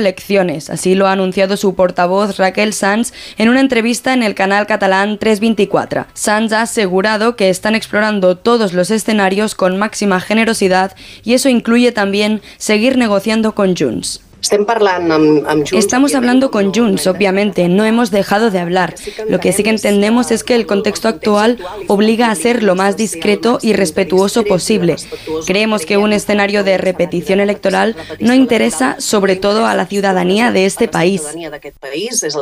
así 0.70 0.96
lo 0.96 1.08
ha 1.08 1.12
anunciado 1.12 1.58
su 1.58 1.76
portavoz 1.76 2.38
Raquel 2.38 2.74
Sanz 2.74 3.14
en 3.38 3.50
una 3.50 3.62
entrevista 3.62 4.14
en 4.14 4.24
el 4.24 4.36
canal 4.36 4.68
catalán 4.68 5.18
324. 5.18 6.08
Sanz 6.14 6.52
ha 6.54 6.62
asegurado 6.62 7.36
que 7.36 7.50
están 7.50 7.76
explorando 7.76 8.38
todos 8.38 8.74
los 8.74 8.92
escenarios 8.92 9.56
con 9.56 9.78
máxima 9.78 10.20
generosidad 10.20 10.96
y 11.24 11.34
eso 11.34 11.50
incluye 11.50 11.92
también 11.92 12.42
seguir 12.58 12.98
negociando 12.98 13.56
con 13.56 13.76
Junts. 13.76 14.22
Estamos 15.72 16.16
hablando 16.16 16.52
con 16.52 16.74
Junts, 16.74 17.08
obviamente, 17.08 17.70
no 17.70 17.86
hemos 17.86 18.12
dejado 18.12 18.52
de 18.52 18.60
hablar. 18.60 18.94
Lo 19.28 19.40
que 19.40 19.54
sí 19.54 19.64
que 19.64 19.70
entendemos 19.70 20.32
es 20.32 20.44
que 20.44 20.56
el 20.56 20.66
contexto 20.66 21.08
actual 21.08 21.60
obliga 21.88 22.30
a 22.30 22.36
ser 22.36 22.62
lo 22.62 22.76
más 22.76 22.98
discreto 22.98 23.60
y 23.62 23.74
respetuoso 23.74 24.44
posible. 24.44 24.98
Creemos 25.48 25.86
que 25.86 25.98
un 25.98 26.12
escenario 26.12 26.64
de 26.64 26.78
repetición 26.78 27.40
electoral 27.40 27.96
no 28.20 28.34
interesa 28.34 28.98
sobre 29.00 29.38
todo 29.38 29.66
a 29.66 29.76
la 29.76 29.86
ciudadanía 29.86 30.52
de 30.52 30.66
este 30.66 30.88
país. 30.88 31.24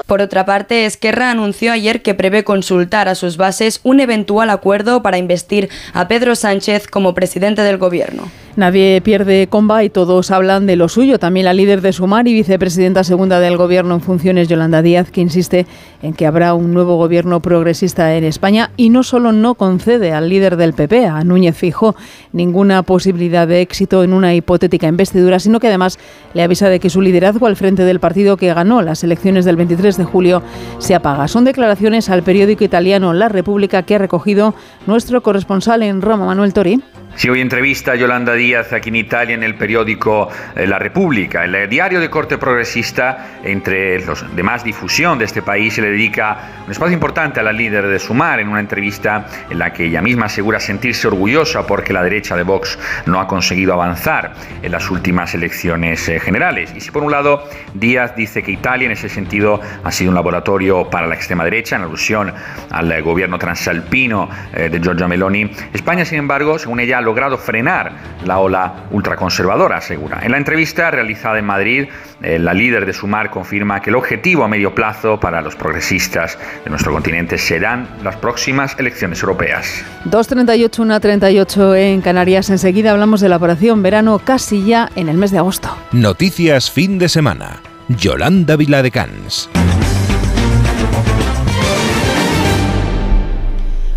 Por 0.08 0.22
otra 0.22 0.46
parte, 0.46 0.86
Esquerra 0.86 1.32
anunció 1.32 1.72
ayer 1.72 2.02
que 2.02 2.16
prevé 2.16 2.44
consultar 2.44 3.08
a 3.08 3.16
sus 3.16 3.38
bases 3.38 3.80
un 3.84 4.00
eventual 4.00 4.50
acuerdo 4.50 5.04
para 5.04 5.18
investir 5.18 5.70
a 5.94 6.08
Pedro 6.08 6.36
Sánchez 6.36 6.88
como 6.88 7.14
presidente 7.14 7.62
del 7.62 7.78
gobierno. 7.78 8.30
Nadie 8.58 9.00
pierde 9.02 9.48
comba 9.48 9.84
y 9.84 9.90
todos 9.90 10.30
hablan 10.30 10.66
de 10.66 10.76
lo 10.76 10.90
suyo. 10.90 11.20
También 11.20 11.46
la 11.46 11.54
líder 11.54 11.82
de 11.82 11.94
Sumar 11.94 12.28
y 12.28 12.34
vicepresidenta 12.34 13.06
segunda 13.06 13.40
del 13.40 13.56
Gobierno 13.56 13.96
en 13.96 14.02
funciones, 14.02 14.50
Yolanda 14.50 14.82
Díaz, 14.82 15.10
que 15.10 15.22
insiste 15.22 15.66
en 16.02 16.14
que 16.14 16.28
habrá 16.28 16.54
un 16.54 16.74
nuevo 16.74 16.98
gobierno 16.98 17.40
progresista 17.40 18.16
en 18.16 18.26
España 18.26 18.72
y 18.76 18.90
no 18.90 19.04
solo 19.04 19.32
no 19.32 19.56
concede 19.56 20.12
al 20.12 20.28
líder 20.28 20.58
del 20.58 20.74
PP, 20.74 21.06
a 21.06 21.24
Núñez 21.24 21.56
Fijo, 21.56 21.96
ninguna 22.34 22.84
posibilidad 22.84 23.48
de 23.48 23.62
éxito 23.62 24.04
en 24.04 24.12
una 24.12 24.36
hipotética 24.36 24.88
investidura, 24.88 25.40
sino 25.40 25.62
que 25.62 25.68
además 25.68 25.98
le 26.34 26.44
avisa 26.44 26.68
de 26.68 26.82
que 26.82 26.90
su 26.90 27.02
liderazgo 27.02 27.48
al 27.48 27.56
frente 27.56 27.86
del 27.86 28.02
partido 28.02 28.36
que 28.36 28.54
ganó 28.54 28.82
las 28.82 29.04
elecciones 29.06 29.46
del 29.46 29.56
23 29.56 29.96
de 29.96 30.04
julio 30.04 30.44
se 30.78 30.94
apaga. 30.94 31.30
Son 31.30 31.46
declaraciones 31.46 32.10
al 32.10 32.24
periódico 32.24 32.66
italiano 32.66 33.14
La 33.14 33.30
República 33.30 33.84
que 33.84 33.96
ha 33.96 34.00
recogido 34.00 34.54
nuestro 34.88 35.24
corresponsal 35.24 35.84
en 35.84 36.02
Roma, 36.02 36.26
Manuel 36.26 36.54
Tori. 36.54 36.82
Si 37.16 37.30
hoy 37.30 37.42
entrevista 37.42 37.92
a 37.92 37.96
Yolanda 37.96 38.34
Díaz 38.34 38.72
aquí 38.72 38.90
en 38.90 38.96
Italia 38.96 39.36
en 39.36 39.44
el 39.44 39.56
periódico 39.56 40.30
eh, 40.56 40.66
La 40.66 40.80
República, 40.80 41.44
el 41.44 41.70
diario 41.70 42.00
de 42.00 42.10
corte 42.10 42.38
progresista, 42.38 43.40
entre 43.44 44.04
los 44.06 44.34
de 44.34 44.44
más 44.44 44.64
difusión 44.64 45.20
de 45.20 45.26
este 45.26 45.42
país, 45.42 45.74
se 45.74 45.82
le 45.82 45.92
dedica 45.92 46.64
un 46.66 46.72
espacio 46.72 46.94
importante 46.94 47.42
a 47.42 47.44
la 47.44 47.52
líder 47.52 47.88
de 47.88 48.00
Sumar 48.00 48.40
en 48.40 48.48
una 48.48 48.62
entrevista 48.62 49.28
en 49.50 49.60
la 49.60 49.74
que 49.74 49.86
ella 49.86 50.02
misma 50.02 50.28
asegura 50.28 50.60
sentirse 50.60 51.06
orgullosa 51.08 51.68
porque 51.68 51.92
la 51.92 52.02
derecha 52.02 52.38
de 52.38 52.44
Vox 52.44 52.80
no 53.06 53.20
ha 53.20 53.28
conseguido 53.28 53.74
avanzar 53.74 54.34
en 54.62 54.72
las 54.72 54.90
últimas 54.90 55.36
elecciones 55.36 56.08
eh, 56.08 56.20
generales. 56.20 56.74
Y 56.76 56.80
si 56.80 56.92
por 56.92 57.04
un 57.04 57.12
lado 57.12 57.44
Díaz 57.74 58.16
dice 58.16 58.42
que 58.42 58.52
Italia 58.52 58.86
en 58.86 58.94
ese 58.94 59.10
sentido 59.10 59.60
ha 59.84 59.92
sido 59.92 60.10
un 60.10 60.16
laboratorio 60.16 60.90
para 60.90 61.08
la 61.08 61.16
extrema 61.16 61.44
derecha, 61.44 61.76
en 61.76 61.84
alusión 61.84 62.34
al 62.72 62.92
eh, 62.92 63.02
gobierno 63.02 63.38
transalpino 63.38 64.30
de 64.54 64.80
Giorgia 64.80 65.08
Meloni, 65.08 65.52
España 65.74 66.06
sin 66.06 66.20
embargo, 66.20 66.58
según 66.58 66.80
ella, 66.80 67.01
ha 67.02 67.04
logrado 67.04 67.38
frenar 67.38 67.92
la 68.26 68.40
ola 68.40 68.86
ultraconservadora, 68.92 69.78
asegura. 69.78 70.20
En 70.24 70.32
la 70.32 70.38
entrevista 70.38 70.92
realizada 70.92 71.40
en 71.40 71.46
Madrid, 71.46 71.88
eh, 72.22 72.40
la 72.40 72.54
líder 72.54 72.86
de 72.86 72.94
Sumar 72.94 73.30
confirma 73.32 73.82
que 73.82 73.90
el 73.90 73.96
objetivo 73.96 74.44
a 74.44 74.48
medio 74.48 74.76
plazo 74.76 75.20
para 75.20 75.42
los 75.42 75.56
progresistas 75.56 76.38
de 76.64 76.70
nuestro 76.70 76.92
continente 76.92 77.38
serán 77.38 77.88
las 78.04 78.16
próximas 78.18 78.78
elecciones 78.80 79.22
europeas. 79.22 79.84
2.38, 80.06 81.02
1.38 81.02 81.76
en 81.78 82.02
Canarias. 82.02 82.50
Enseguida 82.50 82.92
hablamos 82.92 83.22
de 83.22 83.30
la 83.30 83.38
operación 83.38 83.82
verano 83.82 84.20
casi 84.20 84.66
ya 84.66 84.90
en 84.96 85.10
el 85.10 85.18
mes 85.18 85.32
de 85.32 85.40
agosto. 85.40 85.76
Noticias 85.92 86.70
fin 86.70 87.00
de 87.00 87.10
semana. 87.10 87.62
Yolanda 87.88 88.56
Viladecans. 88.56 89.50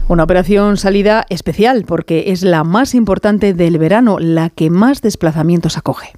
Una 0.07 0.25
operación 0.25 0.77
salida 0.77 1.25
especial 1.31 1.85
porque 1.87 2.25
es 2.27 2.43
la 2.43 2.63
más 2.63 2.95
importante 2.95 3.55
del 3.55 3.79
verano, 3.79 4.19
la 4.21 4.51
que 4.51 4.69
más 4.69 5.01
desplazamientos 5.01 5.79
acoge. 5.79 6.13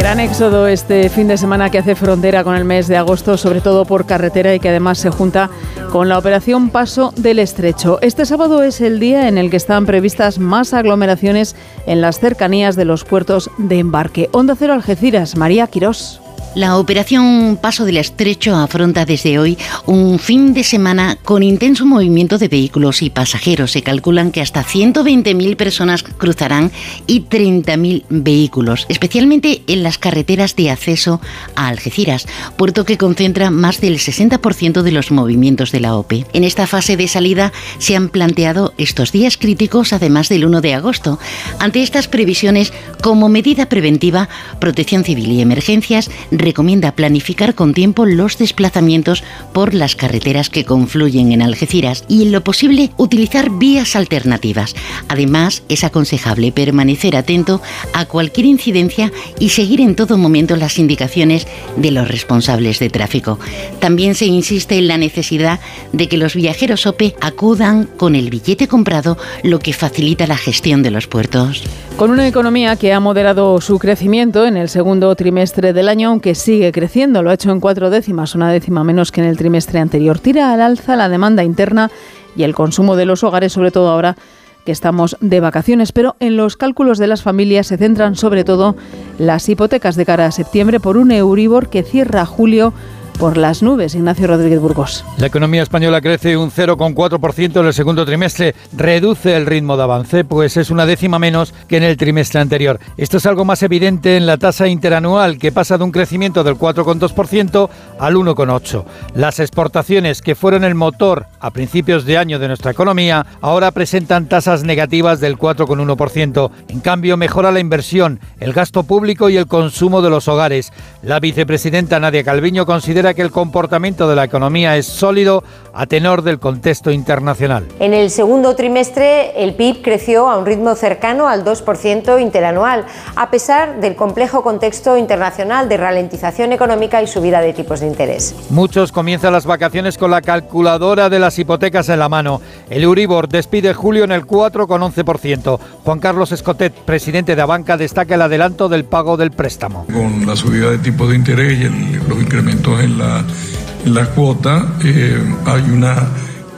Gran 0.00 0.18
éxodo 0.18 0.66
este 0.66 1.10
fin 1.10 1.28
de 1.28 1.36
semana 1.36 1.68
que 1.68 1.76
hace 1.76 1.94
frontera 1.94 2.42
con 2.42 2.56
el 2.56 2.64
mes 2.64 2.88
de 2.88 2.96
agosto, 2.96 3.36
sobre 3.36 3.60
todo 3.60 3.84
por 3.84 4.06
carretera 4.06 4.54
y 4.54 4.58
que 4.58 4.70
además 4.70 4.96
se 4.96 5.10
junta 5.10 5.50
con 5.92 6.08
la 6.08 6.16
operación 6.16 6.70
Paso 6.70 7.12
del 7.16 7.38
Estrecho. 7.38 7.98
Este 8.00 8.24
sábado 8.24 8.62
es 8.62 8.80
el 8.80 8.98
día 8.98 9.28
en 9.28 9.36
el 9.36 9.50
que 9.50 9.58
están 9.58 9.84
previstas 9.84 10.38
más 10.38 10.72
aglomeraciones 10.72 11.54
en 11.84 12.00
las 12.00 12.18
cercanías 12.18 12.76
de 12.76 12.86
los 12.86 13.04
puertos 13.04 13.50
de 13.58 13.78
embarque. 13.78 14.30
Onda 14.32 14.56
Cero 14.58 14.72
Algeciras, 14.72 15.36
María 15.36 15.66
Quirós. 15.66 16.22
La 16.56 16.78
operación 16.78 17.58
Paso 17.62 17.84
del 17.84 17.96
Estrecho 17.96 18.56
afronta 18.56 19.04
desde 19.04 19.38
hoy 19.38 19.56
un 19.86 20.18
fin 20.18 20.52
de 20.52 20.64
semana 20.64 21.16
con 21.22 21.44
intenso 21.44 21.86
movimiento 21.86 22.38
de 22.38 22.48
vehículos 22.48 23.02
y 23.02 23.10
pasajeros. 23.10 23.70
Se 23.70 23.82
calculan 23.82 24.32
que 24.32 24.40
hasta 24.40 24.64
120.000 24.64 25.56
personas 25.56 26.02
cruzarán 26.02 26.72
y 27.06 27.22
30.000 27.22 28.04
vehículos, 28.08 28.86
especialmente 28.88 29.62
en 29.68 29.84
las 29.84 29.98
carreteras 29.98 30.56
de 30.56 30.70
acceso 30.70 31.20
a 31.54 31.68
Algeciras, 31.68 32.26
puerto 32.56 32.84
que 32.84 32.98
concentra 32.98 33.52
más 33.52 33.80
del 33.80 33.98
60% 33.98 34.82
de 34.82 34.92
los 34.92 35.12
movimientos 35.12 35.70
de 35.70 35.80
la 35.80 35.94
OPE. 35.94 36.26
En 36.32 36.42
esta 36.42 36.66
fase 36.66 36.96
de 36.96 37.06
salida 37.06 37.52
se 37.78 37.94
han 37.94 38.08
planteado 38.08 38.74
estos 38.76 39.12
días 39.12 39.36
críticos, 39.36 39.92
además 39.92 40.28
del 40.28 40.44
1 40.44 40.60
de 40.62 40.74
agosto. 40.74 41.20
Ante 41.60 41.82
estas 41.84 42.08
previsiones, 42.08 42.72
como 43.02 43.28
medida 43.28 43.66
preventiva, 43.66 44.28
Protección 44.58 45.04
Civil 45.04 45.30
y 45.30 45.40
Emergencias 45.40 46.10
recomienda 46.30 46.92
planificar 46.92 47.54
con 47.54 47.74
tiempo 47.74 48.06
los 48.06 48.38
desplazamientos 48.38 49.22
por 49.52 49.74
las 49.74 49.96
carreteras 49.96 50.50
que 50.50 50.64
confluyen 50.64 51.32
en 51.32 51.42
Algeciras 51.42 52.04
y 52.08 52.22
en 52.22 52.32
lo 52.32 52.42
posible 52.42 52.90
utilizar 52.96 53.50
vías 53.50 53.96
alternativas. 53.96 54.74
Además, 55.08 55.62
es 55.68 55.84
aconsejable 55.84 56.52
permanecer 56.52 57.16
atento 57.16 57.60
a 57.92 58.04
cualquier 58.06 58.46
incidencia 58.46 59.12
y 59.38 59.50
seguir 59.50 59.80
en 59.80 59.96
todo 59.96 60.18
momento 60.18 60.56
las 60.56 60.78
indicaciones 60.78 61.46
de 61.76 61.90
los 61.90 62.08
responsables 62.08 62.78
de 62.78 62.90
tráfico. 62.90 63.38
También 63.80 64.14
se 64.14 64.26
insiste 64.26 64.78
en 64.78 64.88
la 64.88 64.98
necesidad 64.98 65.60
de 65.92 66.08
que 66.08 66.16
los 66.16 66.34
viajeros 66.34 66.86
OPE 66.86 67.14
acudan 67.20 67.84
con 67.84 68.14
el 68.14 68.30
billete 68.30 68.68
comprado, 68.68 69.18
lo 69.42 69.58
que 69.58 69.72
facilita 69.72 70.26
la 70.26 70.36
gestión 70.36 70.82
de 70.82 70.90
los 70.90 71.06
puertos. 71.06 71.64
Con 71.96 72.10
una 72.10 72.26
economía 72.26 72.76
que 72.76 72.92
ha 72.92 73.00
moderado 73.00 73.60
su 73.60 73.78
crecimiento 73.78 74.46
en 74.46 74.56
el 74.56 74.68
segundo 74.68 75.14
trimestre 75.16 75.72
del 75.72 75.88
año, 75.88 76.19
aunque 76.20 76.34
sigue 76.34 76.70
creciendo, 76.70 77.22
lo 77.22 77.30
ha 77.30 77.32
hecho 77.32 77.50
en 77.50 77.60
cuatro 77.60 77.88
décimas, 77.88 78.34
una 78.34 78.52
décima 78.52 78.84
menos 78.84 79.10
que 79.10 79.22
en 79.22 79.26
el 79.26 79.38
trimestre 79.38 79.78
anterior. 79.78 80.18
Tira 80.18 80.52
al 80.52 80.60
alza 80.60 80.94
la 80.94 81.08
demanda 81.08 81.44
interna 81.44 81.90
y 82.36 82.42
el 82.42 82.54
consumo 82.54 82.94
de 82.94 83.06
los 83.06 83.24
hogares, 83.24 83.54
sobre 83.54 83.70
todo 83.70 83.88
ahora 83.88 84.18
que 84.66 84.72
estamos 84.72 85.16
de 85.22 85.40
vacaciones, 85.40 85.92
pero 85.92 86.16
en 86.20 86.36
los 86.36 86.58
cálculos 86.58 86.98
de 86.98 87.06
las 87.06 87.22
familias 87.22 87.68
se 87.68 87.78
centran 87.78 88.16
sobre 88.16 88.44
todo 88.44 88.76
las 89.16 89.48
hipotecas 89.48 89.96
de 89.96 90.04
cara 90.04 90.26
a 90.26 90.30
septiembre 90.30 90.78
por 90.78 90.98
un 90.98 91.10
Euribor 91.10 91.70
que 91.70 91.84
cierra 91.84 92.26
julio 92.26 92.74
por 93.18 93.36
las 93.36 93.62
nubes. 93.62 93.94
Ignacio 93.94 94.26
Rodríguez 94.26 94.60
Burgos. 94.60 95.04
La 95.18 95.26
economía 95.26 95.62
española 95.62 96.00
crece 96.00 96.36
un 96.36 96.50
0,4% 96.50 97.60
en 97.60 97.66
el 97.66 97.74
segundo 97.74 98.04
trimestre. 98.04 98.54
Reduce 98.76 99.36
el 99.36 99.46
ritmo 99.46 99.76
de 99.76 99.82
avance, 99.82 100.24
pues 100.24 100.56
es 100.56 100.70
una 100.70 100.86
décima 100.86 101.18
menos 101.18 101.54
que 101.68 101.76
en 101.76 101.82
el 101.82 101.96
trimestre 101.96 102.40
anterior. 102.40 102.78
Esto 102.96 103.16
es 103.16 103.26
algo 103.26 103.44
más 103.44 103.62
evidente 103.62 104.16
en 104.16 104.26
la 104.26 104.36
tasa 104.36 104.68
interanual, 104.68 105.38
que 105.38 105.52
pasa 105.52 105.78
de 105.78 105.84
un 105.84 105.92
crecimiento 105.92 106.44
del 106.44 106.56
4,2% 106.56 107.68
al 107.98 108.14
1,8%. 108.14 108.84
Las 109.14 109.40
exportaciones, 109.40 110.22
que 110.22 110.34
fueron 110.34 110.64
el 110.64 110.74
motor 110.74 111.26
a 111.40 111.50
principios 111.50 112.04
de 112.04 112.18
año 112.18 112.38
de 112.38 112.48
nuestra 112.48 112.70
economía, 112.70 113.26
ahora 113.40 113.70
presentan 113.70 114.28
tasas 114.28 114.64
negativas 114.64 115.20
del 115.20 115.38
4,1%. 115.38 116.50
En 116.68 116.80
cambio, 116.80 117.16
mejora 117.16 117.52
la 117.52 117.60
inversión, 117.60 118.20
el 118.38 118.52
gasto 118.52 118.82
público 118.82 119.28
y 119.28 119.36
el 119.36 119.46
consumo 119.46 120.02
de 120.02 120.10
los 120.10 120.28
hogares. 120.28 120.72
La 121.02 121.20
vicepresidenta 121.20 121.98
Nadia 121.98 122.24
Calviño 122.24 122.66
considera 122.66 122.99
que 123.14 123.22
el 123.22 123.30
comportamiento 123.30 124.08
de 124.08 124.14
la 124.14 124.24
economía 124.24 124.76
es 124.76 124.86
sólido 124.86 125.42
a 125.72 125.86
tenor 125.86 126.22
del 126.22 126.38
contexto 126.38 126.90
internacional. 126.90 127.66
En 127.78 127.94
el 127.94 128.10
segundo 128.10 128.54
trimestre 128.54 129.42
el 129.42 129.54
PIB 129.54 129.82
creció 129.82 130.28
a 130.28 130.36
un 130.36 130.46
ritmo 130.46 130.74
cercano 130.74 131.28
al 131.28 131.44
2% 131.44 132.20
interanual, 132.20 132.84
a 133.16 133.30
pesar 133.30 133.80
del 133.80 133.96
complejo 133.96 134.42
contexto 134.42 134.96
internacional 134.96 135.68
de 135.68 135.76
ralentización 135.76 136.52
económica 136.52 137.02
y 137.02 137.06
subida 137.06 137.40
de 137.40 137.52
tipos 137.52 137.80
de 137.80 137.86
interés. 137.86 138.34
Muchos 138.50 138.92
comienzan 138.92 139.32
las 139.32 139.46
vacaciones 139.46 139.96
con 139.96 140.10
la 140.10 140.22
calculadora 140.22 141.08
de 141.08 141.18
las 141.18 141.38
hipotecas 141.38 141.88
en 141.88 141.98
la 141.98 142.08
mano. 142.08 142.40
El 142.68 142.82
Euribor 142.82 143.28
despide 143.28 143.74
julio 143.74 144.04
en 144.04 144.12
el 144.12 144.26
4,11%. 144.26 145.58
Juan 145.84 145.98
Carlos 145.98 146.32
Escotet, 146.32 146.72
presidente 146.72 147.36
de 147.36 147.42
Abanca, 147.42 147.76
destaca 147.76 148.14
el 148.14 148.22
adelanto 148.22 148.68
del 148.68 148.84
pago 148.84 149.16
del 149.16 149.30
préstamo. 149.30 149.86
Con 149.86 150.26
la 150.26 150.36
subida 150.36 150.70
de 150.70 150.78
tipos 150.78 151.08
de 151.08 151.16
interés 151.16 151.60
y 151.60 152.08
los 152.08 152.20
incrementos 152.20 152.80
en 152.80 152.89
la, 152.98 154.06
cuota, 154.14 154.74
eh, 154.84 155.18
hay 155.46 155.62
una 155.70 156.08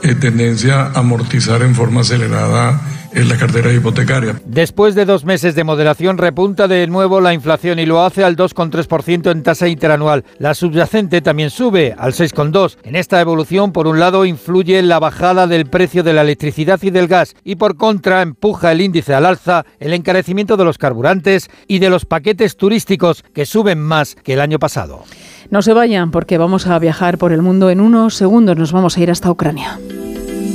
eh, 0.01 0.15
tendencia 0.15 0.87
a 0.87 0.99
amortizar 0.99 1.61
en 1.61 1.75
forma 1.75 2.01
acelerada 2.01 2.81
en 3.13 3.29
la 3.29 3.37
cartera 3.37 3.71
hipotecaria. 3.71 4.41
Después 4.45 4.95
de 4.95 5.05
dos 5.05 5.25
meses 5.25 5.55
de 5.55 5.63
moderación, 5.63 6.17
repunta 6.17 6.67
de 6.67 6.87
nuevo 6.87 7.21
la 7.21 7.33
inflación 7.33 7.79
y 7.79 7.85
lo 7.85 8.03
hace 8.03 8.23
al 8.23 8.35
2,3% 8.35 9.31
en 9.31 9.43
tasa 9.43 9.67
interanual. 9.67 10.25
La 10.39 10.53
subyacente 10.53 11.21
también 11.21 11.49
sube 11.49 11.95
al 11.97 12.13
6,2%. 12.13 12.77
En 12.83 12.95
esta 12.95 13.21
evolución, 13.21 13.71
por 13.71 13.87
un 13.87 13.99
lado, 13.99 14.25
influye 14.25 14.81
la 14.81 14.99
bajada 14.99 15.47
del 15.47 15.65
precio 15.65 16.03
de 16.03 16.13
la 16.13 16.21
electricidad 16.21 16.79
y 16.81 16.89
del 16.89 17.07
gas 17.07 17.35
y 17.43 17.55
por 17.55 17.77
contra 17.77 18.21
empuja 18.21 18.71
el 18.71 18.81
índice 18.81 19.13
al 19.13 19.25
alza 19.25 19.65
el 19.79 19.93
encarecimiento 19.93 20.57
de 20.57 20.65
los 20.65 20.77
carburantes 20.77 21.49
y 21.67 21.79
de 21.79 21.89
los 21.89 22.05
paquetes 22.05 22.57
turísticos 22.57 23.23
que 23.33 23.45
suben 23.45 23.79
más 23.79 24.15
que 24.15 24.33
el 24.33 24.41
año 24.41 24.59
pasado. 24.59 25.03
No 25.49 25.61
se 25.61 25.73
vayan 25.73 26.11
porque 26.11 26.37
vamos 26.37 26.67
a 26.67 26.79
viajar 26.79 27.17
por 27.17 27.31
el 27.31 27.41
mundo 27.41 27.69
en 27.69 27.79
unos 27.79 28.15
segundos. 28.15 28.57
Nos 28.57 28.71
vamos 28.71 28.97
a 28.97 29.01
ir 29.01 29.11
hasta 29.11 29.29
Ucrania. 29.29 29.79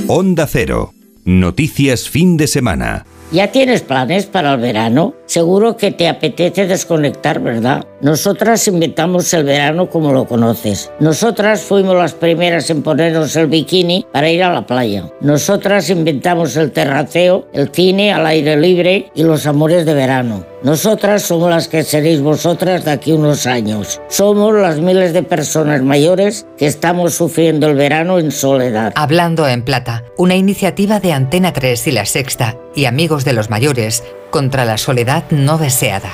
Onda 0.07 0.47
Cero. 0.47 0.93
Noticias 1.29 2.09
fin 2.09 2.37
de 2.37 2.47
semana. 2.47 3.05
¿Ya 3.31 3.51
tienes 3.51 3.83
planes 3.83 4.25
para 4.25 4.55
el 4.55 4.59
verano? 4.59 5.13
Seguro 5.29 5.77
que 5.77 5.91
te 5.91 6.07
apetece 6.07 6.65
desconectar, 6.65 7.39
¿verdad? 7.39 7.85
Nosotras 8.01 8.67
inventamos 8.67 9.31
el 9.35 9.43
verano 9.43 9.87
como 9.87 10.11
lo 10.11 10.25
conoces. 10.25 10.91
Nosotras 10.99 11.61
fuimos 11.61 11.95
las 11.95 12.13
primeras 12.13 12.67
en 12.71 12.81
ponernos 12.81 13.35
el 13.35 13.45
bikini 13.45 14.07
para 14.11 14.31
ir 14.31 14.41
a 14.41 14.51
la 14.51 14.65
playa. 14.65 15.07
Nosotras 15.21 15.91
inventamos 15.91 16.55
el 16.55 16.71
terraceo, 16.71 17.45
el 17.53 17.69
cine 17.69 18.11
al 18.11 18.25
aire 18.25 18.57
libre 18.57 19.11
y 19.13 19.21
los 19.21 19.45
amores 19.45 19.85
de 19.85 19.93
verano. 19.93 20.45
Nosotras 20.63 21.21
somos 21.21 21.51
las 21.51 21.67
que 21.67 21.83
seréis 21.83 22.21
vosotras 22.21 22.83
de 22.83 22.91
aquí 22.91 23.11
unos 23.11 23.45
años. 23.45 24.01
Somos 24.07 24.55
las 24.55 24.79
miles 24.79 25.13
de 25.13 25.21
personas 25.21 25.83
mayores 25.83 26.47
que 26.57 26.65
estamos 26.65 27.13
sufriendo 27.13 27.67
el 27.67 27.75
verano 27.75 28.17
en 28.17 28.31
soledad. 28.31 28.93
Hablando 28.95 29.47
en 29.47 29.63
Plata, 29.63 30.05
una 30.17 30.35
iniciativa 30.35 30.99
de 30.99 31.13
Antena 31.13 31.53
3 31.53 31.85
y 31.85 31.91
La 31.91 32.07
Sexta 32.07 32.57
y 32.73 32.85
Amigos 32.85 33.25
de 33.25 33.33
los 33.33 33.51
Mayores 33.51 34.03
contra 34.29 34.65
la 34.65 34.77
soledad 34.77 35.25
no 35.31 35.57
deseada. 35.57 36.11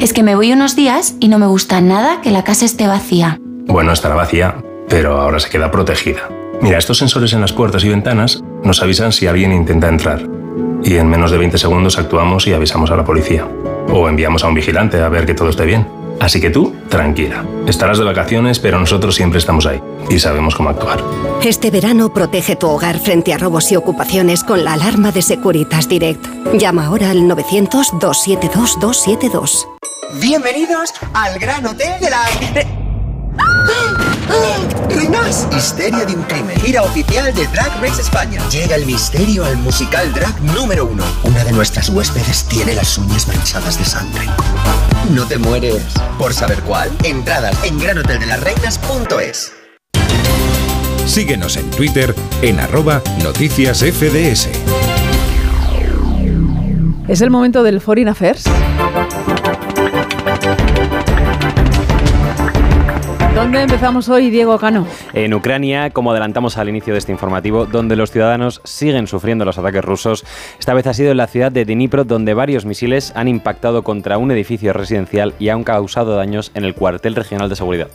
Es 0.00 0.12
que 0.12 0.22
me 0.22 0.34
voy 0.34 0.52
unos 0.52 0.76
días 0.76 1.14
y 1.18 1.28
no 1.28 1.38
me 1.38 1.46
gusta 1.46 1.80
nada 1.80 2.20
que 2.20 2.30
la 2.30 2.44
casa 2.44 2.64
esté 2.64 2.86
vacía. 2.86 3.38
Bueno, 3.66 3.92
estará 3.92 4.14
vacía, 4.14 4.56
pero 4.88 5.20
ahora 5.20 5.40
se 5.40 5.48
queda 5.48 5.70
protegida. 5.70 6.28
Mira, 6.60 6.78
estos 6.78 6.98
sensores 6.98 7.32
en 7.32 7.40
las 7.40 7.52
puertas 7.52 7.84
y 7.84 7.88
ventanas 7.88 8.42
nos 8.62 8.82
avisan 8.82 9.12
si 9.12 9.26
alguien 9.26 9.52
intenta 9.52 9.88
entrar. 9.88 10.22
Y 10.82 10.96
en 10.96 11.08
menos 11.08 11.30
de 11.30 11.38
20 11.38 11.56
segundos 11.58 11.98
actuamos 11.98 12.46
y 12.46 12.52
avisamos 12.52 12.90
a 12.90 12.96
la 12.96 13.04
policía. 13.04 13.46
O 13.88 14.08
enviamos 14.08 14.44
a 14.44 14.48
un 14.48 14.54
vigilante 14.54 15.00
a 15.00 15.08
ver 15.08 15.24
que 15.24 15.34
todo 15.34 15.50
esté 15.50 15.64
bien. 15.64 15.97
Así 16.20 16.40
que 16.40 16.50
tú, 16.50 16.74
tranquila. 16.88 17.44
Estarás 17.66 17.98
de 17.98 18.04
vacaciones, 18.04 18.58
pero 18.58 18.78
nosotros 18.78 19.14
siempre 19.14 19.38
estamos 19.38 19.66
ahí 19.66 19.80
y 20.10 20.18
sabemos 20.18 20.54
cómo 20.54 20.70
actuar. 20.70 21.02
Este 21.42 21.70
verano 21.70 22.12
protege 22.12 22.56
tu 22.56 22.68
hogar 22.68 22.98
frente 22.98 23.32
a 23.32 23.38
robos 23.38 23.70
y 23.70 23.76
ocupaciones 23.76 24.42
con 24.44 24.64
la 24.64 24.72
alarma 24.72 25.12
de 25.12 25.22
Securitas 25.22 25.88
Direct. 25.88 26.26
Llama 26.54 26.86
ahora 26.86 27.10
al 27.10 27.22
900-272-272. 27.22 29.68
Bienvenidos 30.20 30.92
al 31.14 31.38
Gran 31.38 31.66
Hotel 31.66 32.00
de 32.00 32.10
la... 32.10 32.87
¡Reinas! 34.88 35.48
Misterio 35.52 36.06
de 36.06 36.14
un 36.14 36.22
crimen. 36.24 36.58
Gira 36.60 36.82
oficial 36.82 37.34
de 37.34 37.46
Drag 37.48 37.80
Race 37.80 38.00
España. 38.00 38.40
Llega 38.50 38.76
el 38.76 38.86
misterio 38.86 39.44
al 39.44 39.56
musical 39.58 40.12
drag 40.12 40.40
número 40.42 40.86
uno. 40.86 41.04
Una 41.24 41.44
de 41.44 41.52
nuestras 41.52 41.88
huéspedes 41.88 42.44
tiene 42.44 42.74
las 42.74 42.96
uñas 42.98 43.28
manchadas 43.28 43.78
de 43.78 43.84
sangre. 43.84 44.26
No 45.10 45.26
te 45.26 45.38
mueres 45.38 45.82
por 46.18 46.34
saber 46.34 46.60
cuál. 46.62 46.90
Entradas 47.04 47.56
en 47.64 47.78
granhoteldelasreinas.es. 47.78 49.52
Síguenos 51.06 51.56
en 51.56 51.70
Twitter 51.70 52.14
en 52.42 52.60
arroba 52.60 53.02
noticias 53.22 53.78
FDS. 53.78 54.48
Es 57.08 57.22
el 57.22 57.30
momento 57.30 57.62
del 57.62 57.80
Foreign 57.80 58.08
Affairs. 58.08 58.44
¿Dónde 63.38 63.62
empezamos 63.62 64.08
hoy, 64.08 64.30
Diego 64.30 64.58
Cano? 64.58 64.84
En 65.12 65.32
Ucrania, 65.32 65.90
como 65.90 66.10
adelantamos 66.10 66.58
al 66.58 66.68
inicio 66.68 66.92
de 66.92 66.98
este 66.98 67.12
informativo, 67.12 67.66
donde 67.66 67.94
los 67.94 68.10
ciudadanos 68.10 68.60
siguen 68.64 69.06
sufriendo 69.06 69.44
los 69.44 69.56
ataques 69.58 69.84
rusos. 69.84 70.24
Esta 70.58 70.74
vez 70.74 70.88
ha 70.88 70.92
sido 70.92 71.12
en 71.12 71.18
la 71.18 71.28
ciudad 71.28 71.52
de 71.52 71.64
Dnipro, 71.64 72.02
donde 72.02 72.34
varios 72.34 72.64
misiles 72.64 73.12
han 73.14 73.28
impactado 73.28 73.84
contra 73.84 74.18
un 74.18 74.32
edificio 74.32 74.72
residencial 74.72 75.34
y 75.38 75.50
han 75.50 75.62
causado 75.62 76.16
daños 76.16 76.50
en 76.54 76.64
el 76.64 76.74
cuartel 76.74 77.14
regional 77.14 77.48
de 77.48 77.54
seguridad. 77.54 77.86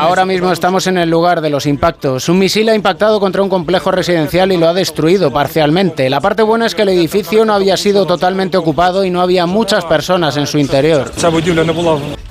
Ahora 0.00 0.24
mismo 0.24 0.50
estamos 0.50 0.88
en 0.88 0.98
el 0.98 1.08
lugar 1.08 1.40
de 1.40 1.50
los 1.50 1.64
impactos. 1.66 2.28
Un 2.28 2.40
misil 2.40 2.70
ha 2.70 2.74
impactado 2.74 3.20
contra 3.20 3.40
un 3.40 3.48
complejo 3.48 3.92
residencial 3.92 4.50
y 4.50 4.56
lo 4.56 4.68
ha 4.68 4.74
destruido 4.74 5.32
parcialmente. 5.32 6.10
La 6.10 6.20
parte 6.20 6.42
buena 6.42 6.66
es 6.66 6.74
que 6.74 6.82
el 6.82 6.88
edificio 6.88 7.44
no 7.44 7.52
había 7.52 7.76
sido 7.76 8.04
totalmente 8.04 8.56
ocupado 8.56 9.04
y 9.04 9.10
no 9.10 9.20
había 9.20 9.46
muchas 9.46 9.84
personas 9.84 10.36
en 10.36 10.48
su 10.48 10.58
interior. 10.58 11.12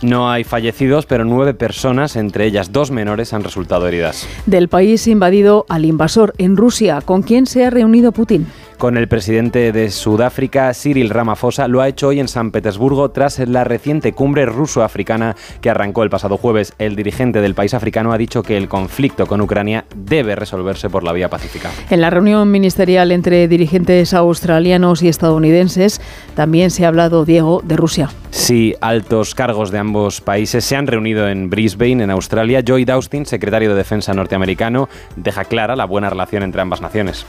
No 0.01 0.29
hay 0.29 0.43
fallecidos, 0.43 1.05
pero 1.05 1.28
nueve 1.30 1.53
personas, 1.53 2.15
entre 2.15 2.45
ellas 2.45 2.71
dos 2.71 2.91
menores, 2.91 3.34
han 3.34 3.43
resultado 3.43 3.88
heridas. 3.88 4.27
Del 4.45 4.67
país 4.67 5.07
invadido 5.07 5.65
al 5.69 5.86
invasor 5.86 6.34
en 6.38 6.57
Rusia, 6.57 7.01
¿con 7.01 7.21
quién 7.21 7.45
se 7.45 7.65
ha 7.65 7.69
reunido 7.69 8.11
Putin? 8.11 8.47
Con 8.80 8.95
el 8.95 9.09
presidente 9.09 9.73
de 9.73 9.91
Sudáfrica, 9.91 10.73
Cyril 10.73 11.09
Ramaphosa, 11.09 11.67
lo 11.67 11.82
ha 11.82 11.89
hecho 11.89 12.07
hoy 12.07 12.21
en 12.21 12.30
San 12.30 12.49
Petersburgo 12.49 13.11
tras 13.11 13.38
la 13.39 13.65
reciente 13.65 14.13
cumbre 14.13 14.45
ruso-africana 14.45 15.36
que 15.59 15.69
arrancó 15.69 16.03
el 16.03 16.09
pasado 16.09 16.38
jueves. 16.38 16.73
El 16.80 16.95
dirigente 16.95 17.41
del 17.41 17.55
país 17.55 17.73
africano 17.73 18.13
ha 18.13 18.17
dicho 18.17 18.41
que 18.41 18.55
el 18.55 18.69
conflicto 18.69 19.27
con 19.27 19.41
Ucrania 19.41 19.84
debe 19.95 20.34
resolverse 20.36 20.89
por 20.89 21.03
la 21.03 21.11
vía 21.11 21.30
pacífica. 21.30 21.69
En 21.89 21.99
la 21.99 22.09
reunión 22.09 22.49
ministerial 22.49 23.11
entre 23.11 23.49
dirigentes 23.49 24.13
australianos 24.13 25.03
y 25.03 25.09
estadounidenses 25.09 25.99
también 26.34 26.71
se 26.71 26.86
ha 26.86 26.88
hablado, 26.88 27.25
Diego, 27.25 27.61
de 27.65 27.75
Rusia. 27.75 28.09
Sí, 28.32 28.75
altos 28.80 29.36
cargos 29.36 29.71
de 29.71 29.80
ambos 29.80 30.21
países 30.21 30.63
se 30.63 30.77
han 30.77 30.88
reunido 30.88 31.27
en 31.27 31.49
Brisbane, 31.49 32.03
en 32.03 32.11
Australia. 32.11 32.61
Joy 32.65 32.86
Austin, 32.89 33.25
secretario 33.25 33.69
de 33.69 33.75
Defensa 33.75 34.13
norteamericano, 34.13 34.88
deja 35.17 35.43
clara 35.43 35.75
la 35.75 35.86
buena 35.86 36.09
relación 36.09 36.43
entre 36.43 36.61
ambas 36.61 36.80
naciones. 36.80 37.25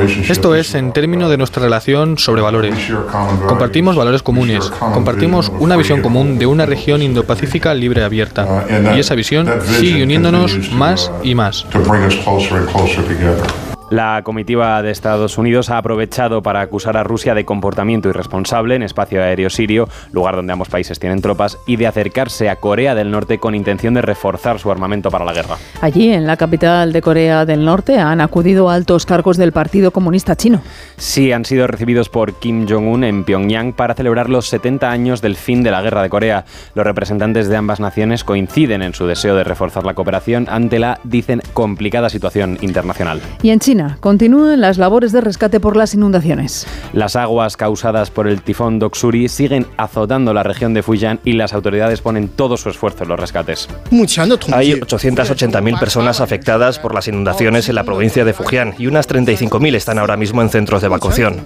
Esto 0.00 0.54
es 0.54 0.74
en 0.74 0.92
términos 0.92 1.30
de 1.30 1.36
nuestra 1.36 1.62
relación 1.62 2.18
sobre 2.18 2.42
valores. 2.42 2.74
Compartimos 3.46 3.96
valores 3.96 4.22
comunes, 4.22 4.70
compartimos 4.70 5.52
una 5.58 5.76
visión 5.76 6.02
común 6.02 6.38
de 6.38 6.46
una 6.46 6.66
región 6.66 7.02
Indo-Pacífica 7.02 7.74
libre 7.74 8.00
y 8.00 8.04
abierta. 8.04 8.66
Y 8.94 9.00
esa 9.00 9.14
visión 9.14 9.48
sigue 9.78 10.02
uniéndonos 10.02 10.70
más 10.72 11.10
y 11.22 11.34
más. 11.34 11.66
La 13.92 14.22
comitiva 14.22 14.80
de 14.80 14.90
Estados 14.90 15.36
Unidos 15.36 15.68
ha 15.68 15.76
aprovechado 15.76 16.42
para 16.42 16.62
acusar 16.62 16.96
a 16.96 17.02
Rusia 17.02 17.34
de 17.34 17.44
comportamiento 17.44 18.08
irresponsable 18.08 18.74
en 18.74 18.82
espacio 18.82 19.22
aéreo 19.22 19.50
sirio, 19.50 19.86
lugar 20.12 20.34
donde 20.34 20.54
ambos 20.54 20.70
países 20.70 20.98
tienen 20.98 21.20
tropas, 21.20 21.58
y 21.66 21.76
de 21.76 21.86
acercarse 21.86 22.48
a 22.48 22.56
Corea 22.56 22.94
del 22.94 23.10
Norte 23.10 23.36
con 23.36 23.54
intención 23.54 23.92
de 23.92 24.00
reforzar 24.00 24.58
su 24.58 24.70
armamento 24.70 25.10
para 25.10 25.26
la 25.26 25.34
guerra. 25.34 25.58
Allí, 25.82 26.10
en 26.10 26.26
la 26.26 26.38
capital 26.38 26.90
de 26.94 27.02
Corea 27.02 27.44
del 27.44 27.66
Norte, 27.66 27.98
han 27.98 28.22
acudido 28.22 28.70
altos 28.70 29.04
cargos 29.04 29.36
del 29.36 29.52
Partido 29.52 29.90
Comunista 29.90 30.36
Chino. 30.36 30.62
Sí, 30.96 31.30
han 31.30 31.44
sido 31.44 31.66
recibidos 31.66 32.08
por 32.08 32.36
Kim 32.36 32.66
Jong-un 32.66 33.04
en 33.04 33.24
Pyongyang 33.24 33.74
para 33.74 33.92
celebrar 33.92 34.30
los 34.30 34.48
70 34.48 34.90
años 34.90 35.20
del 35.20 35.36
fin 35.36 35.62
de 35.62 35.70
la 35.70 35.82
guerra 35.82 36.02
de 36.02 36.08
Corea. 36.08 36.46
Los 36.74 36.86
representantes 36.86 37.50
de 37.50 37.58
ambas 37.58 37.78
naciones 37.78 38.24
coinciden 38.24 38.80
en 38.80 38.94
su 38.94 39.06
deseo 39.06 39.36
de 39.36 39.44
reforzar 39.44 39.84
la 39.84 39.92
cooperación 39.92 40.46
ante 40.48 40.78
la, 40.78 40.98
dicen, 41.04 41.42
complicada 41.52 42.08
situación 42.08 42.56
internacional. 42.62 43.20
Y 43.42 43.50
en 43.50 43.60
China, 43.60 43.81
continúan 44.00 44.60
las 44.60 44.78
labores 44.78 45.12
de 45.12 45.20
rescate 45.20 45.60
por 45.60 45.76
las 45.76 45.94
inundaciones. 45.94 46.66
Las 46.92 47.16
aguas 47.16 47.56
causadas 47.56 48.10
por 48.10 48.28
el 48.28 48.42
tifón 48.42 48.78
Doksuri 48.78 49.28
siguen 49.28 49.66
azotando 49.76 50.34
la 50.34 50.42
región 50.42 50.74
de 50.74 50.82
Fujian 50.82 51.20
y 51.24 51.32
las 51.32 51.52
autoridades 51.52 52.00
ponen 52.00 52.28
todo 52.28 52.56
su 52.56 52.70
esfuerzo 52.70 53.04
en 53.04 53.10
los 53.10 53.20
rescates. 53.20 53.68
Hay 54.52 54.72
880.000 54.72 55.78
personas 55.78 56.20
afectadas 56.20 56.78
por 56.78 56.94
las 56.94 57.08
inundaciones 57.08 57.68
en 57.68 57.74
la 57.74 57.84
provincia 57.84 58.24
de 58.24 58.32
Fujian 58.32 58.74
y 58.78 58.86
unas 58.86 59.08
35.000 59.08 59.74
están 59.74 59.98
ahora 59.98 60.16
mismo 60.16 60.42
en 60.42 60.48
centros 60.48 60.80
de 60.80 60.86
evacuación. 60.86 61.42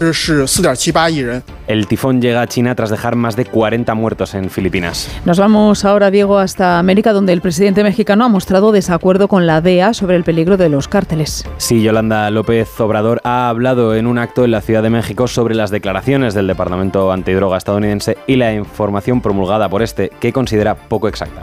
El 1.66 1.86
tifón 1.86 2.20
llega 2.22 2.42
a 2.42 2.46
China 2.46 2.74
tras 2.74 2.90
dejar 2.90 3.16
más 3.16 3.36
de 3.36 3.44
40 3.44 3.94
muertos 3.94 4.34
en 4.34 4.50
Filipinas. 4.50 5.10
Nos 5.24 5.38
vamos 5.38 5.84
ahora, 5.84 6.10
Diego, 6.10 6.38
hasta 6.38 6.78
América, 6.78 7.12
donde 7.12 7.32
el 7.32 7.40
presidente 7.40 7.82
mexicano 7.82 8.24
ha 8.24 8.28
mostrado 8.28 8.72
desacuerdo 8.72 9.28
con 9.28 9.46
la 9.46 9.60
DEA 9.60 9.94
sobre 9.94 10.16
el 10.16 10.24
peligro 10.24 10.56
de 10.56 10.68
los 10.68 10.88
cárteles. 10.88 11.44
Sí, 11.58 11.82
Yolanda 11.82 12.15
López 12.30 12.80
Obrador 12.80 13.20
ha 13.24 13.48
hablado 13.48 13.94
en 13.94 14.06
un 14.06 14.18
acto 14.18 14.44
en 14.44 14.50
la 14.50 14.60
Ciudad 14.60 14.82
de 14.82 14.90
México 14.90 15.28
sobre 15.28 15.54
las 15.54 15.70
declaraciones 15.70 16.34
del 16.34 16.46
Departamento 16.46 17.12
Antidroga 17.12 17.58
estadounidense 17.58 18.18
y 18.26 18.36
la 18.36 18.52
información 18.52 19.20
promulgada 19.20 19.68
por 19.68 19.82
este, 19.82 20.10
que 20.20 20.32
considera 20.32 20.74
poco 20.74 21.08
exacta. 21.08 21.42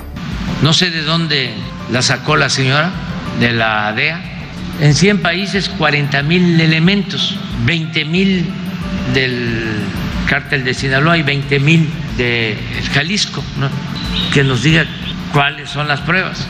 No 0.62 0.74
sé 0.74 0.92
de 0.92 1.02
dónde 1.02 1.52
la 1.92 2.02
sacó 2.02 2.36
la 2.36 2.50
señora 2.50 2.92
de 3.40 3.52
la 3.52 3.92
DEA. 3.94 4.22
En 4.82 4.94
100 4.94 5.22
países, 5.22 5.70
40 5.70 6.24
mil 6.24 6.60
elementos, 6.60 7.38
20 7.66 8.06
mil 8.06 8.46
del 9.14 9.82
cártel 10.28 10.64
de 10.64 10.74
Sinaloa 10.74 11.18
y 11.18 11.24
20 11.24 11.60
mil 11.60 11.90
de 12.18 12.58
Jalisco. 12.94 13.44
Que 14.34 14.44
nos 14.44 14.64
diga 14.64 14.86
cuáles 15.32 15.70
son 15.70 15.88
las 15.88 16.02
pruebas. 16.02 16.48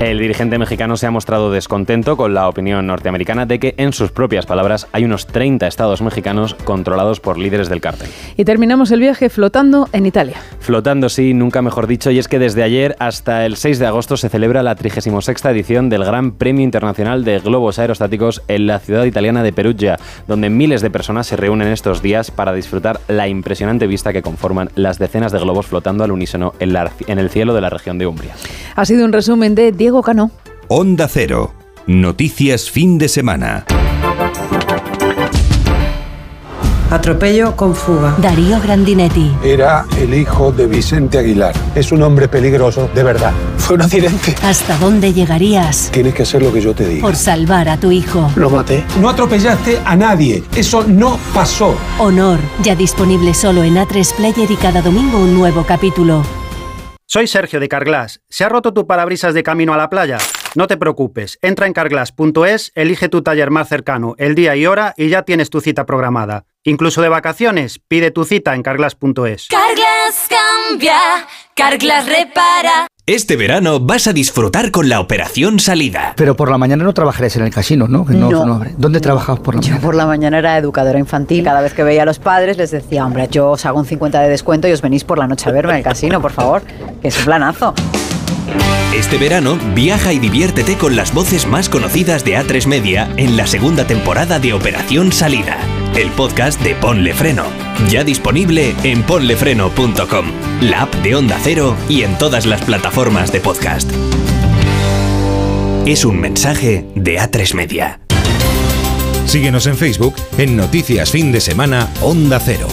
El 0.00 0.20
dirigente 0.20 0.58
mexicano 0.58 0.96
se 0.96 1.08
ha 1.08 1.10
mostrado 1.10 1.50
descontento 1.50 2.16
con 2.16 2.32
la 2.32 2.48
opinión 2.48 2.86
norteamericana 2.86 3.46
de 3.46 3.58
que, 3.58 3.74
en 3.78 3.92
sus 3.92 4.12
propias 4.12 4.46
palabras, 4.46 4.86
hay 4.92 5.04
unos 5.04 5.26
30 5.26 5.66
estados 5.66 6.02
mexicanos 6.02 6.54
controlados 6.54 7.18
por 7.18 7.36
líderes 7.36 7.68
del 7.68 7.80
cártel. 7.80 8.08
Y 8.36 8.44
terminamos 8.44 8.92
el 8.92 9.00
viaje 9.00 9.28
flotando 9.28 9.88
en 9.92 10.06
Italia. 10.06 10.36
Flotando, 10.60 11.08
sí, 11.08 11.34
nunca 11.34 11.62
mejor 11.62 11.88
dicho, 11.88 12.12
y 12.12 12.20
es 12.20 12.28
que 12.28 12.38
desde 12.38 12.62
ayer 12.62 12.94
hasta 13.00 13.44
el 13.44 13.56
6 13.56 13.80
de 13.80 13.86
agosto 13.86 14.16
se 14.16 14.28
celebra 14.28 14.62
la 14.62 14.76
36 14.76 15.44
edición 15.46 15.88
del 15.88 16.04
Gran 16.04 16.30
Premio 16.30 16.62
Internacional 16.62 17.24
de 17.24 17.40
Globos 17.40 17.80
Aerostáticos 17.80 18.42
en 18.46 18.68
la 18.68 18.78
ciudad 18.78 19.02
italiana 19.02 19.42
de 19.42 19.52
Perugia, 19.52 19.98
donde 20.28 20.48
miles 20.48 20.80
de 20.80 20.90
personas 20.90 21.26
se 21.26 21.36
reúnen 21.36 21.68
estos 21.68 22.02
días 22.02 22.30
para 22.30 22.52
disfrutar 22.52 23.00
la 23.08 23.26
impresionante 23.26 23.88
vista 23.88 24.12
que 24.12 24.22
conforman 24.22 24.70
las 24.76 25.00
decenas 25.00 25.32
de 25.32 25.40
globos 25.40 25.66
flotando 25.66 26.04
al 26.04 26.12
unísono 26.12 26.54
en, 26.60 26.76
en 27.08 27.18
el 27.18 27.30
cielo 27.30 27.52
de 27.52 27.62
la 27.62 27.70
región 27.70 27.98
de 27.98 28.06
Umbria. 28.06 28.34
Ha 28.76 28.84
sido 28.84 29.04
un 29.04 29.12
resumen 29.12 29.56
de 29.56 29.72
Diego 29.88 30.02
Cano. 30.02 30.30
Onda 30.68 31.08
Cero. 31.08 31.54
Noticias 31.86 32.70
fin 32.70 32.98
de 32.98 33.08
semana. 33.08 33.64
Atropello 36.90 37.56
con 37.56 37.74
fuga. 37.74 38.14
Darío 38.18 38.60
Grandinetti. 38.60 39.32
Era 39.42 39.86
el 39.98 40.12
hijo 40.12 40.52
de 40.52 40.66
Vicente 40.66 41.16
Aguilar. 41.16 41.54
Es 41.74 41.90
un 41.90 42.02
hombre 42.02 42.28
peligroso, 42.28 42.90
de 42.94 43.02
verdad. 43.02 43.32
Fue 43.56 43.76
un 43.76 43.82
accidente. 43.82 44.34
¿Hasta 44.42 44.76
dónde 44.76 45.14
llegarías? 45.14 45.88
Tienes 45.90 46.12
que 46.12 46.24
hacer 46.24 46.42
lo 46.42 46.52
que 46.52 46.60
yo 46.60 46.74
te 46.74 46.86
diga. 46.86 47.00
Por 47.00 47.16
salvar 47.16 47.70
a 47.70 47.80
tu 47.80 47.90
hijo. 47.90 48.30
Lo 48.36 48.50
maté. 48.50 48.84
No 49.00 49.08
atropellaste 49.08 49.80
a 49.86 49.96
nadie. 49.96 50.44
Eso 50.54 50.84
no 50.86 51.18
pasó. 51.32 51.74
Honor. 51.98 52.40
Ya 52.62 52.76
disponible 52.76 53.32
solo 53.32 53.64
en 53.64 53.76
A3 53.76 54.16
Player 54.16 54.50
y 54.50 54.56
cada 54.56 54.82
domingo 54.82 55.18
un 55.18 55.32
nuevo 55.32 55.64
capítulo. 55.64 56.24
Soy 57.10 57.26
Sergio 57.26 57.58
de 57.58 57.70
Carglass. 57.70 58.20
¿Se 58.28 58.44
ha 58.44 58.50
roto 58.50 58.74
tu 58.74 58.86
parabrisas 58.86 59.32
de 59.32 59.42
camino 59.42 59.72
a 59.72 59.78
la 59.78 59.88
playa? 59.88 60.18
No 60.54 60.66
te 60.66 60.76
preocupes, 60.76 61.38
entra 61.40 61.66
en 61.66 61.72
carglass.es, 61.72 62.70
elige 62.74 63.08
tu 63.08 63.22
taller 63.22 63.50
más 63.50 63.66
cercano, 63.66 64.14
el 64.18 64.34
día 64.34 64.54
y 64.56 64.66
hora 64.66 64.92
y 64.94 65.08
ya 65.08 65.22
tienes 65.22 65.48
tu 65.48 65.62
cita 65.62 65.86
programada. 65.86 66.44
Incluso 66.64 67.00
de 67.00 67.08
vacaciones, 67.08 67.78
pide 67.78 68.10
tu 68.10 68.26
cita 68.26 68.54
en 68.54 68.62
carglass.es. 68.62 69.48
Carglass 69.48 70.28
cambia, 70.28 71.26
Carglass 71.54 72.06
repara. 72.06 72.88
Este 73.08 73.36
verano 73.36 73.80
vas 73.80 74.06
a 74.06 74.12
disfrutar 74.12 74.70
con 74.70 74.90
la 74.90 75.00
operación 75.00 75.60
salida. 75.60 76.12
Pero 76.14 76.36
por 76.36 76.50
la 76.50 76.58
mañana 76.58 76.84
no 76.84 76.92
trabajarás 76.92 77.36
en 77.36 77.44
el 77.44 77.50
casino, 77.50 77.88
¿no? 77.88 78.04
no, 78.04 78.60
¿Dónde 78.76 79.00
trabajas 79.00 79.40
por 79.40 79.54
la 79.54 79.62
mañana? 79.62 79.76
Yo 79.76 79.82
por 79.82 79.94
la 79.94 80.04
mañana 80.04 80.38
era 80.40 80.58
educadora 80.58 80.98
infantil. 80.98 81.42
Cada 81.42 81.62
vez 81.62 81.72
que 81.72 81.82
veía 81.82 82.02
a 82.02 82.04
los 82.04 82.18
padres 82.18 82.58
les 82.58 82.70
decía, 82.70 83.06
hombre, 83.06 83.26
yo 83.30 83.52
os 83.52 83.64
hago 83.64 83.78
un 83.78 83.86
50 83.86 84.20
de 84.20 84.28
descuento 84.28 84.68
y 84.68 84.72
os 84.72 84.82
venís 84.82 85.04
por 85.04 85.16
la 85.16 85.26
noche 85.26 85.48
a 85.48 85.52
verme 85.52 85.72
en 85.72 85.78
el 85.78 85.84
casino, 85.84 86.20
por 86.20 86.32
favor. 86.32 86.60
Que 87.00 87.08
es 87.08 87.18
un 87.18 87.24
planazo. 87.24 87.72
Este 88.94 89.16
verano, 89.16 89.58
viaja 89.74 90.12
y 90.12 90.18
diviértete 90.18 90.76
con 90.76 90.94
las 90.94 91.14
voces 91.14 91.46
más 91.46 91.70
conocidas 91.70 92.24
de 92.26 92.36
A3 92.36 92.66
Media 92.66 93.08
en 93.16 93.38
la 93.38 93.46
segunda 93.46 93.86
temporada 93.86 94.38
de 94.38 94.52
Operación 94.52 95.12
Salida, 95.12 95.56
el 95.98 96.10
podcast 96.12 96.60
de 96.62 96.76
Ponle 96.76 97.12
Freno. 97.12 97.44
Ya 97.90 98.04
disponible 98.04 98.74
en 98.84 99.02
ponlefreno.com, 99.02 100.26
la 100.60 100.82
app 100.82 100.94
de 100.96 101.16
Onda 101.16 101.38
Cero 101.42 101.76
y 101.88 102.02
en 102.02 102.16
todas 102.18 102.46
las 102.46 102.62
plataformas 102.62 103.32
de 103.32 103.40
podcast. 103.40 103.90
Es 105.86 106.04
un 106.04 106.20
mensaje 106.20 106.86
de 106.94 107.18
A3 107.18 107.54
Media. 107.54 108.00
Síguenos 109.26 109.66
en 109.66 109.76
Facebook 109.76 110.14
en 110.38 110.56
Noticias 110.56 111.10
Fin 111.10 111.32
de 111.32 111.40
Semana 111.40 111.88
Onda 112.00 112.38
Cero. 112.38 112.68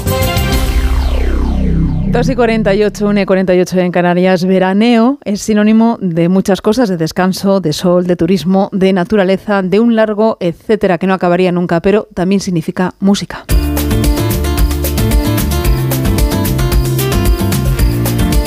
2 2.16 2.30
y 2.30 2.36
48, 2.36 3.08
1 3.10 3.20
y 3.20 3.26
48 3.26 3.80
en 3.80 3.92
Canarias. 3.92 4.46
Veraneo 4.46 5.20
es 5.26 5.42
sinónimo 5.42 5.98
de 6.00 6.30
muchas 6.30 6.62
cosas, 6.62 6.88
de 6.88 6.96
descanso, 6.96 7.60
de 7.60 7.74
sol, 7.74 8.08
de 8.08 8.16
turismo, 8.16 8.70
de 8.72 8.94
naturaleza, 8.94 9.62
de 9.62 9.82
un 9.82 9.98
largo, 9.98 10.38
etcétera, 10.40 10.98
que 10.98 11.08
no 11.08 11.14
acabaría 11.14 11.52
nunca, 11.52 11.82
pero 11.82 12.08
también 12.14 12.40
significa 12.40 12.94
música. 13.02 13.44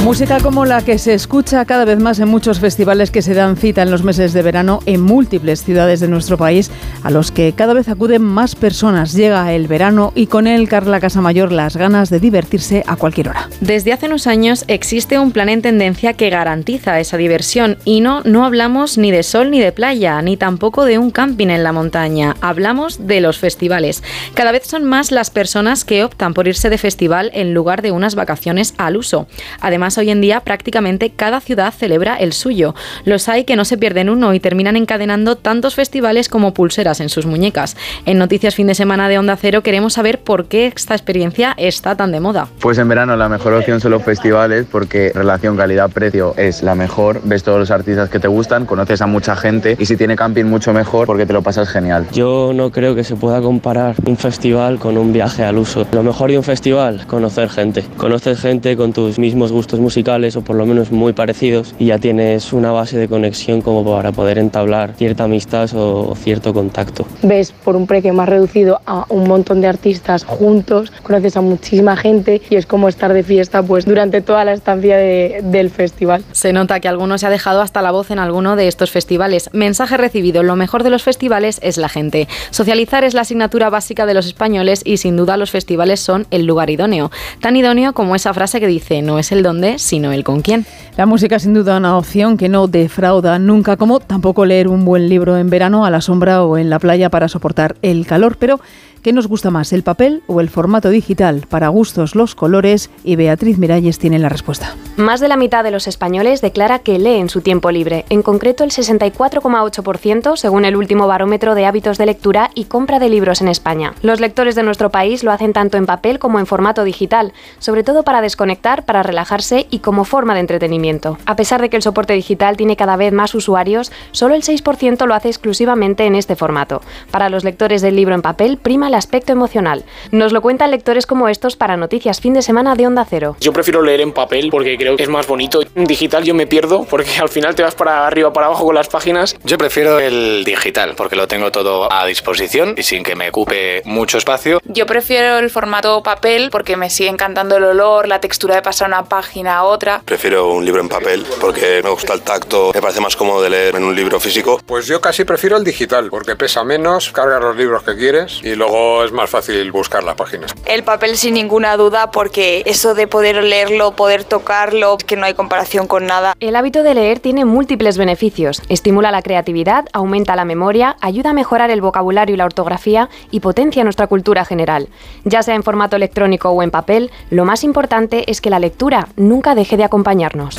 Música 0.09 0.41
como 0.41 0.65
la 0.65 0.81
que 0.81 0.97
se 0.97 1.13
escucha 1.13 1.67
cada 1.67 1.85
vez 1.85 1.99
más 1.99 2.19
en 2.19 2.29
muchos 2.29 2.61
festivales 2.61 3.11
que 3.11 3.21
se 3.21 3.35
dan 3.35 3.59
cita 3.59 3.83
en 3.83 3.91
los 3.91 4.05
meses 4.05 4.33
de 4.33 4.41
verano 4.41 4.81
en 4.87 5.03
múltiples 5.03 5.63
ciudades 5.63 6.01
de 6.01 6.09
nuestro 6.09 6.39
país, 6.39 6.71
a 7.03 7.11
los 7.11 7.31
que 7.31 7.53
cada 7.53 7.75
vez 7.75 7.91
acuden 7.91 8.23
más 8.23 8.55
personas. 8.55 9.13
Llega 9.13 9.53
el 9.53 9.69
verano 9.69 10.15
y 10.15 10.29
con 10.29 10.47
él, 10.47 10.67
Carla 10.67 10.99
Casamayor, 10.99 11.53
las 11.53 11.77
ganas 11.77 12.09
de 12.09 12.21
divertirse 12.21 12.85
a 12.87 12.97
cualquier 12.97 13.29
hora. 13.29 13.51
Desde 13.61 13.93
hace 13.93 14.07
unos 14.07 14.27
años 14.27 14.65
existe 14.67 15.19
un 15.19 15.31
plan 15.31 15.51
en 15.51 15.61
tendencia 15.61 16.15
que 16.15 16.31
garantiza 16.31 16.99
esa 17.01 17.19
diversión 17.19 17.77
y 17.85 18.01
no, 18.01 18.23
no 18.25 18.47
hablamos 18.47 18.97
ni 18.97 19.11
de 19.11 19.23
sol 19.23 19.51
ni 19.51 19.61
de 19.61 19.73
playa, 19.73 20.23
ni 20.23 20.39
tampoco 20.39 20.87
de 20.87 20.97
un 20.97 21.11
camping 21.11 21.49
en 21.49 21.63
la 21.63 21.73
montaña. 21.73 22.35
Hablamos 22.41 23.07
de 23.07 23.21
los 23.21 23.37
festivales. 23.37 24.03
Cada 24.33 24.53
vez 24.53 24.67
son 24.67 24.85
más 24.85 25.13
las 25.13 25.29
personas 25.29 25.85
que 25.85 26.03
optan 26.03 26.33
por 26.33 26.49
irse 26.49 26.71
de 26.71 26.79
festival 26.79 27.31
en 27.35 27.53
lugar 27.53 27.83
de 27.83 27.91
unas 27.91 28.15
vacaciones 28.15 28.73
al 28.79 28.97
uso. 28.97 29.29
Además, 29.61 29.98
hoy 29.99 30.11
en 30.11 30.21
día 30.21 30.41
prácticamente 30.41 31.11
cada 31.11 31.41
ciudad 31.41 31.73
celebra 31.73 32.17
el 32.17 32.33
suyo. 32.33 32.75
Los 33.05 33.29
hay 33.29 33.45
que 33.45 33.57
no 33.57 33.65
se 33.65 33.77
pierden 33.77 34.09
uno 34.09 34.35
y 34.35 34.41
terminan 34.41 34.77
encadenando 34.77 35.37
tantos 35.37 35.75
festivales 35.75 36.29
como 36.29 36.55
pulseras 36.55 37.01
en 37.01 37.09
sus 37.09 37.27
muñecas. 37.27 37.77
En 38.07 38.19
Noticias 38.19 38.55
Fin 38.55 38.69
de 38.69 38.75
Semana 38.75 39.09
de 39.09 39.19
Onda 39.19 39.37
Cero 39.37 39.63
queremos 39.63 39.95
saber 39.95 40.21
por 40.21 40.47
qué 40.47 40.67
esta 40.67 40.95
experiencia 40.95 41.55
está 41.57 41.97
tan 41.97 42.13
de 42.13 42.21
moda. 42.21 42.49
Pues 42.61 42.79
en 42.79 42.89
verano 42.89 43.17
la 43.17 43.29
mejor 43.29 43.55
opción 43.55 43.81
son 43.81 43.91
los 43.91 44.03
festivales 44.03 44.67
porque 44.71 45.13
relación 45.15 45.57
calidad-precio 45.57 46.35
es 46.37 46.63
la 46.63 46.75
mejor, 46.75 47.21
ves 47.25 47.43
todos 47.43 47.59
los 47.59 47.71
artistas 47.71 48.09
que 48.09 48.21
te 48.21 48.29
gustan, 48.29 48.67
conoces 48.67 49.03
a 49.03 49.07
mucha 49.07 49.37
gente 49.37 49.77
y 49.79 49.87
si 49.87 49.97
tiene 49.97 50.17
camping 50.17 50.45
mucho 50.45 50.73
mejor 50.73 51.07
porque 51.07 51.27
te 51.27 51.33
lo 51.33 51.43
pasas 51.43 51.69
genial. 51.69 52.07
Yo 52.13 52.53
no 52.55 52.71
creo 52.71 52.95
que 52.95 53.05
se 53.05 53.17
pueda 53.17 53.41
comparar 53.41 53.97
un 54.07 54.17
festival 54.17 54.79
con 54.79 54.97
un 54.97 55.13
viaje 55.13 55.45
al 55.45 55.59
uso. 55.59 55.87
Lo 55.93 56.03
mejor 56.03 56.31
de 56.31 56.39
un 56.39 56.45
festival, 56.45 57.07
conocer 57.07 57.49
gente. 57.49 57.85
Conoces 57.97 58.41
gente 58.41 58.77
con 58.77 58.93
tus 58.93 59.19
mismos 59.19 59.53
gustos 59.53 59.81
musicales 59.93 60.37
o 60.37 60.43
por 60.43 60.55
lo 60.57 60.67
menos 60.67 60.93
muy 60.93 61.15
parecidos 61.15 61.75
y 61.79 61.87
ya 61.87 61.99
tienes 61.99 62.53
una 62.53 62.73
base 62.73 62.99
de 62.99 63.09
conexión 63.09 63.63
como 63.63 63.83
para 63.91 64.13
poder 64.13 64.37
entablar 64.37 64.93
cierta 64.99 65.25
amistad 65.25 65.71
o 65.75 66.15
cierto 66.15 66.53
contacto. 66.53 67.07
Ves 67.23 67.53
por 67.65 67.75
un 67.75 67.87
precio 67.87 68.13
más 68.13 68.29
reducido 68.29 68.81
a 68.85 69.07
un 69.09 69.27
montón 69.27 69.63
de 69.63 69.67
artistas 69.67 70.25
juntos, 70.25 70.93
conoces 71.03 71.39
a 71.39 71.41
muchísima 71.41 71.97
gente 71.97 72.43
y 72.51 72.57
es 72.57 72.67
como 72.67 72.87
estar 72.91 73.15
de 73.15 73.23
fiesta 73.23 73.63
pues 73.63 73.87
durante 73.87 74.21
toda 74.21 74.45
la 74.45 74.53
estancia 74.53 74.99
de- 74.99 75.41
del 75.43 75.71
festival. 75.71 76.23
Se 76.33 76.53
nota 76.53 76.81
que 76.81 76.89
alguno 76.89 77.17
se 77.17 77.27
ha 77.27 77.31
dejado 77.31 77.63
hasta 77.63 77.81
la 77.81 77.91
voz 77.91 78.11
en 78.11 78.19
alguno 78.19 78.57
de 78.57 78.69
estos 78.69 78.91
festivales. 78.91 79.49
Mensaje 79.55 79.97
recibido, 79.97 80.43
lo 80.43 80.55
mejor 80.55 80.83
de 80.83 80.91
los 80.91 81.03
festivales 81.03 81.61
es 81.63 81.79
la 81.79 81.89
gente. 81.89 82.29
Socializar 82.51 83.05
es 83.05 83.15
la 83.15 83.23
asignatura 83.23 83.71
básica 83.71 84.05
de 84.05 84.13
los 84.13 84.27
españoles 84.27 84.83
y 84.85 84.99
sin 84.99 85.17
duda 85.17 85.39
los 85.39 85.51
festivales 85.51 86.01
son 86.01 86.27
el 86.31 86.45
lugar 86.45 86.69
idóneo. 86.69 87.11
Tan 87.41 87.57
idóneo 87.57 87.95
como 87.95 88.15
esa 88.15 88.35
frase 88.35 88.61
que 88.61 88.67
dice, 88.67 89.01
no 89.01 89.19
es 89.19 89.33
el 89.33 89.43
sino 89.77 90.13
el 90.13 90.25
con 90.25 90.41
quién. 90.41 90.65
La 90.97 91.05
música 91.05 91.39
sin 91.39 91.53
duda 91.53 91.77
una 91.77 91.99
opción 91.99 92.39
que 92.39 92.49
no 92.49 92.67
defrauda 92.67 93.39
nunca, 93.39 93.77
como 93.77 94.01
tampoco 94.01 94.47
leer 94.47 94.69
un 94.69 94.87
buen 94.87 95.11
libro 95.11 95.37
en 95.37 95.51
verano 95.51 95.85
a 95.85 95.91
la 95.91 96.01
sombra 96.01 96.43
o 96.45 96.57
en 96.57 96.71
la 96.71 96.79
playa 96.79 97.11
para 97.11 97.29
soportar 97.29 97.77
el 97.83 98.07
calor, 98.07 98.37
pero 98.39 98.61
¿qué 99.03 99.13
nos 99.13 99.27
gusta 99.27 99.51
más, 99.51 99.73
el 99.73 99.83
papel 99.83 100.23
o 100.27 100.41
el 100.41 100.49
formato 100.49 100.91
digital? 100.91 101.47
Para 101.49 101.69
gustos 101.69 102.15
los 102.15 102.35
colores 102.35 102.91
y 103.05 103.17
Beatriz 103.17 103.59
Miralles 103.59 103.99
tiene 103.99 104.19
la 104.19 104.29
respuesta. 104.29 104.75
Más 104.97 105.21
de 105.21 105.29
la 105.29 105.37
mitad 105.37 105.63
de 105.65 105.71
los 105.71 105.87
españoles 105.87 106.41
declara 106.41 106.81
que 106.81 106.99
lee 106.99 107.17
en 107.17 107.29
su 107.29 107.41
tiempo 107.41 107.71
libre, 107.71 108.05
en 108.11 108.23
concreto 108.23 108.65
el 108.65 108.71
64,8% 108.71 110.37
según 110.37 110.65
el 110.65 110.77
último 110.77 111.07
barómetro 111.07 111.55
de 111.55 111.67
hábitos 111.67 111.99
de 111.99 112.07
lectura 112.07 112.51
y 112.55 112.65
compra 112.65 112.99
de 112.99 113.09
libros 113.09 113.41
en 113.41 113.49
España. 113.49 113.95
Los 114.03 114.21
lectores 114.21 114.55
de 114.55 114.63
nuestro 114.63 114.91
país 114.91 115.25
lo 115.25 115.33
hacen 115.33 115.53
tanto 115.53 115.77
en 115.77 115.87
papel 115.87 116.19
como 116.19 116.39
en 116.39 116.47
formato 116.47 116.85
digital, 116.85 117.33
sobre 117.59 117.85
todo 117.85 118.03
para 118.03 118.21
desconectar, 118.21 118.85
para 118.85 119.03
relajarse 119.03 119.67
y 119.71 119.79
como 119.79 120.05
forma 120.05 120.35
de 120.35 120.41
entretenimiento. 120.41 121.19
A 121.27 121.37
pesar 121.37 121.61
de 121.61 121.71
que 121.71 121.77
el 121.77 121.83
soporte 121.83 122.15
digital 122.15 122.57
tiene 122.57 122.77
cada 122.77 122.97
vez 122.97 123.13
más 123.13 123.35
usuarios, 123.35 123.93
solo 124.13 124.35
el 124.35 124.43
6% 124.43 125.07
lo 125.07 125.15
hace 125.15 125.29
exclusivamente 125.29 126.07
en 126.07 126.15
este 126.15 126.37
formato. 126.37 126.83
Para 127.11 127.29
los 127.29 127.45
lectores 127.45 127.83
del 127.83 127.97
libro 127.97 128.15
en 128.15 128.23
papel 128.23 128.57
prima 128.59 128.88
el 128.89 128.95
aspecto 128.95 129.33
emocional. 129.33 129.85
Nos 130.11 130.33
lo 130.33 130.43
cuentan 130.43 130.71
lectores 130.71 131.07
como 131.07 131.29
estos 131.29 131.57
para 131.57 131.77
Noticias 131.77 132.21
Fin 132.21 132.35
de 132.35 132.43
Semana 132.43 132.75
de 132.75 132.87
Onda 132.87 133.07
Cero. 133.09 133.37
Yo 133.41 133.53
prefiero 133.53 133.83
leer 133.83 134.01
en 134.01 134.13
papel 134.13 134.49
porque 134.51 134.77
creo 134.77 134.97
que 134.97 135.03
es 135.03 135.09
más 135.09 135.27
bonito. 135.27 135.61
En 135.75 135.85
digital 135.85 136.25
yo 136.25 136.35
me 136.35 136.47
pierdo 136.47 136.85
porque 136.85 137.11
al 137.21 137.29
final 137.29 137.55
te 137.55 137.63
vas 137.63 137.75
para 137.75 138.07
arriba, 138.07 138.33
para 138.33 138.47
abajo 138.47 138.65
con 138.65 138.75
las 138.75 138.89
páginas. 138.89 139.37
Yo 139.45 139.59
prefiero 139.59 140.01
el 140.01 140.43
digital 140.45 140.95
porque 140.97 141.17
lo 141.17 141.29
tengo 141.29 141.53
todo 141.53 141.93
a 141.93 142.07
disposición 142.07 142.75
y 142.77 142.83
sin 142.83 143.03
que 143.03 143.15
me 143.15 143.29
ocupe 143.29 143.83
mucho 143.85 144.19
espacio. 144.19 144.61
Yo 144.65 144.87
prefiero 144.87 145.39
el 145.39 145.51
formato 145.51 146.03
papel 146.03 146.49
porque 146.51 146.77
me 146.77 146.91
sigue 146.91 147.11
encantando 147.11 147.57
el 147.57 147.65
olor, 147.65 148.09
la 148.09 148.21
textura 148.21 148.55
de 148.55 148.63
pasar 148.63 148.89
una 148.89 149.05
página 149.05 149.59
a 149.59 149.65
otra. 149.65 150.03
Prefiero 150.05 150.51
un 150.51 150.65
libro 150.65 150.81
en 150.81 150.89
papel 150.89 151.27
porque 151.41 151.81
me 151.85 151.91
gusta 151.91 152.15
el 152.15 152.23
tacto, 152.23 152.73
me 152.75 152.81
parece 152.81 153.01
más 153.01 153.17
cómodo 153.17 153.43
de 153.43 153.51
leer 153.51 153.77
en 153.77 153.85
un 153.85 153.95
libro 153.95 154.19
físico. 154.19 154.61
Pues 154.65 154.87
yo 154.87 155.01
casi 155.01 155.25
prefiero 155.25 155.57
el 155.57 155.65
digital, 155.65 156.09
porque 156.11 156.37
pesa 156.37 156.65
menos, 156.65 157.11
cargas 157.13 157.43
los 157.43 157.57
libros 157.57 157.83
que 157.83 157.97
quieres 157.97 158.41
y 158.43 158.55
luego 158.55 158.78
es 159.05 159.13
más 159.13 159.31
fácil 159.31 159.71
buscar 159.73 160.05
las 160.05 160.15
páginas. 160.15 160.55
El 160.65 160.85
papel 160.85 161.17
sin 161.17 161.35
ninguna 161.35 161.77
duda 161.77 162.11
porque 162.11 162.63
eso 162.67 162.95
de 162.95 163.07
poder 163.07 163.43
leerlo, 163.43 163.93
poder 163.93 164.25
tocarlo, 164.25 164.99
que 164.99 165.17
no 165.17 165.27
hay 165.27 165.35
comparación 165.35 165.87
con 165.87 166.07
nada. 166.07 166.35
El 166.41 166.57
hábito 166.57 166.83
de 166.83 166.95
leer 166.95 167.21
tiene 167.21 167.45
múltiples 167.45 167.99
beneficios. 167.99 168.63
Estimula 168.69 169.11
la 169.11 169.23
creatividad, 169.23 169.87
aumenta 169.93 170.37
la 170.37 170.45
memoria, 170.45 170.97
ayuda 171.01 171.31
a 171.31 171.35
mejorar 171.35 171.71
el 171.71 171.81
vocabulario 171.81 172.35
y 172.35 172.39
la 172.39 172.45
ortografía 172.45 173.09
y 173.31 173.41
potencia 173.41 173.85
nuestra 173.85 174.07
cultura 174.07 174.45
general. 174.45 174.89
Ya 175.25 175.43
sea 175.43 175.55
en 175.55 175.63
formato 175.63 175.97
electrónico 175.97 176.51
o 176.51 176.63
en 176.63 176.71
papel, 176.71 177.11
lo 177.31 177.45
más 177.45 177.65
importante 177.65 178.31
es 178.31 178.41
que 178.41 178.51
la 178.51 178.59
lectura 178.59 179.09
nunca 179.17 179.55
deje 179.55 179.77
de 179.77 179.85
acompañarnos. 179.85 180.57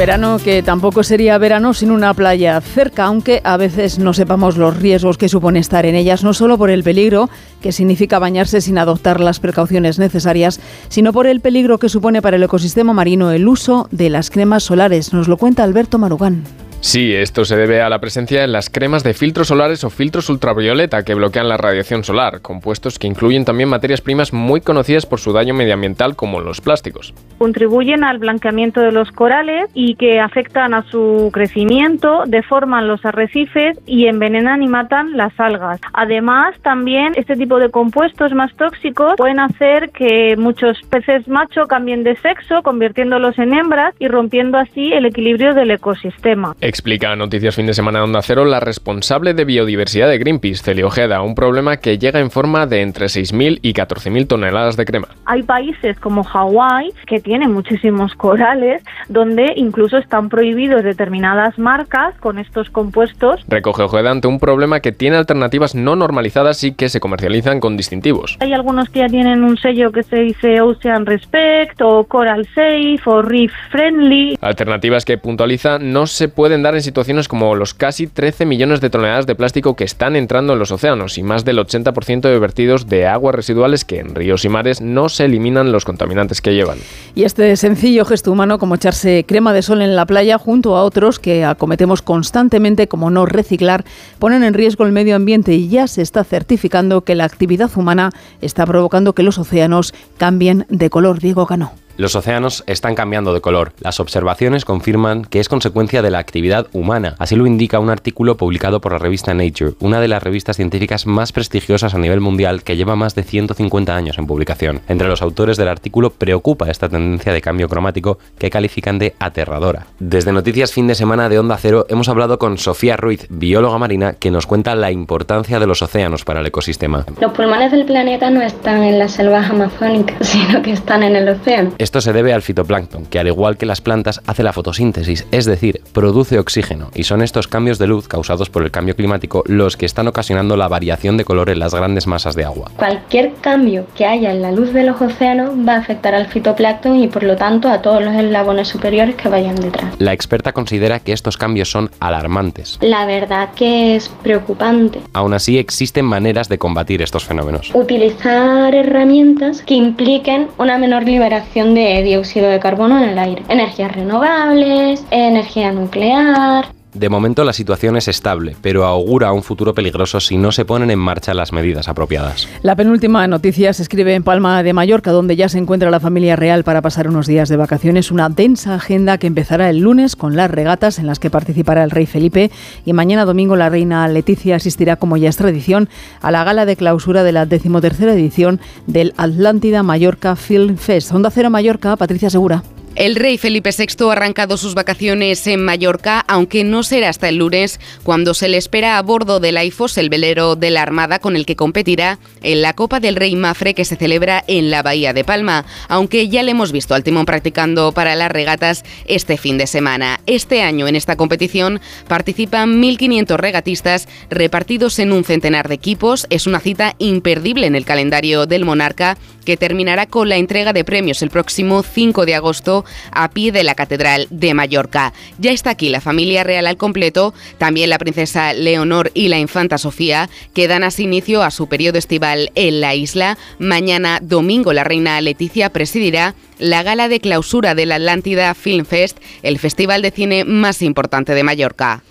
Verano 0.00 0.38
que 0.38 0.62
tampoco 0.62 1.02
sería 1.02 1.36
verano 1.36 1.74
sin 1.74 1.90
una 1.90 2.14
playa 2.14 2.58
cerca, 2.62 3.04
aunque 3.04 3.42
a 3.44 3.58
veces 3.58 3.98
no 3.98 4.14
sepamos 4.14 4.56
los 4.56 4.78
riesgos 4.78 5.18
que 5.18 5.28
supone 5.28 5.58
estar 5.58 5.84
en 5.84 5.94
ellas, 5.94 6.24
no 6.24 6.32
solo 6.32 6.56
por 6.56 6.70
el 6.70 6.82
peligro 6.82 7.28
que 7.60 7.70
significa 7.70 8.18
bañarse 8.18 8.62
sin 8.62 8.78
adoptar 8.78 9.20
las 9.20 9.40
precauciones 9.40 9.98
necesarias, 9.98 10.58
sino 10.88 11.12
por 11.12 11.26
el 11.26 11.40
peligro 11.40 11.76
que 11.76 11.90
supone 11.90 12.22
para 12.22 12.36
el 12.36 12.42
ecosistema 12.42 12.94
marino 12.94 13.30
el 13.30 13.46
uso 13.46 13.88
de 13.90 14.08
las 14.08 14.30
cremas 14.30 14.62
solares. 14.62 15.12
Nos 15.12 15.28
lo 15.28 15.36
cuenta 15.36 15.64
Alberto 15.64 15.98
Marugán. 15.98 16.44
Sí, 16.82 17.14
esto 17.14 17.44
se 17.44 17.56
debe 17.56 17.82
a 17.82 17.90
la 17.90 18.00
presencia 18.00 18.42
en 18.42 18.52
las 18.52 18.70
cremas 18.70 19.04
de 19.04 19.12
filtros 19.12 19.48
solares 19.48 19.84
o 19.84 19.90
filtros 19.90 20.30
ultravioleta 20.30 21.04
que 21.04 21.14
bloquean 21.14 21.46
la 21.46 21.58
radiación 21.58 22.04
solar, 22.04 22.40
compuestos 22.40 22.98
que 22.98 23.06
incluyen 23.06 23.44
también 23.44 23.68
materias 23.68 24.00
primas 24.00 24.32
muy 24.32 24.62
conocidas 24.62 25.04
por 25.04 25.20
su 25.20 25.34
daño 25.34 25.52
medioambiental 25.52 26.16
como 26.16 26.40
los 26.40 26.62
plásticos. 26.62 27.12
contribuyen 27.36 28.02
al 28.02 28.18
blanqueamiento 28.18 28.80
de 28.80 28.92
los 28.92 29.12
corales 29.12 29.68
y 29.74 29.94
que 29.96 30.20
afectan 30.20 30.72
a 30.72 30.82
su 30.84 31.30
crecimiento, 31.32 32.24
deforman 32.26 32.88
los 32.88 33.04
arrecifes 33.04 33.78
y 33.86 34.06
envenenan 34.06 34.62
y 34.62 34.68
matan 34.68 35.16
las 35.16 35.38
algas. 35.38 35.80
Además, 35.92 36.54
también 36.62 37.12
este 37.16 37.36
tipo 37.36 37.58
de 37.58 37.70
compuestos 37.70 38.32
más 38.32 38.54
tóxicos 38.56 39.14
pueden 39.16 39.40
hacer 39.40 39.90
que 39.90 40.34
muchos 40.38 40.78
peces 40.88 41.28
macho 41.28 41.66
cambien 41.66 42.04
de 42.04 42.16
sexo, 42.16 42.62
convirtiéndolos 42.62 43.38
en 43.38 43.52
hembras 43.52 43.94
y 43.98 44.08
rompiendo 44.08 44.56
así 44.56 44.92
el 44.92 45.04
equilibrio 45.04 45.54
del 45.54 45.70
ecosistema. 45.72 46.54
Explica 46.70 47.16
Noticias 47.16 47.56
Fin 47.56 47.66
de 47.66 47.74
Semana 47.74 48.04
Onda 48.04 48.22
Cero 48.22 48.44
la 48.44 48.60
responsable 48.60 49.34
de 49.34 49.44
biodiversidad 49.44 50.08
de 50.08 50.18
Greenpeace, 50.18 50.62
Celia 50.62 50.86
Ojeda, 50.86 51.20
un 51.20 51.34
problema 51.34 51.78
que 51.78 51.98
llega 51.98 52.20
en 52.20 52.30
forma 52.30 52.64
de 52.66 52.82
entre 52.82 53.06
6.000 53.06 53.58
y 53.60 53.72
14.000 53.72 54.28
toneladas 54.28 54.76
de 54.76 54.84
crema. 54.84 55.08
Hay 55.24 55.42
países 55.42 55.98
como 55.98 56.22
Hawái 56.22 56.92
que 57.08 57.18
tienen 57.18 57.52
muchísimos 57.52 58.14
corales 58.14 58.84
donde 59.08 59.52
incluso 59.56 59.98
están 59.98 60.28
prohibidos 60.28 60.84
determinadas 60.84 61.58
marcas 61.58 62.14
con 62.20 62.38
estos 62.38 62.70
compuestos. 62.70 63.40
Recoge 63.48 63.82
Ojeda 63.82 64.12
ante 64.12 64.28
un 64.28 64.38
problema 64.38 64.78
que 64.78 64.92
tiene 64.92 65.16
alternativas 65.16 65.74
no 65.74 65.96
normalizadas 65.96 66.62
y 66.62 66.74
que 66.74 66.88
se 66.88 67.00
comercializan 67.00 67.58
con 67.58 67.76
distintivos. 67.76 68.36
Hay 68.38 68.52
algunos 68.52 68.88
que 68.90 69.00
ya 69.00 69.08
tienen 69.08 69.42
un 69.42 69.58
sello 69.58 69.90
que 69.90 70.04
se 70.04 70.20
dice 70.20 70.60
Ocean 70.60 71.04
Respect 71.04 71.82
o 71.82 72.04
Coral 72.04 72.46
Safe 72.54 73.00
o 73.06 73.22
Reef 73.22 73.50
Friendly. 73.72 74.38
Alternativas 74.40 75.04
que 75.04 75.18
puntualiza 75.18 75.80
no 75.80 76.06
se 76.06 76.28
pueden 76.28 76.59
dar 76.62 76.74
en 76.74 76.82
situaciones 76.82 77.28
como 77.28 77.54
los 77.54 77.74
casi 77.74 78.06
13 78.06 78.46
millones 78.46 78.80
de 78.80 78.90
toneladas 78.90 79.26
de 79.26 79.34
plástico 79.34 79.76
que 79.76 79.84
están 79.84 80.16
entrando 80.16 80.52
en 80.52 80.58
los 80.58 80.70
océanos 80.70 81.18
y 81.18 81.22
más 81.22 81.44
del 81.44 81.58
80% 81.58 82.22
de 82.22 82.38
vertidos 82.38 82.86
de 82.86 83.06
aguas 83.06 83.34
residuales 83.34 83.84
que 83.84 83.98
en 84.00 84.14
ríos 84.14 84.44
y 84.44 84.48
mares 84.48 84.80
no 84.80 85.08
se 85.08 85.24
eliminan 85.24 85.72
los 85.72 85.84
contaminantes 85.84 86.40
que 86.40 86.54
llevan. 86.54 86.78
Y 87.14 87.24
este 87.24 87.56
sencillo 87.56 88.04
gesto 88.04 88.32
humano 88.32 88.58
como 88.58 88.74
echarse 88.74 89.24
crema 89.26 89.52
de 89.52 89.62
sol 89.62 89.82
en 89.82 89.96
la 89.96 90.06
playa 90.06 90.38
junto 90.38 90.76
a 90.76 90.84
otros 90.84 91.18
que 91.18 91.44
acometemos 91.44 92.02
constantemente 92.02 92.88
como 92.88 93.10
no 93.10 93.26
reciclar 93.26 93.84
ponen 94.18 94.44
en 94.44 94.54
riesgo 94.54 94.84
el 94.84 94.92
medio 94.92 95.16
ambiente 95.16 95.54
y 95.54 95.68
ya 95.68 95.86
se 95.86 96.02
está 96.02 96.24
certificando 96.24 97.02
que 97.02 97.14
la 97.14 97.24
actividad 97.24 97.70
humana 97.76 98.10
está 98.40 98.66
provocando 98.66 99.14
que 99.14 99.22
los 99.22 99.38
océanos 99.38 99.94
cambien 100.18 100.66
de 100.68 100.90
color. 100.90 101.20
Diego 101.20 101.46
Cano. 101.46 101.72
Los 102.00 102.16
océanos 102.16 102.64
están 102.66 102.94
cambiando 102.94 103.34
de 103.34 103.42
color. 103.42 103.74
Las 103.78 104.00
observaciones 104.00 104.64
confirman 104.64 105.26
que 105.26 105.38
es 105.38 105.50
consecuencia 105.50 106.00
de 106.00 106.10
la 106.10 106.18
actividad 106.18 106.66
humana. 106.72 107.14
Así 107.18 107.36
lo 107.36 107.46
indica 107.46 107.78
un 107.78 107.90
artículo 107.90 108.38
publicado 108.38 108.80
por 108.80 108.92
la 108.92 108.98
revista 108.98 109.34
Nature, 109.34 109.74
una 109.80 110.00
de 110.00 110.08
las 110.08 110.22
revistas 110.22 110.56
científicas 110.56 111.06
más 111.06 111.30
prestigiosas 111.32 111.92
a 111.92 111.98
nivel 111.98 112.20
mundial 112.20 112.62
que 112.62 112.78
lleva 112.78 112.96
más 112.96 113.14
de 113.14 113.22
150 113.22 113.94
años 113.94 114.16
en 114.16 114.26
publicación. 114.26 114.80
Entre 114.88 115.08
los 115.08 115.20
autores 115.20 115.58
del 115.58 115.68
artículo 115.68 116.08
preocupa 116.08 116.70
esta 116.70 116.88
tendencia 116.88 117.34
de 117.34 117.42
cambio 117.42 117.68
cromático 117.68 118.18
que 118.38 118.48
califican 118.48 118.98
de 118.98 119.14
aterradora. 119.18 119.84
Desde 119.98 120.32
Noticias 120.32 120.72
Fin 120.72 120.86
de 120.86 120.94
Semana 120.94 121.28
de 121.28 121.38
Onda 121.38 121.58
Cero 121.58 121.84
hemos 121.90 122.08
hablado 122.08 122.38
con 122.38 122.56
Sofía 122.56 122.96
Ruiz, 122.96 123.26
bióloga 123.28 123.76
marina, 123.76 124.14
que 124.14 124.30
nos 124.30 124.46
cuenta 124.46 124.74
la 124.74 124.90
importancia 124.90 125.60
de 125.60 125.66
los 125.66 125.82
océanos 125.82 126.24
para 126.24 126.40
el 126.40 126.46
ecosistema. 126.46 127.04
Los 127.20 127.32
pulmones 127.32 127.72
del 127.72 127.84
planeta 127.84 128.30
no 128.30 128.40
están 128.40 128.84
en 128.84 128.98
las 128.98 129.12
selvas 129.12 129.50
amazónicas, 129.50 130.16
sino 130.26 130.62
que 130.62 130.72
están 130.72 131.02
en 131.02 131.14
el 131.14 131.28
océano. 131.28 131.72
Esto 131.90 132.00
se 132.00 132.12
debe 132.12 132.32
al 132.32 132.42
fitoplancton, 132.42 133.06
que 133.06 133.18
al 133.18 133.26
igual 133.26 133.56
que 133.56 133.66
las 133.66 133.80
plantas 133.80 134.22
hace 134.24 134.44
la 134.44 134.52
fotosíntesis, 134.52 135.26
es 135.32 135.44
decir, 135.44 135.80
produce 135.92 136.38
oxígeno, 136.38 136.92
y 136.94 137.02
son 137.02 137.20
estos 137.20 137.48
cambios 137.48 137.80
de 137.80 137.88
luz 137.88 138.06
causados 138.06 138.48
por 138.48 138.62
el 138.62 138.70
cambio 138.70 138.94
climático 138.94 139.42
los 139.46 139.76
que 139.76 139.86
están 139.86 140.06
ocasionando 140.06 140.56
la 140.56 140.68
variación 140.68 141.16
de 141.16 141.24
color 141.24 141.50
en 141.50 141.58
las 141.58 141.74
grandes 141.74 142.06
masas 142.06 142.36
de 142.36 142.44
agua. 142.44 142.70
Cualquier 142.76 143.32
cambio 143.40 143.86
que 143.96 144.06
haya 144.06 144.30
en 144.30 144.40
la 144.40 144.52
luz 144.52 144.72
de 144.72 144.84
los 144.84 145.02
océanos 145.02 145.50
va 145.66 145.74
a 145.74 145.78
afectar 145.78 146.14
al 146.14 146.28
fitoplancton 146.28 146.94
y 146.94 147.08
por 147.08 147.24
lo 147.24 147.34
tanto 147.34 147.68
a 147.68 147.82
todos 147.82 148.04
los 148.04 148.14
eslabones 148.14 148.68
superiores 148.68 149.16
que 149.16 149.28
vayan 149.28 149.56
detrás. 149.56 149.92
La 149.98 150.12
experta 150.12 150.52
considera 150.52 151.00
que 151.00 151.12
estos 151.12 151.36
cambios 151.36 151.72
son 151.72 151.90
alarmantes. 151.98 152.78
La 152.82 153.04
verdad 153.04 153.48
que 153.56 153.96
es 153.96 154.08
preocupante. 154.22 155.00
Aún 155.12 155.34
así 155.34 155.58
existen 155.58 156.04
maneras 156.04 156.48
de 156.48 156.56
combatir 156.56 157.02
estos 157.02 157.24
fenómenos. 157.24 157.74
Utilizar 157.74 158.76
herramientas 158.76 159.62
que 159.62 159.74
impliquen 159.74 160.46
una 160.56 160.78
menor 160.78 161.02
liberación 161.02 161.74
de 161.74 161.79
dióxido 162.02 162.48
de 162.48 162.60
carbono 162.60 163.02
en 163.02 163.10
el 163.10 163.18
aire. 163.18 163.42
Energías 163.48 163.92
renovables, 163.92 165.04
energía 165.10 165.72
nuclear. 165.72 166.79
De 166.94 167.08
momento 167.08 167.44
la 167.44 167.52
situación 167.52 167.96
es 167.96 168.08
estable, 168.08 168.56
pero 168.60 168.84
augura 168.84 169.32
un 169.32 169.44
futuro 169.44 169.74
peligroso 169.74 170.18
si 170.18 170.36
no 170.36 170.50
se 170.50 170.64
ponen 170.64 170.90
en 170.90 170.98
marcha 170.98 171.34
las 171.34 171.52
medidas 171.52 171.88
apropiadas. 171.88 172.48
La 172.62 172.74
penúltima 172.74 173.26
noticia 173.28 173.72
se 173.72 173.82
escribe 173.82 174.14
en 174.14 174.24
Palma 174.24 174.62
de 174.64 174.72
Mallorca, 174.72 175.12
donde 175.12 175.36
ya 175.36 175.48
se 175.48 175.58
encuentra 175.58 175.90
la 175.90 176.00
familia 176.00 176.34
real 176.34 176.64
para 176.64 176.82
pasar 176.82 177.08
unos 177.08 177.28
días 177.28 177.48
de 177.48 177.56
vacaciones. 177.56 178.10
Una 178.10 178.28
densa 178.28 178.74
agenda 178.74 179.18
que 179.18 179.28
empezará 179.28 179.70
el 179.70 179.78
lunes 179.78 180.16
con 180.16 180.34
las 180.34 180.50
regatas 180.50 180.98
en 180.98 181.06
las 181.06 181.20
que 181.20 181.30
participará 181.30 181.84
el 181.84 181.90
rey 181.90 182.06
Felipe 182.06 182.50
y 182.84 182.92
mañana 182.92 183.24
domingo 183.24 183.54
la 183.54 183.68
reina 183.68 184.08
Leticia 184.08 184.56
asistirá, 184.56 184.96
como 184.96 185.16
ya 185.16 185.28
es 185.28 185.36
tradición, 185.36 185.88
a 186.20 186.32
la 186.32 186.42
gala 186.42 186.66
de 186.66 186.74
clausura 186.74 187.22
de 187.22 187.32
la 187.32 187.46
decimotercera 187.46 188.14
edición 188.14 188.60
del 188.88 189.14
Atlántida 189.16 189.84
Mallorca 189.84 190.34
Film 190.34 190.76
Fest. 190.76 191.12
Onda 191.12 191.30
Cero 191.30 191.50
Mallorca, 191.50 191.94
Patricia 191.96 192.30
Segura. 192.30 192.64
El 192.96 193.14
rey 193.14 193.38
Felipe 193.38 193.70
VI 193.70 194.08
ha 194.08 194.12
arrancado 194.12 194.56
sus 194.56 194.74
vacaciones 194.74 195.46
en 195.46 195.64
Mallorca, 195.64 196.24
aunque 196.26 196.64
no 196.64 196.82
será 196.82 197.08
hasta 197.08 197.28
el 197.28 197.36
lunes, 197.36 197.78
cuando 198.02 198.34
se 198.34 198.48
le 198.48 198.56
espera 198.56 198.98
a 198.98 199.02
bordo 199.02 199.38
del 199.38 199.56
AIFOS, 199.58 199.96
el 199.96 200.10
velero 200.10 200.56
de 200.56 200.70
la 200.70 200.82
Armada 200.82 201.20
con 201.20 201.36
el 201.36 201.46
que 201.46 201.54
competirá 201.54 202.18
en 202.42 202.62
la 202.62 202.72
Copa 202.72 202.98
del 202.98 203.14
Rey 203.14 203.36
Mafre 203.36 203.74
que 203.74 203.84
se 203.84 203.94
celebra 203.94 204.42
en 204.48 204.70
la 204.70 204.82
Bahía 204.82 205.12
de 205.12 205.22
Palma, 205.22 205.64
aunque 205.88 206.28
ya 206.28 206.42
le 206.42 206.50
hemos 206.50 206.72
visto 206.72 206.94
al 206.94 207.04
timón 207.04 207.26
practicando 207.26 207.92
para 207.92 208.16
las 208.16 208.32
regatas 208.32 208.84
este 209.06 209.36
fin 209.36 209.56
de 209.56 209.68
semana. 209.68 210.20
Este 210.26 210.62
año 210.62 210.88
en 210.88 210.96
esta 210.96 211.16
competición 211.16 211.80
participan 212.08 212.82
1.500 212.82 213.36
regatistas 213.36 214.08
repartidos 214.30 214.98
en 214.98 215.12
un 215.12 215.22
centenar 215.22 215.68
de 215.68 215.76
equipos. 215.76 216.26
Es 216.28 216.48
una 216.48 216.58
cita 216.58 216.96
imperdible 216.98 217.68
en 217.68 217.76
el 217.76 217.84
calendario 217.84 218.46
del 218.46 218.64
monarca 218.64 219.16
que 219.44 219.56
terminará 219.56 220.06
con 220.06 220.28
la 220.28 220.36
entrega 220.36 220.72
de 220.72 220.84
premios 220.84 221.22
el 221.22 221.30
próximo 221.30 221.82
5 221.82 222.26
de 222.26 222.34
agosto 222.34 222.79
a 223.12 223.30
pie 223.30 223.52
de 223.52 223.64
la 223.64 223.74
Catedral 223.74 224.26
de 224.30 224.54
Mallorca. 224.54 225.12
Ya 225.38 225.52
está 225.52 225.70
aquí 225.70 225.88
la 225.88 226.00
familia 226.00 226.44
real 226.44 226.66
al 226.66 226.76
completo, 226.76 227.34
también 227.58 227.90
la 227.90 227.98
princesa 227.98 228.52
Leonor 228.52 229.10
y 229.14 229.28
la 229.28 229.38
infanta 229.38 229.78
Sofía, 229.78 230.28
que 230.54 230.68
dan 230.68 230.84
así 230.84 231.04
inicio 231.04 231.42
a 231.42 231.50
su 231.50 231.68
periodo 231.68 231.98
estival 231.98 232.52
en 232.54 232.80
la 232.80 232.94
isla. 232.94 233.38
Mañana 233.58 234.18
domingo 234.22 234.72
la 234.72 234.84
reina 234.84 235.20
Leticia 235.20 235.70
presidirá 235.70 236.34
la 236.58 236.82
gala 236.82 237.08
de 237.08 237.20
clausura 237.20 237.74
de 237.74 237.86
la 237.86 237.96
Atlántida 237.96 238.54
Film 238.54 238.84
Fest, 238.84 239.18
el 239.42 239.58
festival 239.58 240.02
de 240.02 240.10
cine 240.10 240.44
más 240.44 240.82
importante 240.82 241.34
de 241.34 241.42
Mallorca. 241.42 242.02